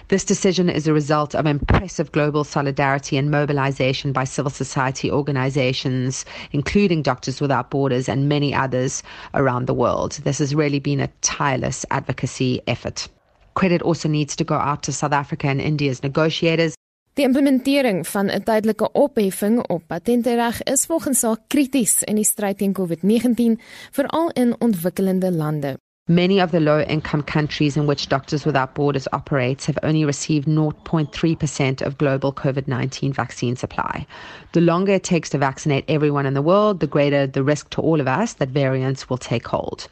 This 0.08 0.22
decision 0.22 0.68
is 0.68 0.87
a 0.87 0.92
result 0.92 1.34
of 1.34 1.46
impressive 1.46 2.12
global 2.12 2.44
solidarity 2.44 3.16
and 3.16 3.30
mobilization 3.30 4.12
by 4.12 4.24
civil 4.24 4.50
society 4.50 5.11
organizations, 5.11 6.26
including 6.52 7.00
Doctors 7.00 7.40
Without 7.40 7.70
Borders 7.70 8.11
and 8.11 8.28
many 8.28 8.52
others 8.52 9.02
around 9.32 9.66
the 9.66 9.72
world. 9.72 10.20
This 10.24 10.40
has 10.40 10.54
really 10.54 10.78
been 10.78 11.00
a 11.00 11.08
tireless 11.22 11.87
advocacy 11.90 12.61
effort. 12.66 13.08
Credit 13.54 13.80
also 13.80 14.11
needs 14.11 14.37
to 14.37 14.44
go 14.44 14.56
out 14.56 14.82
to 14.82 14.92
South 14.92 15.12
Africa 15.12 15.46
and 15.46 15.61
India's 15.61 16.02
negotiators 16.02 16.74
Die 17.18 17.26
implementering 17.26 18.07
van 18.07 18.26
'n 18.31 18.42
tydelike 18.42 18.92
opheffing 18.92 19.68
op 19.68 19.83
patentereg 19.87 20.62
is 20.62 20.87
volgens 20.87 21.22
haar 21.22 21.38
krities 21.46 22.02
in 22.02 22.14
die 22.14 22.24
stryd 22.24 22.59
teen 22.59 22.72
COVID-19, 22.72 23.59
veral 23.90 24.31
in 24.31 24.54
ontwikkelende 24.59 25.33
lande. 25.33 25.78
Many 26.11 26.40
of 26.40 26.50
the 26.50 26.61
low 26.61 26.85
income 26.88 27.22
countries 27.22 27.76
in 27.76 27.87
which 27.87 28.09
Doctors 28.09 28.44
Without 28.44 28.74
Borders 28.74 29.12
operates 29.12 29.66
have 29.66 29.78
only 29.83 30.04
received 30.04 30.46
0.3% 30.46 31.83
of 31.87 31.98
global 31.98 32.33
COVID 32.33 32.66
19 32.66 33.12
vaccine 33.12 33.57
supply. 33.57 34.07
The 34.52 34.61
longer 34.61 34.94
it 34.94 35.02
takes 35.02 35.28
to 35.31 35.38
vaccinate 35.38 35.85
everyone 35.88 36.24
in 36.26 36.35
the 36.35 36.42
world, 36.42 36.81
the 36.81 36.87
greater 36.87 37.26
the 37.26 37.42
risk 37.42 37.68
to 37.70 37.83
all 37.83 38.00
of 38.00 38.07
us 38.07 38.35
that 38.35 38.48
variants 38.48 39.11
will 39.11 39.18
take 39.18 39.46
hold. 39.48 39.88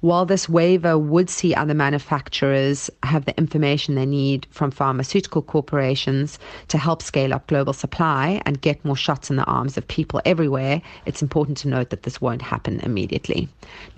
While 0.00 0.24
this 0.24 0.48
waiver 0.48 0.96
would 0.98 1.28
see 1.28 1.54
other 1.54 1.74
manufacturers 1.74 2.90
have 3.02 3.26
the 3.26 3.36
information 3.36 3.94
they 3.94 4.06
need 4.06 4.46
from 4.50 4.70
pharmaceutical 4.70 5.42
corporations 5.42 6.38
to 6.68 6.78
help 6.78 7.02
scale 7.02 7.34
up 7.34 7.46
global 7.48 7.74
supply 7.74 8.40
and 8.46 8.60
get 8.62 8.82
more 8.82 8.96
shots 8.96 9.28
in 9.28 9.36
the 9.36 9.44
arms 9.44 9.76
of 9.76 9.86
people 9.88 10.22
everywhere, 10.24 10.80
it's 11.04 11.20
important 11.20 11.58
to 11.58 11.68
note 11.68 11.90
that 11.90 12.04
this 12.04 12.18
won't 12.18 12.40
happen 12.40 12.80
immediately. 12.80 13.46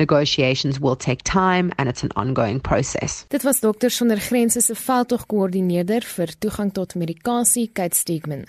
Negotiations 0.01 0.81
will 0.81 0.97
take 0.97 1.23
time 1.23 1.73
and 1.79 1.88
it's 1.88 2.03
an 2.03 2.11
ongoing 2.17 2.59
process. 2.59 3.25
Dit 3.31 3.45
was 3.45 3.61
Dr. 3.61 3.88
Sonder 3.88 4.19
Grense 4.29 4.61
se 4.61 4.75
veldtogkoördineerder 4.75 6.03
vir 6.03 6.35
toegang 6.41 6.75
tot 6.75 6.97
medikasie, 6.99 7.71
Kate 7.73 7.95
Stegman. 7.95 8.47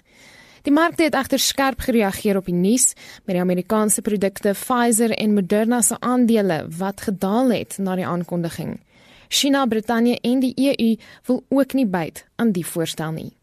Die 0.63 0.71
mark 0.71 0.95
het 0.95 1.15
egter 1.19 1.41
skerp 1.43 1.81
gereageer 1.83 2.37
op 2.39 2.45
die 2.47 2.55
nuus 2.55 2.93
met 3.25 3.35
die 3.35 3.41
Amerikaanse 3.41 4.01
produkte 4.01 4.53
Pfizer 4.55 5.11
en 5.11 5.33
Moderna 5.35 5.81
se 5.83 5.97
aandele 5.99 6.61
wat 6.77 7.01
gedaal 7.03 7.51
het 7.51 7.75
na 7.83 7.97
die 7.99 8.07
aankondiging. 8.07 8.77
China, 9.27 9.65
Brittanje 9.67 10.19
en 10.23 10.39
die 10.39 10.53
EU 10.55 10.93
wil 11.27 11.43
ook 11.49 11.73
nie 11.73 11.85
byt 11.85 12.23
aan 12.35 12.53
die 12.55 12.63
voorstel 12.65 13.11
nie. 13.11 13.33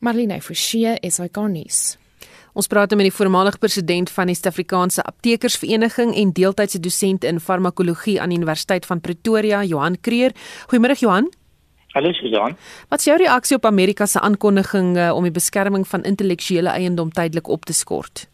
Marlene 0.00 0.40
Forsie 0.40 0.96
is 1.04 1.20
hy 1.20 1.28
garnis. 1.32 1.98
Ons 2.56 2.68
praat 2.72 2.96
met 2.96 3.04
die 3.04 3.14
voormalige 3.14 3.60
president 3.60 4.10
van 4.10 4.32
die 4.32 4.36
Suid-Afrikaanse 4.36 5.04
Aptekersvereniging 5.04 6.16
en 6.16 6.32
deeltydse 6.32 6.80
dosent 6.80 7.24
in 7.24 7.40
farmakologie 7.40 8.16
aan 8.20 8.32
die 8.32 8.40
Universiteit 8.40 8.88
van 8.88 9.00
Pretoria, 9.00 9.60
Johan 9.64 10.00
Kreer. 10.00 10.32
Goeiemôre 10.72 10.96
Johan. 11.04 11.28
Hallo 11.92 12.12
Susan. 12.12 12.54
Wat 12.88 12.98
is 12.98 13.04
jou 13.04 13.16
reaksie 13.20 13.56
op 13.56 13.64
Amerika 13.68 14.06
se 14.06 14.20
aankondiging 14.20 14.96
uh, 14.96 15.10
om 15.16 15.26
die 15.28 15.32
beskerming 15.32 15.82
van 15.88 16.06
intellektuele 16.08 16.70
eiendom 16.72 17.10
tydelik 17.12 17.48
op 17.48 17.66
te 17.68 17.74
skort? 17.76 18.30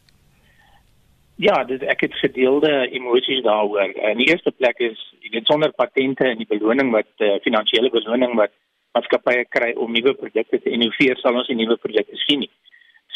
Ja, 1.43 1.65
dit 1.65 1.83
ek 1.83 2.05
het 2.07 2.15
gedeelde 2.23 2.71
emosies 2.95 3.43
daaroor. 3.43 3.91
In 4.11 4.23
die 4.23 4.29
eerste 4.31 4.53
plek 4.55 4.79
is 4.79 5.03
dit 5.33 5.51
sonder 5.51 5.75
patente 5.75 6.25
en 6.25 6.39
die 6.39 6.47
beloning 6.47 6.93
wat 6.95 7.11
uh, 7.19 7.35
finansiële 7.43 7.91
beloning 7.91 8.39
wat 8.39 8.55
maatskappye 8.95 9.45
kry 9.51 9.73
om 9.75 9.91
nuwe 9.93 10.15
produkte 10.15 10.63
te 10.63 10.71
innoveer, 10.71 11.19
sal 11.19 11.35
ons 11.43 11.51
nie 11.51 11.59
nuwe 11.59 11.81
produkte 11.83 12.23
sien 12.23 12.47
nie. 12.47 12.53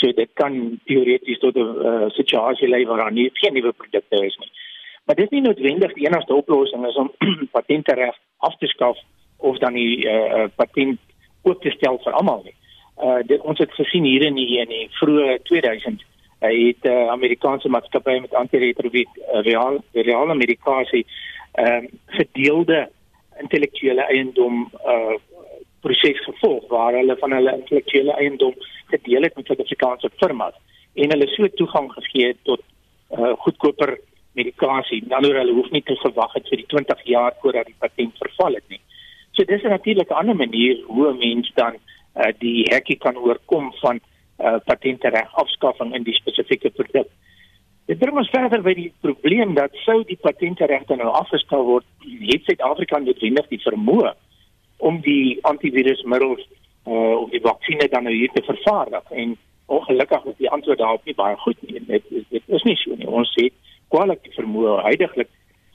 So 0.03 0.11
dit 0.11 0.31
kan 0.43 0.59
teoreties 0.91 1.39
tot 1.39 1.55
'n 1.55 1.87
uh, 1.87 2.11
situasie 2.19 2.69
lei 2.69 2.83
waar 2.87 3.07
daar 3.07 3.15
nie 3.15 3.31
geen 3.39 3.55
nuwe 3.55 3.73
produkte 3.73 4.27
is 4.27 4.37
nie. 4.43 4.51
Maar 5.07 5.17
dit 5.17 5.25
is 5.25 5.39
nie 5.39 5.47
noodwendig 5.47 5.95
die 5.95 6.07
enigste 6.07 6.35
oplossing 6.35 6.87
is 6.87 6.99
om 6.99 7.15
patente 7.57 7.95
reg 7.95 8.19
af 8.39 8.59
te 8.59 8.67
skaf 8.67 8.99
of 9.43 9.59
dan 9.59 9.75
die 9.75 10.07
uh, 10.07 10.47
patent 10.57 11.01
oop 11.43 11.63
te 11.63 11.71
stel 11.75 11.99
vir 12.05 12.17
almal 12.19 12.43
nie. 12.47 12.57
Uh 13.03 13.21
dit 13.27 13.41
ons 13.41 13.59
het 13.59 13.73
gesien 13.75 14.05
hier 14.05 14.25
in 14.27 14.39
die 14.39 14.61
in 14.63 14.71
die 14.71 14.89
vroeë 15.01 15.39
2000 15.51 16.03
Hy 16.43 16.55
het 16.67 16.85
'n 16.85 16.89
uh, 16.91 17.09
Amerikaanse 17.09 17.69
maatskappy 17.69 18.19
met 18.21 18.35
antiretrovirale 18.35 19.81
reale 19.93 20.35
medikasie 20.35 21.07
ehm 21.53 21.85
uh, 21.85 21.91
gedeelde 22.07 22.89
intellektuele 23.41 24.03
eiendom 24.03 24.71
uh 24.95 25.15
proses 25.81 26.25
gevolg 26.25 26.69
waar 26.69 26.95
hulle 26.95 27.17
van 27.17 27.33
hulle 27.33 27.57
intellektuele 27.59 28.13
eiendom 28.13 28.55
gedeel 28.87 29.23
het 29.23 29.37
met 29.37 29.47
Suid-Afrikaanse 29.47 30.11
firmas 30.17 30.55
en 30.95 31.11
hulle 31.11 31.27
so 31.27 31.49
toegang 31.49 31.93
gegee 31.93 32.27
het 32.27 32.41
tot 32.43 32.63
uh 33.19 33.33
goedkoper 33.45 33.99
medikasie. 34.33 35.03
Nou 35.07 35.23
hulle 35.27 35.53
hoef 35.53 35.71
nie 35.71 35.83
te 35.83 35.97
gewag 35.97 36.33
het 36.33 36.49
vir 36.49 36.63
die 36.63 36.67
20 36.67 37.03
jaar 37.05 37.35
voordat 37.41 37.67
die 37.67 37.79
patent 37.79 38.17
verval 38.19 38.55
het 38.55 38.69
nie. 38.69 38.81
So 39.33 39.45
dis 39.45 39.63
'n 39.63 40.07
ander 40.09 40.37
manier 40.37 40.77
hoe 40.87 41.13
'n 41.13 41.19
mens 41.19 41.53
dan 41.55 41.75
uh 42.17 42.33
die 42.39 42.63
hekkie 42.69 42.99
kan 42.99 43.17
oorkom 43.17 43.73
van 43.81 44.01
uh 44.39 44.59
patentereg 44.65 45.35
afskaffing 45.35 45.95
in 45.95 46.03
die 46.03 46.15
spesifieke 46.15 46.71
produk. 46.71 47.09
Dit 47.87 47.99
bring 47.99 48.17
ons 48.17 48.31
verder 48.31 48.63
by 48.63 48.75
die 48.75 48.93
probleem 49.01 49.55
dat 49.55 49.71
sou 49.85 50.05
die 50.05 50.19
patenteregte 50.21 50.97
nou 50.97 51.09
afgeskaf 51.09 51.65
word, 51.65 51.85
het 52.21 52.45
Suid-Afrika 52.45 52.99
noodwendig 52.99 53.49
die 53.49 53.63
vermoë 53.65 54.13
om 54.77 55.01
die 55.01 55.39
antivirusmiddels 55.43 56.47
uh 56.87 57.17
of 57.23 57.31
die 57.31 57.41
vaksines 57.41 57.91
dan 57.91 58.05
nou 58.05 58.15
hier 58.15 58.31
te 58.33 58.43
vervaardig 58.43 59.11
en 59.11 59.37
ongelukkig 59.67 60.25
is 60.25 60.37
die 60.37 60.51
antwoord 60.51 60.79
daarop 60.79 61.05
nie 61.05 61.15
baie 61.15 61.37
goed 61.37 61.63
nie. 61.63 61.81
Dit 61.87 62.05
is 62.11 62.25
dit 62.29 62.43
is 62.47 62.63
nie 62.63 62.77
so 62.77 62.95
nie. 62.95 63.09
Ons 63.09 63.33
het 63.41 63.55
kwaliteit 63.89 64.35
vermoë 64.35 64.83
heidaglik 64.83 65.31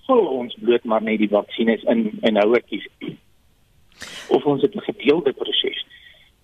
sal 0.06 0.28
ons 0.40 0.56
bloot 0.60 0.84
maar 0.84 1.02
net 1.02 1.20
die 1.20 1.34
vaksines 1.34 1.84
in 1.84 2.12
in 2.22 2.38
houertjies 2.38 2.86
of 4.28 4.46
ons 4.46 4.62
het 4.62 4.76
'n 4.76 4.90
gedeelde 4.90 5.34
proses. 5.34 5.86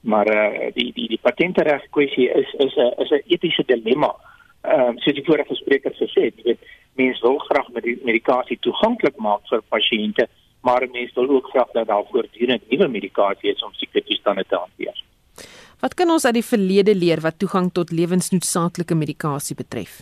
Maar 0.02 0.28
uh 0.28 0.74
die 0.74 0.92
die 0.94 1.08
die 1.08 1.20
patentereg 1.22 1.90
kwessie 1.90 2.30
is 2.30 2.54
is 2.58 2.76
'n 2.76 2.94
is 3.04 3.12
'n 3.12 3.24
etiese 3.28 3.64
dilemma. 3.66 4.16
Ehm 4.62 4.80
uh, 4.80 5.02
soos 5.02 5.16
die 5.16 5.26
vorige 5.26 5.56
spreker 5.56 5.94
gesê 5.94 6.22
het, 6.30 6.36
jy 6.38 6.44
weet 6.44 6.60
mense 6.96 7.22
wil 7.22 7.38
graag 7.38 7.68
met 7.74 7.84
die 7.84 8.00
medikasie 8.04 8.58
toeganklik 8.60 9.18
maak 9.18 9.42
vir 9.50 9.62
pasiënte, 9.70 10.28
maar 10.62 10.88
mense 10.92 11.16
wil 11.16 11.30
ook 11.30 11.48
graag 11.54 11.72
dat 11.74 11.88
daar 11.88 12.06
voortdurend 12.12 12.70
nuwe 12.70 12.88
medikasie 12.88 13.52
is 13.52 13.64
om 13.64 13.74
siektestoestande 13.74 14.46
te 14.48 14.56
hanteer. 14.56 15.04
Wat 15.84 15.94
kan 15.94 16.10
ons 16.10 16.26
uit 16.26 16.34
die 16.34 16.46
verlede 16.48 16.96
leer 16.96 17.20
wat 17.20 17.40
toegang 17.40 17.72
tot 17.76 17.92
lewensnoodsaaklike 17.92 18.96
medikasie 18.96 19.56
betref? 19.56 20.02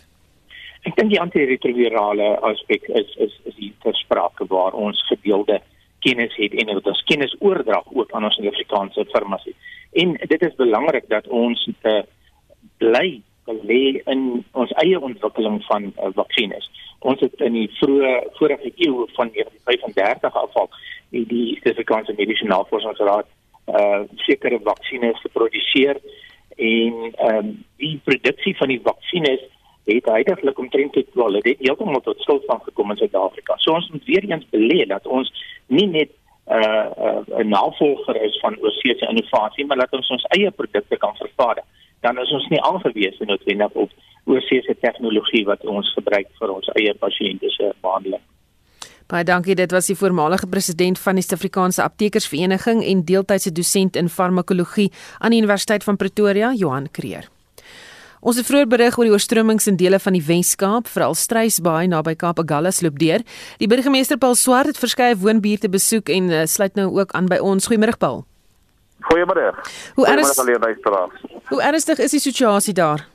Ek 0.86 0.94
dink 0.98 1.10
die 1.10 1.20
antiretrovirale 1.22 2.36
aspek 2.42 2.86
is 3.00 3.10
is 3.26 3.34
is 3.50 3.56
hier 3.56 3.74
ter 3.82 3.94
sprake 3.94 4.46
waar 4.50 4.74
ons 4.78 4.98
gedeelde 5.08 5.60
kennis 6.04 6.34
het 6.36 6.54
en 6.58 6.72
dit 6.74 6.88
ons 6.92 7.04
kennis 7.10 7.34
oordrag 7.38 7.86
ook 7.94 8.12
aan 8.12 8.24
ons 8.28 8.34
Suid-Afrikaanse 8.38 9.06
firmas. 9.14 9.48
En 9.92 10.14
dit 10.34 10.42
is 10.42 10.54
belangrik 10.60 11.08
dat 11.08 11.28
ons 11.28 11.68
uh, 11.82 12.00
bly 12.82 13.20
lê 13.66 14.00
in 14.06 14.44
ons 14.52 14.72
eie 14.84 15.00
ontwikkeling 15.00 15.60
van 15.66 15.90
uh, 15.90 16.10
vaksines. 16.14 16.70
Ons 16.98 17.20
het 17.20 17.40
in 17.42 17.56
die 17.58 17.68
vroeë 17.80 18.12
vorige 18.38 18.72
eeu 18.76 19.06
van 19.16 19.32
1935 19.34 20.36
af 20.44 20.58
al 20.62 20.70
die 21.12 21.24
die 21.28 21.46
Suid-Afrikaanse 21.60 22.14
Mediese 22.18 22.50
Navorsingsraad 22.50 23.30
uh 23.70 24.02
sekere 24.26 24.58
vaksines 24.64 25.20
geproduseer 25.22 26.00
en 26.56 26.94
ehm 27.12 27.36
um, 27.36 27.50
die 27.76 28.00
produksie 28.04 28.56
van 28.56 28.68
die 28.68 28.80
vaksines 28.82 29.42
het 29.84 30.04
heidaglik 30.04 30.58
omtrent 30.58 30.92
tot 30.92 31.14
wel 31.14 31.40
dit 31.40 31.58
heeltemal 31.58 32.00
tot 32.00 32.20
stilstand 32.20 32.62
gekom 32.62 32.90
in 32.90 32.96
Suid-Afrika. 32.96 33.56
So 33.56 33.72
ons 33.72 33.90
moet 33.90 34.04
weer 34.04 34.24
eens 34.30 34.46
belê 34.50 34.86
dat 34.86 35.06
ons 35.06 35.32
nie 35.66 35.86
net 35.86 36.10
'n 36.10 36.54
uh, 36.54 36.86
uh, 37.06 37.38
'n 37.38 37.48
navolger 37.48 38.22
is 38.22 38.38
van 38.40 38.58
oorsese 38.60 39.06
innovasie, 39.08 39.66
maar 39.66 39.76
dat 39.76 39.92
ons 39.92 40.08
ons 40.08 40.26
eie 40.28 40.50
produkte 40.50 40.96
kan 40.96 41.16
vervaardig. 41.16 41.64
Dan 42.00 42.18
is 42.18 42.30
ons 42.30 42.48
nie 42.48 42.62
aangewese 42.62 43.24
noodwendig 43.24 43.70
op 43.72 43.90
oorsese 44.24 44.76
tegnologie 44.80 45.44
wat 45.44 45.66
ons 45.66 45.92
gebruik 45.92 46.28
vir 46.38 46.50
ons 46.50 46.68
eie 46.74 46.94
pasiënte 46.94 47.50
se 47.50 47.72
behandeling. 47.80 48.22
Baie 49.06 49.24
dankie. 49.24 49.54
Dit 49.54 49.70
was 49.70 49.86
die 49.86 49.96
voormalige 49.96 50.46
president 50.46 50.98
van 50.98 51.14
die 51.14 51.22
Suid-Afrikaanse 51.22 51.82
Aptekersvereniging 51.82 52.84
en 52.84 53.04
deeltydse 53.04 53.52
dosent 53.52 53.96
in 53.96 54.08
farmakologie 54.08 54.90
aan 55.18 55.30
die 55.30 55.42
Universiteit 55.42 55.84
van 55.84 55.96
Pretoria, 55.96 56.52
Johan 56.52 56.90
Creer. 56.90 57.28
Ons 58.22 58.36
het 58.38 58.46
vroeër 58.46 58.68
berig 58.70 58.94
oor 58.98 59.08
die 59.08 59.12
oorstromings 59.16 59.64
in 59.66 59.74
dele 59.74 59.98
van 59.98 60.14
die 60.14 60.22
Wes-Kaap, 60.22 60.86
veral 60.86 61.16
Struisbaai 61.18 61.88
naby 61.90 62.12
Kaap 62.14 62.38
Agulhas 62.38 62.78
loop 62.84 63.00
deur. 63.02 63.24
Die 63.58 63.66
burgemeester 63.66 64.20
Paul 64.22 64.36
Swart 64.38 64.70
het 64.70 64.78
verskeie 64.78 65.16
woonbuurte 65.18 65.66
besoek 65.72 66.12
en 66.14 66.30
uh, 66.30 66.44
sluit 66.46 66.78
nou 66.78 66.86
ook 67.00 67.10
aan 67.18 67.26
by 67.26 67.40
ons. 67.42 67.66
Goeiemôre 67.66 67.98
Paul. 67.98 68.22
Goeiemôre. 69.10 69.48
Hoe 69.98 70.06
ernstig? 70.06 70.78
Hoe 71.50 71.62
ernstig 71.66 71.98
is 71.98 72.14
die 72.14 72.22
situasie 72.22 72.76
daar? 72.78 73.08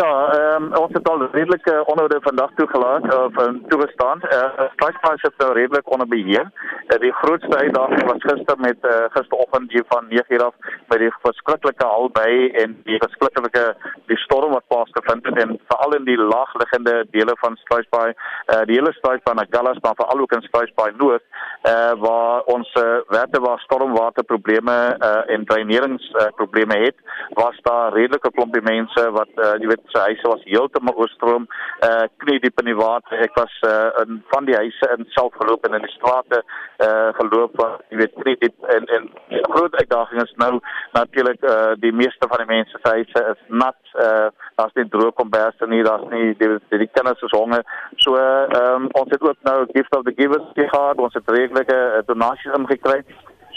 Ja, 0.00 0.32
ehm 0.32 0.62
um, 0.62 0.76
ons 0.76 0.92
het 0.96 1.08
al 1.08 1.22
redelike 1.32 1.72
onderhoude 1.90 2.18
vandag 2.22 2.50
toegelaat 2.54 3.04
of 3.14 3.32
uh, 3.42 3.48
toegestaan. 3.68 4.20
Eh 4.20 4.38
uh, 4.38 4.68
straatspaas 4.72 5.22
het 5.22 5.34
nou 5.36 5.52
redelik 5.52 5.90
onder 5.92 6.08
beheer. 6.08 6.46
Uh, 6.52 6.98
die 7.00 7.12
grootste 7.12 7.56
uitdaging 7.56 8.04
was 8.12 8.22
gister 8.28 8.56
met 8.58 8.78
eh 8.80 8.90
uh, 8.90 9.04
gisteroggend 9.16 9.70
hier 9.72 9.84
van 9.88 10.04
9:00 10.08 10.44
af 10.46 10.54
by 10.88 10.96
die 10.96 11.12
verskriklike 11.22 11.84
albei 11.84 12.48
en 12.62 12.80
die 12.84 12.98
verskriklike 13.04 13.64
die 14.06 14.16
storm 14.24 14.52
wat 14.52 14.68
plaasgevind 14.68 15.26
het 15.26 15.38
en 15.42 15.60
veral 15.68 15.94
in 15.98 16.04
die 16.04 16.20
laagliggende 16.34 17.06
dele 17.10 17.34
van 17.42 17.56
Struisbaai, 17.56 18.12
eh 18.12 18.56
uh, 18.56 18.64
die 18.66 18.76
hele 18.78 18.92
Struisbaai 18.92 19.36
na 19.36 19.46
Gallas 19.50 19.82
maar 19.82 20.00
veral 20.00 20.20
ook 20.20 20.32
in 20.32 20.42
Struisbaai 20.48 20.92
Noord 20.96 21.24
eh 21.62 21.72
uh, 21.72 21.92
waar 22.06 22.40
ons 22.56 22.74
uh, 22.74 22.98
water 23.06 23.40
waar 23.40 23.58
stormwater 23.58 24.24
probleme 24.24 24.76
eh 24.98 25.08
uh, 25.10 25.34
en 25.34 25.44
dreineringsprobleme 25.44 26.30
uh, 26.30 26.36
probleme 26.40 26.76
het, 26.86 26.96
was 27.28 27.56
daar 27.62 27.92
redelike 27.92 28.30
klompie 28.30 28.62
mense 28.62 29.10
wat 29.10 29.32
eh 29.34 29.44
uh, 29.44 29.56
jy 29.60 29.66
weet 29.66 29.88
sy 29.92 30.02
huise 30.08 30.32
was 30.32 30.44
heeltemal 30.48 30.96
oorstroom, 31.02 31.46
uh 31.86 32.06
knie 32.22 32.38
diep 32.42 32.60
in 32.62 32.70
die 32.70 32.78
water. 32.78 33.22
Ek 33.26 33.36
was 33.38 33.54
uh 33.68 33.90
in 34.02 34.20
van 34.32 34.48
die 34.48 34.56
huise 34.56 34.90
in 34.96 35.06
self 35.16 35.36
geloop 35.40 35.66
en 35.66 35.78
in 35.78 35.86
die 35.86 35.94
strate 35.96 36.42
uh 36.86 37.10
geloop 37.20 37.56
wat 37.60 37.84
jy 37.90 38.00
weet 38.02 38.16
knie 38.22 38.36
diep 38.44 38.70
en 38.76 38.88
en 38.98 39.08
die 39.32 39.42
groot 39.48 39.74
uitdaging 39.80 40.22
is 40.24 40.34
nou 40.42 40.52
natuurlik 40.96 41.42
uh 41.54 41.72
die 41.84 41.92
meeste 42.02 42.30
van 42.32 42.44
die 42.44 42.50
mense 42.54 42.78
se 42.82 42.94
huise 42.96 43.24
is 43.34 43.42
nat. 43.64 43.80
Uh 43.94 44.28
daar's 44.60 44.76
nie 44.76 44.88
droë 44.92 45.16
kombers 45.16 45.66
nie, 45.72 45.82
daar's 45.86 46.06
nie 46.12 46.34
die 46.40 46.52
die, 46.70 46.82
die 46.84 46.92
kinders 46.92 47.22
is 47.26 47.36
honger. 47.36 47.64
So 48.04 48.16
ehm 48.16 48.56
uh, 48.60 48.74
um, 48.74 48.88
ons 49.00 49.10
het 49.10 49.22
ook 49.22 49.42
nou 49.48 49.58
gift 49.72 49.96
of 49.96 50.04
the 50.04 50.14
givers 50.16 50.48
gehad. 50.54 50.98
Ons 50.98 51.14
het 51.14 51.30
regelike 51.30 51.76
uh, 51.76 52.02
donasies 52.06 52.56
ingekry 52.58 53.02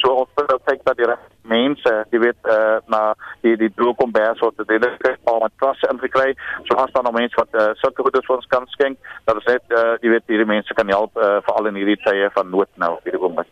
so 0.04 0.12
ons 0.24 0.30
wil 0.36 0.60
kyk 0.68 0.84
dat 0.84 1.00
die 1.00 1.08
mense, 1.48 1.94
jy 2.12 2.20
weet, 2.20 2.40
eh 2.44 2.56
uh, 2.56 2.78
na 2.92 3.02
die 3.42 3.56
die 3.58 3.72
droogkombers 3.76 4.44
wat 4.44 4.60
dit 4.60 4.72
is 4.78 5.18
om 5.24 5.42
met 5.42 5.56
klasse 5.62 5.88
in 5.92 6.00
te 6.00 6.10
kry. 6.12 6.30
So 6.68 6.76
as 6.76 6.92
dan 6.92 7.04
nog 7.04 7.16
mense 7.16 7.36
wat 7.40 7.52
uh, 7.56 7.72
sulke 7.82 8.04
goede 8.04 8.22
vir 8.28 8.36
ons 8.36 8.48
kan 8.48 8.68
skenk, 8.76 8.98
dat 9.26 9.42
is 9.42 9.50
net 9.52 9.64
eh 9.70 9.80
uh, 9.80 9.98
jy 10.02 10.10
weet 10.10 10.28
hierdie 10.28 10.52
mense 10.56 10.74
kan 10.74 10.88
help 10.88 11.18
uh, 11.18 11.40
veral 11.48 11.72
in 11.72 11.80
hierdie 11.82 12.00
tye 12.04 12.30
van 12.36 12.50
nood 12.50 12.70
nou 12.76 12.98
hierdie 13.04 13.22
oomblik. 13.22 13.48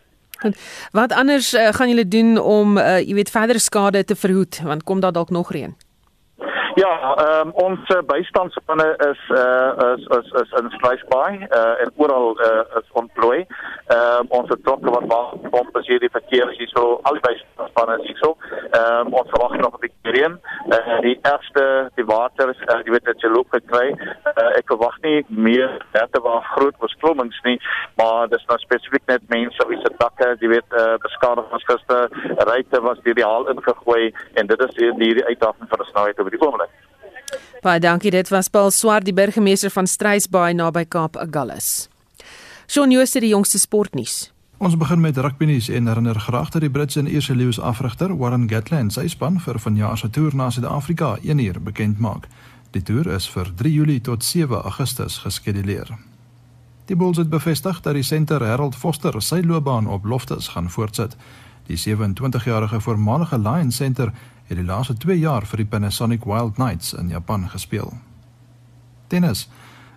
Wat 0.91 1.13
anders 1.13 1.53
uh, 1.53 1.69
gaan 1.77 1.89
julle 1.89 2.07
doen 2.07 2.37
om 2.37 2.77
uh, 2.77 2.99
jy 2.99 3.13
weet 3.13 3.29
verdere 3.29 3.59
skade 3.59 4.03
te 4.03 4.15
verhoed 4.15 4.61
want 4.65 4.83
kom 4.83 4.99
daar 4.99 5.15
dalk 5.15 5.29
nog 5.29 5.51
reën? 5.51 5.75
Ja, 6.76 7.15
ehm 7.15 7.47
um, 7.47 7.51
ons 7.53 7.89
uh, 7.89 7.97
bystandsspanne 8.05 8.95
is 9.11 9.22
uh 9.30 9.93
is 9.93 10.05
is 10.17 10.28
is 10.41 10.51
in 10.59 10.69
Strysbaai 10.72 11.47
uh 11.59 11.82
en 11.84 11.91
oral 11.95 12.39
uh 12.39 12.80
is 12.80 12.91
ontplooi. 12.91 13.45
Ehm 13.88 14.19
um, 14.19 14.26
ons 14.30 14.49
het 14.49 14.63
trokke 14.63 14.89
wat 14.89 15.07
pompe 15.49 15.80
as 15.80 15.88
hierdie 15.88 16.09
verkeer 16.11 16.51
is 16.51 16.57
hier 16.57 16.72
so 16.72 16.99
albei 17.03 17.34
spanne 17.69 17.97
is 18.03 18.19
so. 18.19 18.38
Ehm 18.69 19.07
um, 19.07 19.13
ons 19.13 19.30
verwag 19.34 19.57
nog 19.59 19.76
'n 19.76 19.84
bietjie 19.84 20.13
reën. 20.15 20.38
Uh 20.78 20.99
die 21.07 21.19
eerste 21.32 21.65
die 21.95 22.05
water 22.05 22.49
is 22.49 22.61
uh, 22.67 22.80
jy 22.86 22.91
weet 22.95 23.05
dit 23.05 23.19
se 23.19 23.30
loop 23.30 23.51
gekry. 23.57 23.91
Uh 24.36 24.49
ek 24.59 24.72
verwag 24.72 24.95
nie 25.01 25.26
meer 25.28 25.78
dat 25.91 26.13
daar 26.13 26.47
groot 26.55 26.76
oorstromings 26.80 27.41
nie, 27.43 27.59
maar 27.95 28.28
dis 28.30 28.45
nou 28.47 28.57
spesifiek 28.59 29.05
net 29.07 29.28
mense 29.28 29.67
wie 29.67 29.82
se 29.84 29.91
dakke, 29.97 30.36
jy 30.39 30.47
weet 30.55 30.80
uh 30.84 30.95
beskadig 31.03 31.51
was 31.51 31.67
gister, 31.67 32.07
ryte 32.51 32.82
was 32.82 33.03
deur 33.03 33.19
die 33.19 33.30
haal 33.32 33.49
ingegooi 33.49 34.13
en 34.34 34.47
dit 34.47 34.59
is 34.69 34.76
hierdie 34.76 35.26
uitdaging 35.26 35.69
vir 35.69 35.80
ons 35.80 35.93
nou 35.93 36.07
uit 36.07 36.19
oor 36.19 36.30
die 36.30 36.41
oomblik. 36.41 36.70
Baie 37.62 37.80
dankie. 37.80 38.09
Dit 38.12 38.30
was 38.30 38.47
Paul 38.47 38.72
Swart, 38.72 39.05
die 39.05 39.14
burgemeester 39.14 39.70
van 39.70 39.88
Struisbaai 39.88 40.53
naby 40.53 40.82
Kaap 40.89 41.18
Agulhas. 41.18 41.89
Shaun 42.66 42.89
Jooste 42.91 43.20
die 43.22 43.30
jongste 43.30 43.59
sportnuus. 43.62 44.32
Ons 44.57 44.78
begin 44.78 44.99
met 45.01 45.18
rugbynuus 45.18 45.68
en 45.70 45.88
herinner 45.88 46.20
graag 46.20 46.49
dat 46.49 46.66
die 46.66 46.70
Britse 46.70 46.99
en 46.99 47.07
Ierse 47.07 47.36
leeu's 47.36 47.59
afrigter 47.59 48.16
Warren 48.18 48.47
Gatland 48.49 48.93
sy 48.93 49.05
span 49.14 49.38
vir 49.45 49.59
vanjaar 49.62 49.97
se 49.97 50.09
toer 50.09 50.34
na 50.36 50.49
Suid-Afrika 50.49 51.20
1 51.22 51.39
uur 51.45 51.62
bekend 51.62 52.01
maak. 52.01 52.26
Die 52.74 52.82
toer 52.82 53.14
is 53.14 53.30
vir 53.30 53.53
3 53.62 53.74
Julie 53.74 54.01
tot 54.01 54.26
7 54.26 54.57
Augustus 54.57 55.20
geskeduleer. 55.22 55.93
Die 56.89 56.97
Bulls 56.97 57.22
het 57.22 57.30
bevestig 57.30 57.82
dat 57.86 57.93
die 57.93 58.03
senter 58.03 58.41
Harold 58.41 58.76
Foster 58.76 59.22
sy 59.22 59.43
loopbaan 59.45 59.88
op 59.88 60.05
Loftus 60.05 60.47
gaan 60.55 60.70
voortsit. 60.70 61.14
Die 61.70 61.78
27-jarige 61.78 62.82
voormalige 62.82 63.38
Lions 63.38 63.76
senter 63.76 64.09
het 64.51 64.59
die 64.59 64.67
laaste 64.67 64.97
2 64.99 65.19
jaar 65.19 65.45
vir 65.47 65.61
die 65.61 65.65
Panasonic 65.65 66.25
Wild 66.27 66.57
Knights 66.57 66.93
in 66.93 67.07
Japan 67.07 67.49
gespeel. 67.49 67.93
Tennis. 69.07 69.49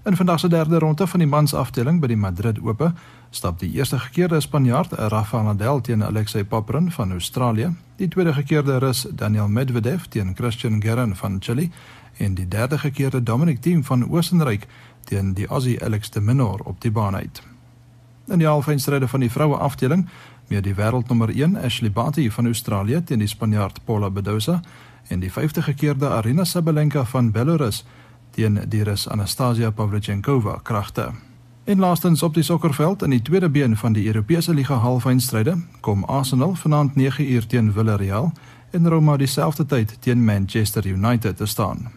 In 0.05 0.17
vandag 0.17 0.41
se 0.41 0.49
derde 0.49 0.79
ronde 0.79 1.07
van 1.07 1.21
die 1.21 1.29
mans 1.29 1.55
afdeling 1.55 2.01
by 2.01 2.07
die 2.07 2.17
Madrid 2.17 2.61
Ope 2.63 2.93
stap 3.31 3.59
die 3.59 3.73
eerste 3.75 3.99
gekeerde 3.99 4.41
Spanjaard, 4.41 4.93
Rafael 4.93 5.43
Nadal 5.43 5.81
teen 5.81 6.05
Alexei 6.05 6.45
Poprin 6.45 6.91
van 6.91 7.11
Australië, 7.11 7.73
die 7.97 8.09
tweede 8.09 8.35
gekeerde 8.35 8.79
Rus, 8.79 9.07
Daniel 9.11 9.49
Medvedev 9.49 10.07
teen 10.09 10.37
Christian 10.37 10.83
Garin 10.83 11.17
van 11.17 11.37
Chili 11.41 11.71
en 12.17 12.35
die 12.35 12.49
derde 12.49 12.79
gekeerde 12.79 13.23
Dominic 13.23 13.61
Thiem 13.61 13.85
van 13.85 14.07
Oostenryk 14.11 14.69
teen 15.05 15.35
die 15.35 15.47
Aussie 15.47 15.83
Alex 15.85 16.11
de 16.11 16.21
Minaur 16.21 16.61
op 16.65 16.81
die 16.81 16.91
baan 16.91 17.17
uit. 17.17 17.43
In 18.27 18.39
die 18.39 18.47
halfeindstryde 18.47 19.09
van 19.09 19.21
die 19.21 19.31
vroue 19.31 19.57
afdeling, 19.57 20.09
meer 20.49 20.63
die 20.63 20.75
wêreldnommer 20.75 21.29
1 21.29 21.57
Ashley 21.57 21.93
Barty 21.93 22.31
van 22.31 22.47
Australië 22.47 23.03
teen 23.05 23.19
die 23.19 23.29
Spanjaard 23.29 23.85
Paula 23.85 24.11
Badosa 24.11 24.61
en 25.09 25.21
die 25.21 25.33
50 25.33 25.65
gekeerde 25.65 26.09
Arina 26.09 26.45
Sabalenka 26.45 27.05
van 27.05 27.31
Belarus 27.31 27.85
teen 28.31 28.61
die 28.69 28.83
Rus 28.83 29.09
Anastasia 29.09 29.71
Pavlyuchenkova 29.71 30.59
kragte. 30.63 31.13
En 31.65 31.79
laastens 31.79 32.23
op 32.23 32.35
die 32.35 32.43
sokkerveld 32.43 33.03
in 33.03 33.11
die 33.11 33.23
tweede 33.23 33.49
been 33.49 33.77
van 33.77 33.93
die 33.93 34.07
Europese 34.07 34.55
liga 34.55 34.75
halfeindstryde 34.75 35.57
kom 35.81 36.05
Arsenal 36.05 36.55
vanaand 36.55 36.95
9 36.95 37.33
uur 37.33 37.47
teen 37.47 37.73
Villarreal 37.73 38.33
en 38.71 38.89
Roma 38.89 39.17
dieselfde 39.17 39.67
tyd 39.67 39.97
teen 40.01 40.25
Manchester 40.25 40.87
United 40.87 41.37
te 41.37 41.47
staan. 41.47 41.93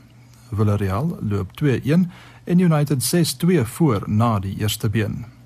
Villarreal 0.51 1.17
loop 1.21 1.51
2-1 1.63 2.07
en 2.43 2.59
United 2.59 3.15
6-2 3.45 3.61
voor 3.63 4.03
na 4.05 4.39
die 4.39 4.57
eerste 4.57 4.89
been. 4.89 5.36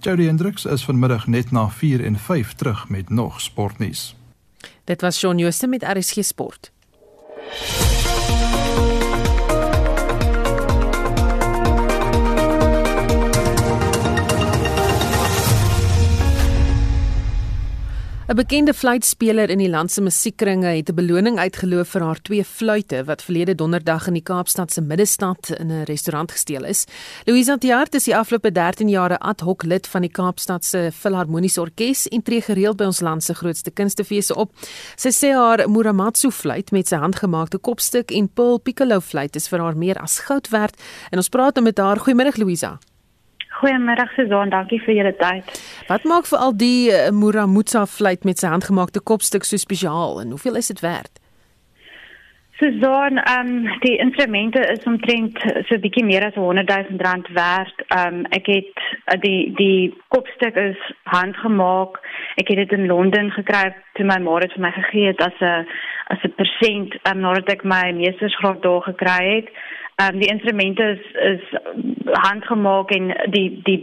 Jody 0.00 0.24
Hendricks 0.24 0.64
is 0.64 0.84
vanmiddag 0.84 1.26
net 1.26 1.50
na 1.50 1.68
4 1.68 2.04
en 2.04 2.18
5 2.18 2.52
terug 2.52 2.88
met 2.88 3.08
nog 3.10 3.40
sportnuus. 3.40 4.16
Dit 4.84 5.00
was 5.00 5.18
Shaun 5.18 5.38
Jooste 5.38 5.66
met 5.66 5.82
RSG 5.82 6.24
Sport. 6.24 6.70
'n 18.28 18.36
Bekende 18.36 18.74
fluitspeler 18.74 19.48
in 19.48 19.56
die 19.62 19.70
land 19.72 19.88
se 19.88 20.02
musiekkringe 20.04 20.68
het 20.76 20.90
'n 20.90 20.94
beloning 20.94 21.38
uitgeloof 21.38 21.88
vir 21.88 22.02
haar 22.02 22.20
twee 22.22 22.44
fluitte 22.44 23.04
wat 23.04 23.22
verlede 23.22 23.54
donderdag 23.54 24.06
in 24.06 24.12
die 24.12 24.22
Kaapstad 24.22 24.72
se 24.72 24.80
middestad 24.80 25.50
in 25.58 25.70
'n 25.70 25.84
restaurant 25.84 26.32
gesteel 26.32 26.64
is. 26.64 26.84
Louisa 27.24 27.56
Tiart 27.56 27.94
is 27.94 28.04
die 28.04 28.16
afgelope 28.16 28.52
13 28.52 28.88
jare 28.88 29.18
ad 29.18 29.40
hoc 29.40 29.62
lid 29.62 29.86
van 29.86 30.00
die 30.02 30.10
Kaapstad 30.10 30.64
se 30.64 30.90
Filharmoniese 30.92 31.60
Orkees 31.60 32.08
en 32.08 32.22
tree 32.22 32.40
gereeld 32.40 32.76
by 32.76 32.84
ons 32.84 33.00
land 33.00 33.24
se 33.24 33.34
grootste 33.34 33.70
kunstefeeste 33.70 34.34
op. 34.34 34.52
Sy 34.96 35.08
sê 35.08 35.32
haar 35.32 35.70
Muramatsu 35.70 36.30
fluit 36.30 36.70
met 36.70 36.88
sy 36.88 36.96
handgemaakte 36.96 37.58
kopstuk 37.58 38.10
en 38.10 38.28
Pearl 38.28 38.58
Piccolo 38.58 39.00
fluit 39.00 39.36
is 39.36 39.48
vir 39.48 39.60
haar 39.60 39.76
meer 39.76 39.96
as 39.98 40.18
goud 40.18 40.48
werd 40.48 40.76
en 41.10 41.16
ons 41.16 41.28
praat 41.28 41.54
nou 41.54 41.64
met 41.64 41.78
haar. 41.78 41.98
Goeiemôre 41.98 42.36
Louisa. 42.36 42.78
Goeiemôre 43.58 44.06
Suzan, 44.14 44.52
dankie 44.54 44.78
vir 44.84 44.94
julle 45.00 45.14
tyd. 45.18 45.56
Wat 45.88 46.04
maak 46.06 46.28
vir 46.30 46.38
al 46.38 46.52
die 46.54 46.90
uh, 46.94 47.08
Muramutsa 47.10 47.86
fluit 47.90 48.22
met 48.28 48.38
sy 48.38 48.50
handgemaakte 48.52 49.02
kopstuk 49.02 49.46
so 49.48 49.58
spesiaal 49.58 50.20
en 50.22 50.36
hoeveel 50.36 50.60
is 50.60 50.70
dit 50.70 50.80
werd? 50.84 51.18
Suzan, 52.58 53.18
ehm 53.22 53.48
um, 53.48 53.80
die 53.80 53.96
instrumente 54.02 54.60
is 54.74 54.84
omtrent 54.84 55.38
so 55.66 55.74
'n 55.74 55.80
bietjie 55.80 56.04
meer 56.04 56.24
as 56.26 56.34
100 56.34 56.70
000 56.70 57.02
rand 57.06 57.28
werd. 57.34 57.76
Ehm 57.86 58.14
um, 58.14 58.24
ek 58.38 58.46
het 58.46 58.78
uh, 59.14 59.20
die 59.20 59.54
die 59.54 59.94
kopstuk 60.08 60.56
is 60.56 60.80
handgemaak. 61.02 62.00
Ek 62.34 62.48
het 62.48 62.56
dit 62.62 62.72
in 62.78 62.86
Londen 62.86 63.30
gekry 63.30 63.74
toe 63.94 64.04
my 64.04 64.18
ma 64.18 64.38
dit 64.38 64.52
vir 64.52 64.62
my 64.66 64.70
gegee 64.70 65.06
het 65.06 65.20
as 65.22 65.38
'n 65.40 65.66
as 66.14 66.18
'n 66.22 66.34
persent 66.34 66.98
um, 67.10 67.20
nadat 67.20 67.48
ek 67.48 67.62
my 67.64 67.92
meestersgraad 67.92 68.62
daar 68.62 68.82
gekry 68.82 69.22
het. 69.36 69.48
Ehm 70.00 70.14
um, 70.14 70.20
die 70.20 70.30
instrumente 70.30 70.82
is 70.82 71.04
is 71.32 71.44
handgemaak 72.12 72.90
en 72.90 73.08
die 73.30 73.60
die 73.62 73.78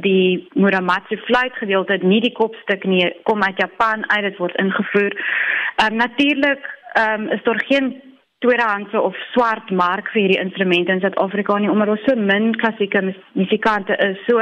die 0.00 0.48
Muramatsu 0.54 1.16
fluit 1.16 1.52
gedeelte 1.60 1.98
nie 2.02 2.20
die 2.24 2.32
kopstuk 2.32 2.84
nie 2.84 3.10
kom 3.22 3.42
uit 3.42 3.60
Japan 3.60 4.10
uit 4.10 4.22
dit 4.22 4.38
word 4.38 4.56
ingevoer. 4.56 5.12
Ehm 5.12 5.92
um, 5.92 5.96
natuurlik 5.96 6.64
ehm 6.92 7.20
um, 7.20 7.28
is 7.36 7.42
daar 7.42 7.60
geen 7.66 8.00
tweedehandse 8.38 9.00
of 9.00 9.20
swart 9.34 9.70
mark 9.70 10.08
vir 10.14 10.22
hierdie 10.22 10.40
instrumente 10.40 10.92
in 10.92 11.04
Suid-Afrika 11.04 11.58
nie 11.58 11.70
omdat 11.70 11.92
ons 11.98 12.08
so 12.08 12.16
min 12.16 12.56
klassieke 12.56 13.04
musikante 13.32 14.00
is. 14.08 14.24
So 14.24 14.40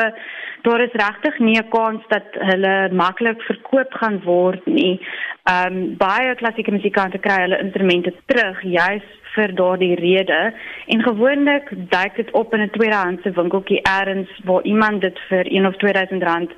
daar 0.63 0.87
is 0.87 0.99
regtig 1.03 1.39
nie 1.39 1.59
'n 1.59 1.69
kans 1.75 2.07
dat 2.09 2.39
hulle 2.53 2.77
maklik 2.93 3.43
verkoop 3.51 3.95
gaan 3.95 4.23
word 4.23 4.67
nie. 4.67 5.01
Ehm 5.51 5.75
um, 5.75 5.97
baie 5.97 6.35
klassieke 6.35 6.79
musikante 6.81 7.19
kry 7.19 7.43
hulle 7.43 7.63
instrumente 7.67 8.15
terug 8.27 8.63
juis 8.63 9.07
vir 9.37 9.55
daardie 9.55 9.95
rede 10.01 10.41
en 10.87 11.03
gewoonlik 11.03 11.71
duik 11.93 12.17
dit 12.17 12.31
op 12.31 12.55
in 12.55 12.61
'n 12.63 12.71
tweedehandse 12.71 13.31
winkeltjie 13.31 13.83
elders 13.83 14.41
waar 14.45 14.63
iemand 14.63 15.01
dit 15.01 15.19
vir 15.29 15.47
1 15.47 15.67
of 15.67 15.77
2000 15.77 16.23
rand 16.23 16.51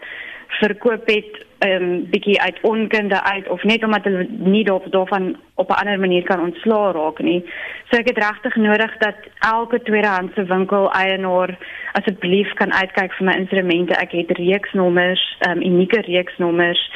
verkoop 0.48 1.06
het 1.06 1.46
'n 1.58 1.68
um, 1.68 1.82
ehm, 1.82 2.10
bietjie 2.10 2.40
uit 2.40 2.58
onkunde 2.60 3.22
uit 3.22 3.48
of 3.48 3.62
net 3.62 3.84
omdat 3.84 4.04
hulle 4.04 4.26
nie 4.28 4.64
daarvan 4.64 5.36
op 5.54 5.68
'n 5.70 5.80
ander 5.80 5.98
manier 5.98 6.22
kan 6.22 6.40
ontslaa 6.40 6.92
raak 6.92 7.18
nie. 7.18 7.44
So 7.90 7.96
ek 7.96 8.08
het 8.08 8.18
regtig 8.18 8.56
nodig 8.56 8.96
dat 8.98 9.16
elke 9.38 9.82
tweedehandse 9.82 10.44
winkel 10.44 10.92
eienaar 10.92 11.58
asseblief 11.92 12.52
kan 12.52 12.72
uitkyk 12.72 13.12
vir 13.12 13.26
my 13.26 13.32
instrumente. 13.32 13.94
Ek 13.94 14.10
het 14.10 14.30
reeksnommers, 14.30 15.38
um, 15.48 15.62
unieke 15.62 16.00
reeksnommers 16.00 16.90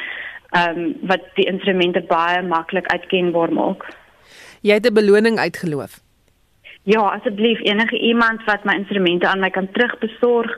ehm 0.49 0.77
um, 0.77 0.95
wat 1.01 1.21
die 1.33 1.45
instrumente 1.45 2.01
baie 2.01 2.41
maklik 2.41 2.87
uitkenbaar 2.87 3.53
maak. 3.53 3.85
Jy 4.63 4.73
het 4.79 4.87
'n 4.87 4.93
beloning 4.93 5.37
uitgeloof. 5.37 5.99
Ja, 6.83 6.99
asseblief 6.99 7.59
enige 7.59 7.99
iemand 7.99 8.43
wat 8.43 8.63
my 8.63 8.73
instrumente 8.73 9.27
aan 9.27 9.39
my 9.39 9.49
kan 9.49 9.71
terugbesorg. 9.71 10.51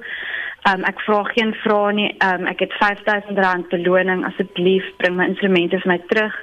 Um, 0.70 0.84
ek 0.84 1.00
vra 1.06 1.24
geen 1.24 1.54
vrae 1.54 1.94
nie. 1.94 2.16
Um, 2.26 2.46
ek 2.46 2.60
het 2.60 2.74
R5000 2.74 3.70
beloning. 3.70 4.26
Asseblief 4.26 4.84
bring 4.98 5.16
my 5.16 5.26
instrumente 5.26 5.80
vir 5.80 5.92
my 5.92 6.02
terug. 6.08 6.34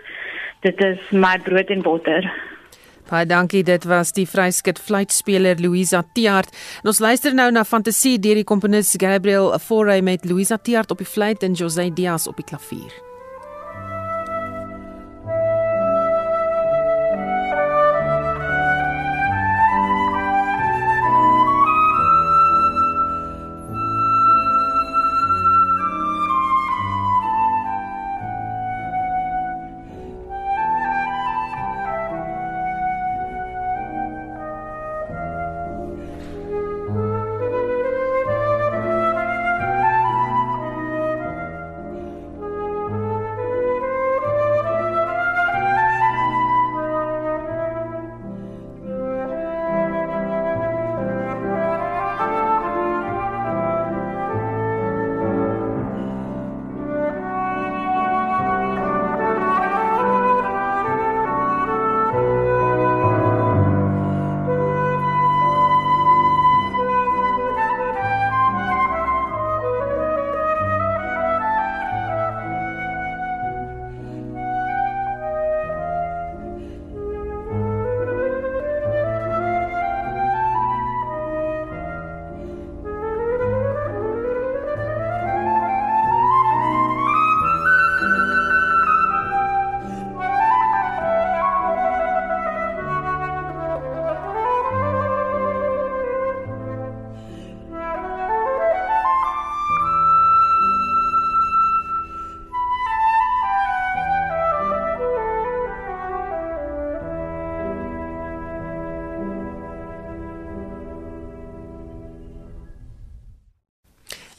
Dit 0.61 0.81
is 0.85 0.99
my 1.11 1.39
brood 1.43 1.71
en 1.71 1.83
botter. 1.83 2.33
Baie 3.11 3.27
dankie. 3.27 3.63
Dit 3.63 3.85
was 3.85 4.13
die 4.13 4.27
vryskut 4.29 4.79
fluitspeler 4.79 5.59
Louisa 5.61 6.05
Tiart. 6.15 6.55
En 6.83 6.95
ons 6.95 6.99
luister 6.99 7.35
nou 7.35 7.51
na 7.51 7.65
Fantasie 7.65 8.19
deur 8.19 8.39
die 8.39 8.47
komponis 8.47 8.95
Gabriel 8.97 9.59
Fauré 9.59 10.01
met 10.03 10.25
Louisa 10.25 10.57
Tiart 10.57 10.91
op 10.91 11.03
die 11.03 11.07
fluit 11.07 11.43
en 11.43 11.59
José 11.59 11.91
Diaz 11.91 12.27
op 12.27 12.37
die 12.37 12.47
klavier. 12.47 13.12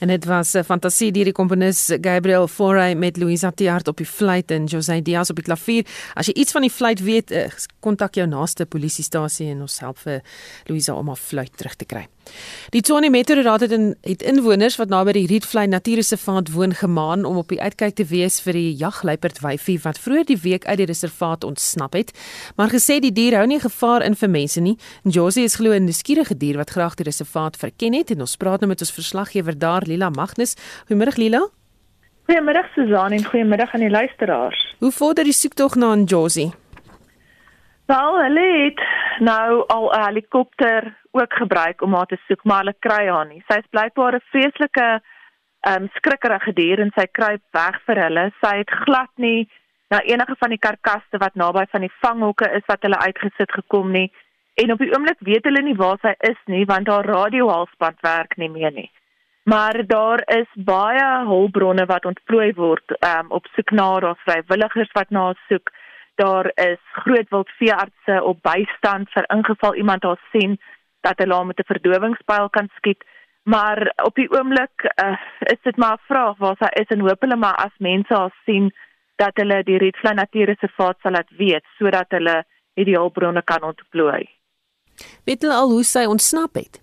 En 0.04 0.10
dit 0.10 0.26
was 0.26 0.54
'n 0.54 0.64
fantasie 0.64 1.12
deur 1.12 1.24
die 1.24 1.34
komponis 1.34 1.91
Gabriel 2.01 2.47
Fauré 2.47 2.95
met 2.95 3.18
Louisa 3.18 3.51
Tiart 3.51 3.88
op 3.88 3.97
die 3.97 4.06
fluit 4.06 4.51
en 4.51 4.66
José 4.66 5.01
Diaz 5.01 5.30
op 5.30 5.36
die 5.36 5.45
klavier. 5.45 5.86
As 6.14 6.26
jy 6.26 6.34
iets 6.34 6.51
van 6.51 6.62
die 6.62 6.72
fluit 6.72 6.99
weet, 6.99 7.32
eh, 7.32 7.51
kontak 7.80 8.16
jou 8.16 8.28
naaste 8.28 8.66
polisiestasie 8.66 9.49
en 9.49 9.62
ons 9.62 9.80
help 9.80 9.97
vir 9.97 10.22
Louisa 10.66 10.93
om 10.93 11.08
haar 11.08 11.16
fluit 11.16 11.58
terug 11.58 11.76
te 11.76 11.86
kry. 11.86 12.08
Die 12.74 12.82
Tshwane 12.82 13.09
Metro 13.09 13.41
Raad 13.41 13.61
het, 13.61 13.71
in, 13.71 13.95
het 14.01 14.21
inwoners 14.21 14.76
wat 14.80 14.89
naby 14.89 15.11
die 15.17 15.26
Rietvlei 15.28 15.67
Natuurreservaat 15.67 16.51
woon 16.51 16.74
gemaan 16.74 17.26
om 17.26 17.38
op 17.38 17.49
die 17.53 17.61
uitkyk 17.61 17.95
te 17.95 18.05
wees 18.09 18.39
vir 18.41 18.57
die 18.57 18.74
jagluiperd 18.80 19.41
wyfie 19.43 19.80
wat 19.84 19.99
vroeër 20.01 20.26
die 20.32 20.39
week 20.43 20.65
uit 20.65 20.78
die 20.82 20.89
reservaat 20.89 21.43
ontsnap 21.43 21.93
het, 21.93 22.13
maar 22.55 22.74
gesê 22.74 22.99
die 23.03 23.13
dier 23.13 23.38
hou 23.38 23.45
nie 23.47 23.59
gevaar 23.59 24.05
in 24.05 24.15
vir 24.15 24.30
mense 24.30 24.61
nie. 24.61 24.78
Josie 25.03 25.43
is 25.43 25.55
glo 25.55 25.74
'n 25.74 25.86
nuuskierige 25.86 26.38
dier 26.38 26.57
wat 26.57 26.69
graag 26.69 26.95
die 26.95 27.05
reservaat 27.05 27.57
verken 27.57 27.93
het 27.93 28.11
en 28.11 28.21
ons 28.21 28.38
praat 28.38 28.59
nou 28.61 28.69
met 28.69 28.82
ons 28.82 28.91
verslaggewer 28.91 29.57
daar 29.57 29.84
Lila 29.86 30.09
Magnus. 30.09 30.55
Goeiemôre 30.88 31.17
Lila. 31.17 31.49
Goeiemôre 32.28 32.63
Susan 32.74 33.11
en 33.11 33.26
goeiemôre 33.26 33.71
aan 33.71 33.80
die 33.80 33.89
luisteraars. 33.89 34.76
Hoe 34.80 34.91
vorder 34.91 35.24
die 35.24 35.34
soektog 35.34 35.76
na 35.76 35.95
Josie? 35.95 36.53
Wel, 37.86 38.21
hulle 38.21 38.63
het 38.63 38.81
nou 39.19 39.63
al 39.67 39.91
'n 39.91 40.03
helikopter 40.05 40.97
ook 41.11 41.34
gebruik 41.34 41.81
om 41.81 41.93
haar 41.93 42.05
te 42.05 42.17
soek, 42.27 42.43
maar 42.43 42.57
hulle 42.57 42.75
kry 42.79 43.07
haar 43.07 43.27
nie. 43.27 43.43
Sy 43.47 43.57
is 43.57 43.69
blykbaar 43.69 44.15
'n 44.15 44.29
vreeslike 44.31 45.01
um, 45.67 45.89
skrikkerige 45.93 46.53
dier 46.53 46.79
en 46.79 46.91
sy 46.95 47.05
kruip 47.11 47.41
weg 47.51 47.81
vir 47.86 48.01
hulle. 48.05 48.31
Sy 48.41 48.57
het 48.57 48.69
glad 48.69 49.11
nie 49.15 49.49
na 49.89 50.01
enige 50.01 50.36
van 50.39 50.49
die 50.49 50.63
karkasse 50.65 51.17
wat 51.17 51.36
naby 51.36 51.65
van 51.71 51.81
die 51.81 51.95
vanghokke 52.01 52.49
is 52.57 52.65
wat 52.67 52.81
hulle 52.81 52.97
uitgesit 52.97 53.51
gekom 53.51 53.91
nie. 53.91 54.11
En 54.53 54.71
op 54.71 54.81
die 54.81 54.91
oomblik 54.93 55.19
weet 55.19 55.43
hulle 55.43 55.61
nie 55.61 55.77
waar 55.77 55.97
sy 56.01 56.13
is 56.29 56.39
nie 56.45 56.65
want 56.65 56.88
haar 56.88 57.05
radiohalsband 57.05 58.01
werk 58.01 58.38
nie 58.38 58.49
meer 58.49 58.71
nie. 58.71 58.91
Maar 59.43 59.81
daar 59.88 60.23
is 60.25 60.47
baie 60.55 61.07
hulpbronne 61.27 61.86
wat 61.86 62.05
ontplooi 62.05 62.53
word 62.55 62.95
um, 62.99 63.31
op 63.31 63.47
soek 63.55 63.71
na 63.71 63.89
haar 63.91 64.15
vrywilligers 64.25 64.91
wat 64.93 65.09
na 65.09 65.25
haar 65.31 65.41
soek. 65.49 65.71
Daar 66.16 66.51
is 66.55 66.80
grootwildveeartse 66.91 68.24
op 68.24 68.41
bystand 68.41 69.09
vir 69.09 69.26
ingeval 69.36 69.76
iemand 69.76 70.03
haar 70.03 70.22
sien 70.32 70.59
dat 71.01 71.18
hulle 71.18 71.34
haar 71.34 71.45
met 71.45 71.59
'n 71.59 71.72
verdowingspyl 71.74 72.49
kan 72.49 72.70
skiet. 72.76 73.03
Maar 73.43 73.93
op 74.03 74.16
die 74.16 74.30
oomblik 74.32 74.93
uh, 75.03 75.18
is 75.39 75.61
dit 75.64 75.78
maar 75.78 75.93
'n 75.93 76.05
vraag 76.07 76.38
waar 76.38 76.55
sy 76.59 76.70
is 76.82 76.88
en 76.88 76.99
hoop 76.99 77.22
hulle 77.22 77.36
maar 77.36 77.55
as 77.55 77.76
mense 77.78 78.14
haar 78.14 78.36
sien 78.45 78.74
dat 79.16 79.32
hulle 79.34 79.64
die 79.64 79.78
Rietvlei 79.78 80.14
Natuurreservaat 80.14 80.97
sal 81.01 81.11
laat 81.11 81.30
weet 81.38 81.66
sodat 81.78 82.09
hulle 82.09 82.43
hierdie 82.74 82.97
hulpbronne 82.97 83.43
kan 83.43 83.64
ontplooi. 83.64 84.30
Weet 85.26 85.41
hulle 85.41 85.53
al 85.53 85.70
hoe 85.70 85.84
sy 85.84 86.05
ontsnap 86.05 86.55
het? 86.55 86.82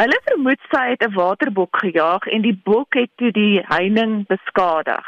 Hulle 0.00 0.18
vermoed 0.24 0.62
sy 0.72 0.84
het 0.90 1.02
'n 1.04 1.14
waterbok 1.14 1.76
gejaag 1.76 2.26
en 2.26 2.42
die 2.42 2.60
bok 2.64 2.94
het 2.94 3.10
toe 3.16 3.30
die 3.30 3.60
heining 3.68 4.26
beskadig. 4.26 5.06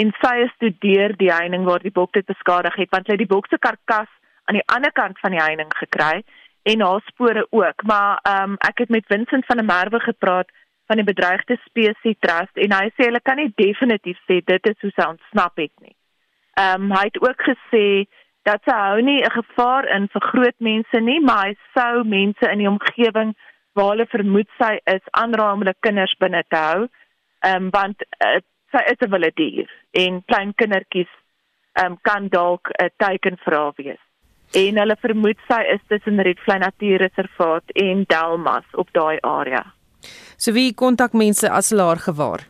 En 0.00 0.12
sy 0.22 0.34
is 0.46 0.52
toe 0.62 0.70
deur 0.80 1.12
die 1.20 1.32
heining 1.32 1.66
waar 1.68 1.82
die 1.84 1.92
bok 1.92 2.14
dit 2.16 2.26
beskadig 2.26 2.76
het, 2.80 2.90
want 2.94 3.06
sy 3.06 3.16
het 3.16 3.24
die 3.24 3.34
bok 3.34 3.50
se 3.50 3.58
karkas 3.58 4.08
aan 4.48 4.56
die 4.56 4.68
ander 4.72 4.92
kant 4.96 5.18
van 5.20 5.34
die 5.36 5.42
heining 5.42 5.72
gekry 5.82 6.22
en 6.70 6.84
haar 6.84 7.04
spore 7.08 7.46
ook. 7.50 7.84
Maar 7.88 8.20
um, 8.30 8.56
ek 8.68 8.84
het 8.84 8.94
met 8.94 9.08
Vincent 9.12 9.46
van 9.46 9.60
der 9.60 9.68
Merwe 9.68 10.00
gepraat 10.00 10.48
van 10.90 10.96
die 10.96 11.06
bedreigde 11.06 11.56
spesies 11.64 12.18
trust 12.24 12.56
en 12.64 12.72
hy 12.74 12.88
sê 12.96 13.06
hulle 13.08 13.20
kan 13.22 13.38
nie 13.38 13.52
definitief 13.60 14.18
sê 14.28 14.40
dit 14.46 14.70
is 14.72 14.80
hoe 14.82 14.90
sy 14.96 15.06
ontsnap 15.14 15.60
het 15.60 15.74
nie. 15.84 15.94
Ehm 16.58 16.88
um, 16.88 16.96
hy 16.96 17.04
het 17.10 17.20
ook 17.22 17.44
gesê 17.50 17.84
dat 18.48 18.64
sy 18.66 18.74
hou 18.74 19.00
nie 19.04 19.20
'n 19.22 19.36
gevaar 19.36 19.86
in 19.96 20.08
vir 20.12 20.24
groot 20.32 20.58
mense 20.58 21.00
nie, 21.00 21.20
maar 21.20 21.46
hy 21.46 21.54
sou 21.76 22.04
mense 22.04 22.50
in 22.52 22.58
die 22.58 22.72
omgewing 22.72 23.34
waar 23.74 23.90
hulle 23.92 24.06
vermoed 24.16 24.50
sy 24.58 24.72
is 24.96 25.12
aanraai 25.22 25.52
om 25.52 25.62
hulle 25.62 25.76
kinders 25.86 26.16
binne 26.18 26.42
te 26.48 26.56
hou. 26.56 26.88
Ehm 27.44 27.56
um, 27.56 27.70
want 27.70 28.02
uh, 28.26 28.40
sy 28.72 28.82
is 28.92 29.00
'n 29.00 29.10
wilde 29.10 29.32
dier 29.36 29.68
en 29.92 30.22
klein 30.26 30.54
kindertjies 30.54 31.10
um, 31.82 31.98
kan 32.02 32.28
dalk 32.28 32.70
'n 32.78 32.90
teken 32.96 33.36
vir 33.44 33.54
haar 33.54 33.72
wees. 33.76 34.02
En 34.54 34.78
hulle 34.82 34.96
vermoed 35.00 35.38
sy 35.48 35.60
is 35.74 35.82
tussen 35.88 36.20
Rietvlei 36.20 36.58
Natuurreservaat 36.58 37.64
en 37.74 38.04
Delmas 38.08 38.66
op 38.74 38.88
daai 38.92 39.18
area. 39.22 39.64
So 40.36 40.52
wie 40.52 40.74
kontak 40.74 41.12
mense 41.12 41.50
as 41.50 41.70
hulle 41.70 41.82
haar 41.82 42.02
gewaar? 42.02 42.40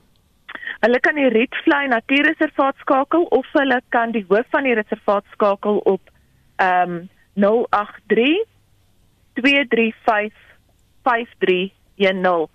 Hulle 0.80 1.00
kan 1.00 1.14
die 1.14 1.28
Rietvlei 1.28 1.86
Natuurreservaat 1.88 2.76
skakel 2.80 3.26
of 3.30 3.46
hulle 3.52 3.80
kan 3.88 4.12
die 4.12 4.24
hoof 4.28 4.46
van 4.50 4.64
die 4.64 4.74
reservaat 4.74 5.24
skakel 5.32 5.78
op 5.84 6.00
ehm 6.56 6.90
um, 6.90 7.08
083 7.34 8.46
235 9.34 10.32
5310. 11.04 12.48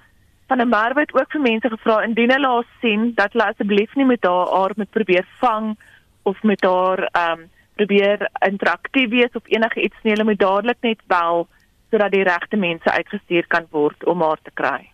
Van 0.47 0.61
'n 0.61 0.69
maar 0.69 0.93
word 0.93 1.13
ook 1.13 1.31
vir 1.31 1.41
mense 1.41 1.69
gevra 1.69 2.03
indien 2.03 2.31
hulle 2.31 2.47
haar 2.47 2.67
sien 2.81 3.11
dat 3.15 3.31
hulle 3.31 3.45
asseblief 3.45 3.95
nie 3.95 4.05
met 4.05 4.23
haar 4.23 4.47
haar 4.47 4.71
met 4.75 4.89
probeer 4.89 5.25
vang 5.39 5.77
of 6.23 6.43
met 6.43 6.61
haar 6.61 7.09
ehm 7.11 7.39
um, 7.39 7.49
probeer 7.75 8.29
interaktief 8.39 9.09
wees 9.09 9.33
of 9.33 9.43
enige 9.45 9.81
iets 9.81 9.95
nie. 10.03 10.11
Hulle 10.11 10.23
moet 10.23 10.39
dadelik 10.39 10.77
net 10.81 11.01
bel 11.07 11.47
sodat 11.91 12.11
die 12.11 12.23
regte 12.23 12.57
mense 12.57 12.91
uitgestuur 12.91 13.47
kan 13.47 13.67
word 13.71 14.05
om 14.05 14.21
haar 14.21 14.39
te 14.43 14.51
kry. 14.53 14.91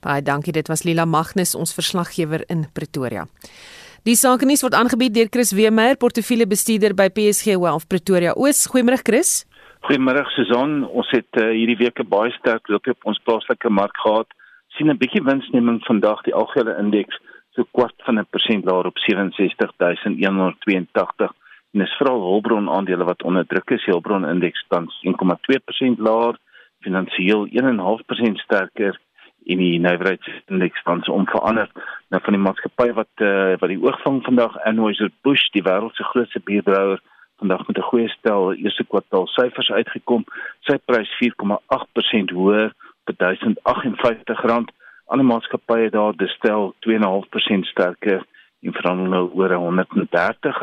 Baie 0.00 0.22
dankie. 0.22 0.52
Dit 0.52 0.68
was 0.68 0.84
Lila 0.86 1.04
Magnus, 1.04 1.54
ons 1.54 1.74
verslaggewer 1.74 2.44
in 2.46 2.66
Pretoria. 2.72 3.26
Die 4.06 4.14
sakenis 4.16 4.62
word 4.62 4.76
aangebied 4.78 5.14
deur 5.14 5.28
Chris 5.34 5.50
Weemeyer, 5.52 5.98
portefeuljebestuurder 5.98 6.94
by 6.94 7.08
PSG 7.10 7.58
Wealth 7.58 7.88
Pretoria. 7.90 8.32
Oos, 8.38 8.66
goeiemôre 8.70 9.02
Chris. 9.02 9.42
Goeiemôre 9.88 10.22
Susan. 10.36 10.84
Ons 10.86 11.10
het 11.10 11.40
uh, 11.40 11.50
hierdie 11.50 11.76
week 11.82 11.98
'n 11.98 12.08
baie 12.08 12.30
sterk 12.38 12.68
loop 12.68 12.86
op 12.86 13.10
ons 13.10 13.20
plaaslike 13.24 13.70
mark 13.70 13.96
gehad. 14.04 14.30
Sien 14.78 14.90
'n 14.90 15.02
bietjie 15.02 15.26
winsneming 15.26 15.80
vandag 15.84 16.22
die 16.22 16.34
algehele 16.34 16.76
indeks 16.78 17.18
so 17.54 17.64
kwart 17.76 17.94
van 18.06 18.18
'n 18.18 18.26
persent 18.30 18.64
laer 18.64 18.86
op 18.86 18.98
67182 18.98 21.32
en 21.72 21.80
dis 21.80 21.96
veral 21.98 22.20
hulpbron 22.20 22.70
aandele 22.70 23.04
wat 23.04 23.22
onder 23.22 23.46
druk 23.46 23.70
is. 23.70 23.84
Hulpbron 23.84 24.26
indeks 24.26 24.64
tans 24.68 25.00
1,2% 25.02 25.98
laer, 25.98 26.38
finansiëel 26.80 27.46
1,5% 27.50 28.38
sterker 28.38 29.00
en 29.46 29.58
die 29.58 29.78
nywerheidsindeks 29.78 30.82
tans 30.82 31.08
onveranderd. 31.08 31.70
Nou 32.08 32.22
van 32.22 32.32
die 32.32 32.42
maatskappy 32.42 32.92
wat 32.92 33.14
uh, 33.16 33.56
wat 33.58 33.68
die 33.68 33.82
oogvang 33.82 34.24
vandag 34.24 34.58
Anheuser 34.58 35.10
Busch, 35.22 35.50
die 35.50 35.62
wêreld 35.62 35.94
se 35.94 36.04
grootste 36.04 36.40
bierbrouwer 36.44 37.00
vandag 37.38 37.66
met 37.66 37.78
'n 37.78 37.90
goeie 37.90 38.08
stel 38.08 38.54
eerste 38.54 38.84
kwartaal 38.84 39.26
syfers 39.26 39.70
uitgekom. 39.70 40.24
Sy 40.60 40.78
prys 40.84 41.16
4,8% 41.18 42.30
hoër 42.30 42.72
R1058. 43.12 44.74
Ander 45.08 45.26
maatskappye 45.26 45.90
daar 45.90 46.16
destel 46.16 46.74
2,5% 46.88 47.70
sterker 47.72 48.26
en 48.60 48.72
verhandel 48.72 49.08
nou 49.08 49.30
oor 49.34 49.50
R130. 49.56 50.54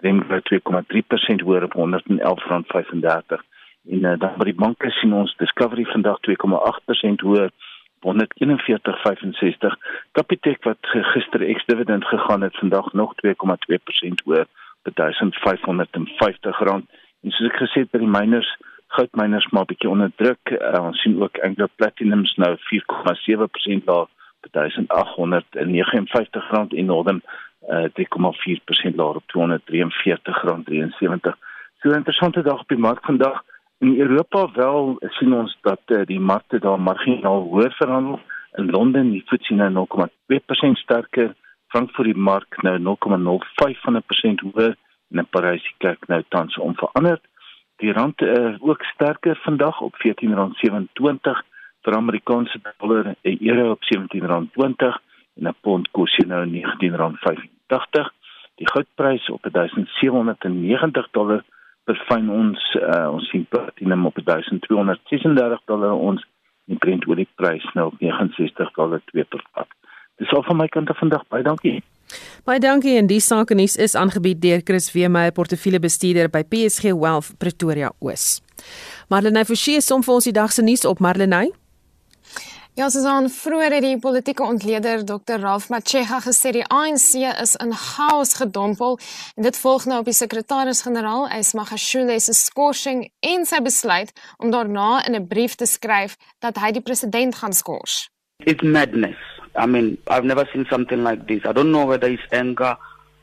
Remgro 0.00 0.38
2,3% 0.50 1.44
hoër 1.44 1.62
op 1.68 1.74
R111.35. 1.76 3.42
En 3.88 4.04
uh, 4.04 4.18
dan 4.18 4.36
by 4.38 4.44
die 4.50 4.60
banke 4.64 4.90
sien 4.98 5.12
ons 5.16 5.36
Discovery 5.40 5.84
vandag 5.94 6.18
2,8% 6.26 7.24
hoër 7.26 7.50
141.65 8.06 9.74
Capitec 10.12 10.62
wat 10.62 10.78
gister 11.14 11.42
ex-dividend 11.42 12.04
gegaan 12.04 12.42
het 12.42 12.56
vandag 12.56 12.92
nog 12.92 13.14
2,2% 13.26 13.32
hoër 14.24 14.46
by 14.82 14.90
R1550 14.94 16.54
en 17.22 17.30
soos 17.34 17.50
ek 17.50 17.58
gesê 17.62 17.82
het 17.82 17.90
by 17.90 18.00
die 18.02 18.10
miners 18.10 18.50
goudmyners 18.96 19.48
maar 19.50 19.64
bietjie 19.64 19.90
onder 19.90 20.12
druk. 20.16 20.50
Uh, 20.50 20.84
ons 20.84 21.00
sien 21.00 21.22
ook 21.22 21.38
Anglo 21.38 21.66
Platinums 21.76 22.34
nou 22.36 22.56
4,7% 22.56 22.60
laer 23.84 24.06
by 24.40 24.48
R1859 24.54 24.60
en 26.76 26.86
Northern 26.86 27.22
uh, 27.68 27.84
3,4% 27.94 28.94
laer 28.94 29.14
op 29.20 29.24
R243,73 29.36 29.40
so 31.80 31.88
'n 31.88 31.94
interessante 31.94 32.42
dag 32.42 32.60
op 32.60 32.68
die 32.68 32.78
mark 32.78 33.04
vandag. 33.04 33.42
In 33.78 34.00
Europa 34.00 34.50
wel 34.52 34.96
sien 35.00 35.32
ons 35.32 35.58
dat 35.62 35.80
uh, 35.86 36.04
die 36.04 36.20
markte 36.20 36.58
daar 36.58 36.80
marginaal 36.80 37.42
hoër 37.42 37.72
verhandel. 37.72 38.20
In 38.52 38.70
Londen 38.70 39.10
die 39.10 39.22
FTSE 39.26 39.54
nou 39.54 39.86
0,2% 39.86 40.72
sterker, 40.72 41.34
Frankfurt 41.68 42.06
die 42.06 42.16
mark 42.16 42.62
nou 42.62 42.78
0,05 42.78 43.80
van 43.80 43.96
'n 43.96 44.02
persent 44.06 44.40
hoër. 44.40 44.76
En 45.10 45.18
in 45.18 45.26
Parys 45.30 45.62
die 45.62 45.74
kerk 45.78 46.06
nou 46.06 46.22
tans 46.28 46.58
onveranderd. 46.58 47.20
Die 47.78 47.92
rand 47.92 48.20
uh, 48.20 48.56
ook 48.58 48.82
sterker 48.82 49.38
vandag 49.42 49.80
op 49.80 49.94
R14.27 49.94 51.42
vir 51.82 51.96
Amerikaanse 51.96 52.60
dollar, 52.78 53.14
'n 53.22 53.38
euro 53.40 53.70
op 53.70 53.82
R17.20 53.82 54.98
en 55.36 55.48
'n 55.48 55.54
pond 55.60 55.90
kos 55.90 56.16
nou 56.16 56.46
R19.85. 56.46 58.12
Die 58.54 58.70
goudprys 58.70 59.30
op 59.30 59.42
1790 59.50 61.08
dollar 61.10 61.44
bevyn 61.84 62.30
ons 62.30 62.74
uh, 62.74 63.08
ons 63.12 63.28
sien 63.28 63.46
platinum 63.48 64.06
op 64.06 64.18
1236 64.24 65.60
dollar 65.64 65.92
ons 65.92 66.26
en 66.66 66.78
Brent 66.78 67.06
olieprys 67.06 67.72
nou 67.74 67.86
op 67.86 68.00
69 68.00 68.72
dollar 68.72 69.00
2 69.04 69.24
per 69.24 69.44
vat. 69.52 69.68
Dis 70.16 70.32
al 70.32 70.42
van 70.42 70.56
my 70.56 70.66
kant 70.68 70.90
af 70.90 70.98
vandag. 70.98 71.24
Baie 71.28 71.42
dankie. 71.42 71.82
Baie 72.44 72.60
dankie 72.60 72.96
en 72.96 73.06
die 73.06 73.20
sake 73.20 73.54
nuus 73.54 73.76
is 73.76 73.94
aangebied 73.94 74.40
deur 74.40 74.60
Chris 74.64 74.92
Weemeyer, 74.92 75.32
portefeuljebestuurder 75.32 76.30
by 76.32 76.42
PSG 76.42 76.94
Wealth 76.96 77.34
Pretoria 77.38 77.92
Oos. 78.00 78.40
Marlenae 79.08 79.44
Forsie 79.44 79.80
som 79.80 80.02
vir 80.02 80.14
ons 80.14 80.24
die 80.24 80.36
dag 80.36 80.52
se 80.52 80.62
nuus 80.62 80.84
op 80.88 81.00
Marlenae. 81.00 81.50
Ja, 82.78 82.86
Susan, 82.94 83.26
vroeër 83.26 83.74
het 83.74 83.82
die 83.82 83.96
politieke 83.98 84.44
ontleder 84.46 85.00
Dr. 85.02 85.40
Ralph 85.42 85.66
Machega 85.68 86.20
gesê 86.22 86.52
die 86.54 86.66
ANC 86.70 87.16
is 87.26 87.56
in 87.58 87.72
chaos 87.74 88.36
gedompel 88.38 89.00
en 89.34 89.48
dit 89.48 89.58
volg 89.58 89.88
nou 89.90 89.98
op 89.98 90.06
die 90.06 90.14
sekretaris-generaal 90.14 91.26
Ismagashule 91.40 92.20
se 92.22 92.36
skorsing 92.38 93.08
en 93.32 93.48
sy 93.50 93.58
besluit 93.66 94.12
om 94.38 94.54
daarna 94.54 95.02
in 95.08 95.18
'n 95.18 95.26
brief 95.26 95.58
te 95.58 95.66
skryf 95.66 96.14
dat 96.38 96.62
hy 96.62 96.70
die 96.70 96.84
president 96.86 97.34
gaan 97.34 97.52
skors. 97.52 98.08
It's 98.46 98.62
madness. 98.62 99.37
I 99.58 99.66
mean, 99.66 99.98
I've 100.06 100.24
never 100.24 100.46
seen 100.52 100.66
something 100.70 101.02
like 101.02 101.26
this. 101.26 101.42
I 101.44 101.52
don't 101.52 101.72
know 101.72 101.84
whether 101.84 102.08
it's 102.08 102.22
anger 102.32 102.76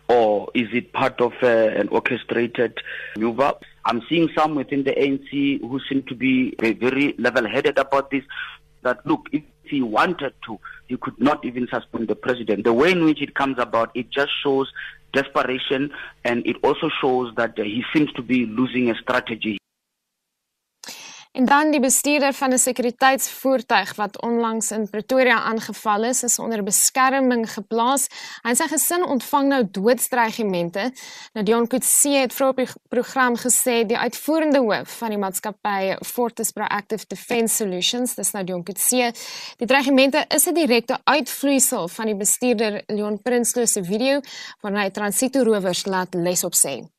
or 0.07 0.49
is 0.53 0.67
it 0.73 0.93
part 0.93 1.19
of 1.21 1.33
uh, 1.41 1.47
an 1.47 1.88
orchestrated 1.89 2.77
maneuver. 3.15 3.53
I'm 3.86 4.01
seeing 4.09 4.29
some 4.38 4.55
within 4.55 4.83
the 4.83 4.91
ANC 4.91 5.61
who 5.61 5.79
seem 5.88 6.03
to 6.03 6.15
be 6.15 6.55
very 6.59 7.15
level-headed 7.17 7.77
about 7.77 8.11
this. 8.11 8.23
that 8.83 9.05
look, 9.05 9.27
if 9.31 9.43
he 9.63 9.81
wanted 9.81 10.33
to, 10.45 10.59
he 10.88 10.97
could 10.97 11.19
not 11.19 11.43
even 11.43 11.67
suspend 11.67 12.07
the 12.07 12.15
president. 12.15 12.63
The 12.63 12.73
way 12.73 12.91
in 12.91 13.03
which 13.05 13.21
it 13.21 13.33
comes 13.33 13.57
about, 13.57 13.91
it 13.95 14.09
just 14.11 14.31
shows 14.43 14.71
desperation 15.11 15.91
and 16.23 16.45
it 16.45 16.57
also 16.63 16.89
shows 17.01 17.33
that 17.36 17.57
uh, 17.57 17.63
he 17.63 17.83
seems 17.93 18.11
to 18.13 18.21
be 18.21 18.45
losing 18.45 18.91
a 18.91 18.95
strategy. 18.95 19.57
En 21.36 21.45
dan 21.45 21.71
die 21.71 21.79
bestuurder 21.79 22.33
van 22.33 22.49
'n 22.53 22.57
sekuriteitsvoertuig 22.57 23.95
wat 23.95 24.21
onlangs 24.21 24.71
in 24.71 24.89
Pretoria 24.89 25.41
aangeval 25.41 26.03
is, 26.03 26.23
is 26.23 26.39
onder 26.39 26.63
beskerming 26.63 27.53
geplaas. 27.53 28.07
Hy 28.41 28.49
en 28.49 28.55
sy 28.55 28.67
gesin 28.67 29.05
ontvang 29.05 29.47
nou 29.47 29.67
doodstrygemente. 29.71 30.91
Nou 31.33 31.45
Dion 31.45 31.67
Kutse 31.67 32.09
het 32.09 32.33
vir 32.33 32.47
op 32.47 32.55
die 32.55 32.67
program 32.88 33.36
gesê 33.36 33.86
die 33.86 33.97
uitvoerende 33.97 34.59
hoof 34.59 34.97
van 34.97 35.09
die 35.09 35.17
maatskappy 35.17 35.95
Fortis 36.05 36.51
Proactive 36.51 37.05
Defence 37.07 37.55
Solutions, 37.55 38.15
dis 38.15 38.31
nou 38.31 38.43
Dion 38.43 38.63
Kutse, 38.63 39.13
die 39.57 39.67
dreigemente 39.67 40.25
is 40.27 40.47
'n 40.47 40.53
direkte 40.53 40.99
uitvloeisel 41.03 41.88
van 41.88 42.05
die 42.05 42.15
bestuurder 42.15 42.83
Leon 42.88 43.21
Prinsloo 43.21 43.65
se 43.65 43.83
video 43.83 44.21
waarin 44.61 44.81
hy 44.81 44.89
transito-rowers 44.89 45.86
laat 45.86 46.13
les 46.13 46.43
op 46.43 46.53
sê. 46.53 46.94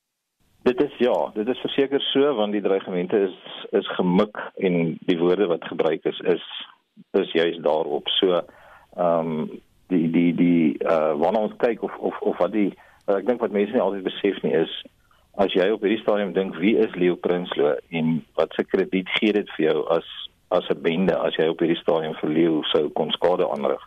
Dit 0.67 0.83
is 0.83 0.95
ja, 0.99 1.31
dit 1.35 1.49
is 1.49 1.61
verseker 1.62 2.01
so 2.01 2.35
want 2.35 2.53
die 2.53 2.62
dreigemente 2.62 3.19
is 3.29 3.35
is 3.71 3.89
gemik 3.95 4.39
en 4.57 4.97
die 5.07 5.19
woorde 5.19 5.47
wat 5.47 5.64
gebruik 5.64 6.05
is 6.05 6.19
is 6.19 6.43
is 7.11 7.33
juist 7.33 7.62
daarop. 7.62 8.09
So 8.09 8.41
ehm 8.97 9.31
um, 9.31 9.61
die 9.87 10.11
die 10.11 10.33
die 10.35 10.79
uh 10.83 11.14
wanneer 11.14 11.43
ons 11.47 11.57
kyk 11.62 11.83
of 11.87 11.95
of 11.97 12.19
of 12.21 12.39
wat 12.43 12.53
die 12.53 12.73
uh, 13.07 13.14
ek 13.14 13.29
dink 13.29 13.41
wat 13.41 13.55
mense 13.55 13.73
nie 13.73 13.85
altyd 13.85 14.09
besef 14.09 14.43
nie 14.43 14.57
is 14.59 14.73
as 15.45 15.55
jy 15.55 15.69
op 15.71 15.87
hierdie 15.87 16.03
stadium 16.03 16.33
dink 16.35 16.59
wie 16.59 16.75
is 16.83 16.99
Leo 16.99 17.14
Prinsloo 17.14 17.77
en 18.01 18.25
wat 18.35 18.59
se 18.59 18.64
krediet 18.67 19.12
gee 19.21 19.37
dit 19.37 19.53
vir 19.55 19.69
jou 19.69 19.85
as 19.99 20.09
as 20.51 20.67
'n 20.75 20.83
bende 20.83 21.14
as 21.14 21.39
jy 21.39 21.47
op 21.53 21.62
hierdie 21.62 21.83
stadium 21.85 22.19
vir 22.23 22.35
Leo 22.39 22.62
sou 22.73 22.89
kon 22.89 23.14
skade 23.14 23.47
aanrig. 23.47 23.87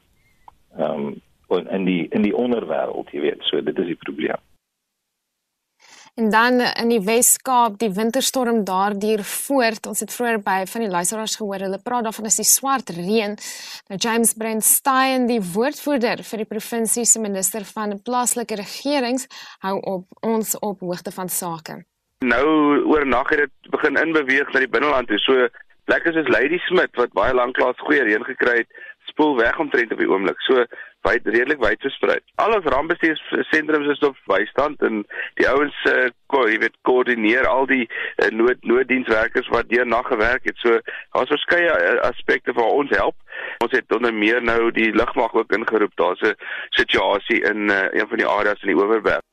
Ehm 0.77 1.11
um, 1.49 1.67
in 1.75 1.85
die 1.85 2.07
in 2.15 2.23
die 2.23 2.35
onderwêreld, 2.35 3.11
jy 3.11 3.21
weet, 3.27 3.43
so 3.51 3.61
dit 3.61 3.79
is 3.79 3.91
die 3.91 4.03
probleem. 4.05 4.39
En 6.19 6.29
dan 6.29 6.59
in 6.59 6.89
die 6.91 6.99
Wes-Kaap, 6.99 7.77
die 7.79 7.93
winterstorm 7.95 8.63
daar 8.67 8.91
duur 8.99 9.21
voort. 9.23 9.85
Ons 9.87 10.01
het 10.03 10.11
vroeër 10.11 10.41
by 10.43 10.57
van 10.67 10.83
die 10.83 10.89
luisteraars 10.91 11.35
gehoor, 11.39 11.63
hulle 11.63 11.79
praat 11.79 12.03
daarvan 12.09 12.27
as 12.27 12.39
die 12.41 12.47
swart 12.47 12.91
reën. 12.91 13.37
Nou 13.87 13.99
James 14.03 14.33
Brent 14.41 14.65
Stein, 14.67 15.29
die 15.29 15.39
woordvoerder 15.53 16.25
vir 16.27 16.43
die 16.43 16.49
provinsie 16.49 17.05
se 17.07 17.23
minister 17.23 17.63
van 17.71 17.95
plaaslike 18.03 18.59
regerings, 18.59 19.29
hou 19.63 19.77
op 19.93 20.27
ons 20.33 20.57
op 20.59 20.83
hoogte 20.83 21.15
van 21.15 21.31
sake. 21.31 21.77
Nou 22.27 22.47
oornag 22.91 23.31
het 23.31 23.45
dit 23.45 23.71
begin 23.71 24.03
inbeweeg 24.03 24.51
na 24.51 24.65
die 24.65 24.73
binneland 24.75 25.07
toe. 25.07 25.23
So 25.23 25.47
plekke 25.87 26.11
soos 26.17 26.27
Lady 26.35 26.59
Smith 26.67 26.99
wat 26.99 27.15
baie 27.15 27.31
lanklaas 27.31 27.79
goeie 27.87 28.03
reën 28.03 28.27
gekry 28.27 28.65
het, 28.65 28.83
spoel 29.07 29.37
weg 29.39 29.55
omtrent 29.63 29.95
op 29.95 30.03
die 30.03 30.11
oomblik. 30.11 30.43
So 30.51 30.67
wyd 31.07 31.27
redelik 31.27 31.61
wyd 31.63 31.81
versprei. 31.81 32.17
Alles 32.35 32.67
rampbestuursentrums 32.73 33.87
is 33.93 34.03
op 34.07 34.17
bystand 34.25 34.81
en 34.81 35.03
die 35.39 35.47
ouens 35.49 35.75
uh, 35.91 36.09
jy 36.49 36.59
weet 36.61 36.75
koördineer 36.87 37.47
al 37.47 37.65
die 37.69 37.85
uh, 37.85 38.29
nood 38.35 38.63
nooddienswerkers 38.67 39.47
wat 39.53 39.69
deur 39.69 39.87
nag 39.87 40.07
gewerk 40.07 40.45
het. 40.49 40.57
So 40.63 40.79
daar's 41.15 41.33
verskeie 41.35 41.71
uh, 41.71 41.95
aspekte 42.09 42.53
waar 42.57 42.75
ons 42.81 42.93
help. 42.95 43.15
Ons 43.63 43.75
het 43.77 43.95
onder 43.95 44.13
meer 44.13 44.43
nou 44.43 44.71
die 44.75 44.91
lugmag 44.95 45.33
ook 45.33 45.55
ingeroep. 45.55 45.95
Daar's 45.95 46.21
'n 46.21 46.35
situasie 46.69 47.41
in 47.41 47.69
uh, 47.69 47.87
een 47.91 48.07
van 48.07 48.17
die 48.17 48.27
areas 48.27 48.61
in 48.61 48.73
die 48.73 48.79
Oeverberg 48.83 49.28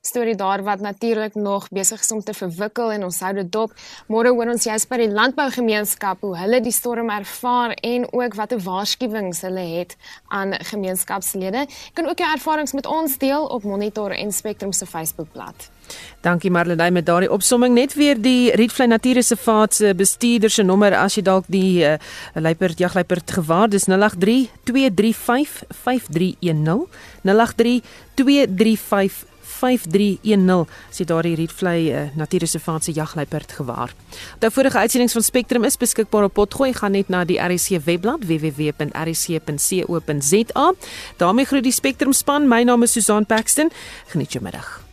storie 0.00 0.34
daar 0.34 0.62
wat 0.62 0.80
natuurlik 0.80 1.34
nog 1.34 1.68
besig 1.68 2.00
is 2.00 2.10
om 2.10 2.22
te 2.22 2.32
verwikkel 2.34 2.92
en 2.92 3.04
ons 3.04 3.18
hou 3.20 3.34
dit 3.36 3.50
dop. 3.52 3.72
Môre 4.08 4.32
hoor 4.32 4.48
ons 4.54 4.64
jous 4.64 4.86
by 4.88 4.96
die 5.02 5.10
landbougemeenskap 5.12 6.24
hoe 6.24 6.32
hulle 6.40 6.60
die 6.64 6.72
storm 6.72 7.12
ervaar 7.12 7.74
en 7.84 8.06
ook 8.08 8.38
watter 8.38 8.62
waarskuwings 8.64 9.42
hulle 9.44 9.66
het 9.74 9.96
aan 10.32 10.56
gemeenskapslede. 10.72 11.66
Jy 11.68 11.92
kan 12.00 12.08
ook 12.08 12.24
jou 12.24 12.30
ervarings 12.32 12.72
met 12.72 12.88
ons 12.88 13.18
deel 13.20 13.44
op 13.44 13.68
Monitor 13.68 14.16
en 14.16 14.32
Spectrum 14.32 14.72
se 14.72 14.88
Facebookblad. 14.88 15.68
Dankie 16.24 16.50
Marlene 16.50 16.90
met 16.90 17.06
daardie 17.06 17.32
opsomming 17.32 17.74
net 17.74 17.94
weer 17.94 18.16
die 18.16 18.54
Rietvlei 18.56 18.88
Natuurreservaat 18.88 19.74
se 19.74 19.94
bestuurder 19.94 20.50
se 20.50 20.62
nommer 20.62 20.96
as 20.96 21.18
jy 21.18 21.24
dalk 21.26 21.48
die 21.50 21.84
uh, 21.84 21.96
luiperd 22.34 22.78
jagluiperd 22.78 23.36
gewaar 23.40 23.68
dis 23.68 23.84
083 23.90 24.48
235 24.64 25.64
5310 25.82 26.86
083 27.26 27.98
235 28.14 29.29
5310 29.60 30.66
as 30.90 30.98
jy 31.00 31.06
daardie 31.08 31.36
Rietvlei 31.38 31.80
uh, 31.92 32.08
Natuurreservaat 32.18 32.84
se 32.84 32.92
jagluiperd 32.96 33.52
gewaar. 33.60 33.90
Die 34.42 34.50
vorige 34.50 34.78
uitsendings 34.78 35.16
van 35.16 35.22
Spectrum 35.22 35.64
is 35.68 35.76
beskikbaar 35.80 36.24
op 36.28 36.34
Potgooi 36.40 36.72
gaan 36.76 36.92
net 36.96 37.08
na 37.08 37.24
die 37.24 37.38
RC 37.40 37.68
webblad 37.84 38.24
www.rc.co.za. 38.26 39.46
daarmee 41.16 41.44
groet 41.44 41.64
die 41.64 41.72
Spectrum 41.72 42.12
span. 42.12 42.48
My 42.48 42.62
naam 42.62 42.82
is 42.82 42.92
Susan 42.92 43.26
Paxton. 43.26 43.70
Geniet 44.12 44.32
jou 44.32 44.42
middag. 44.44 44.89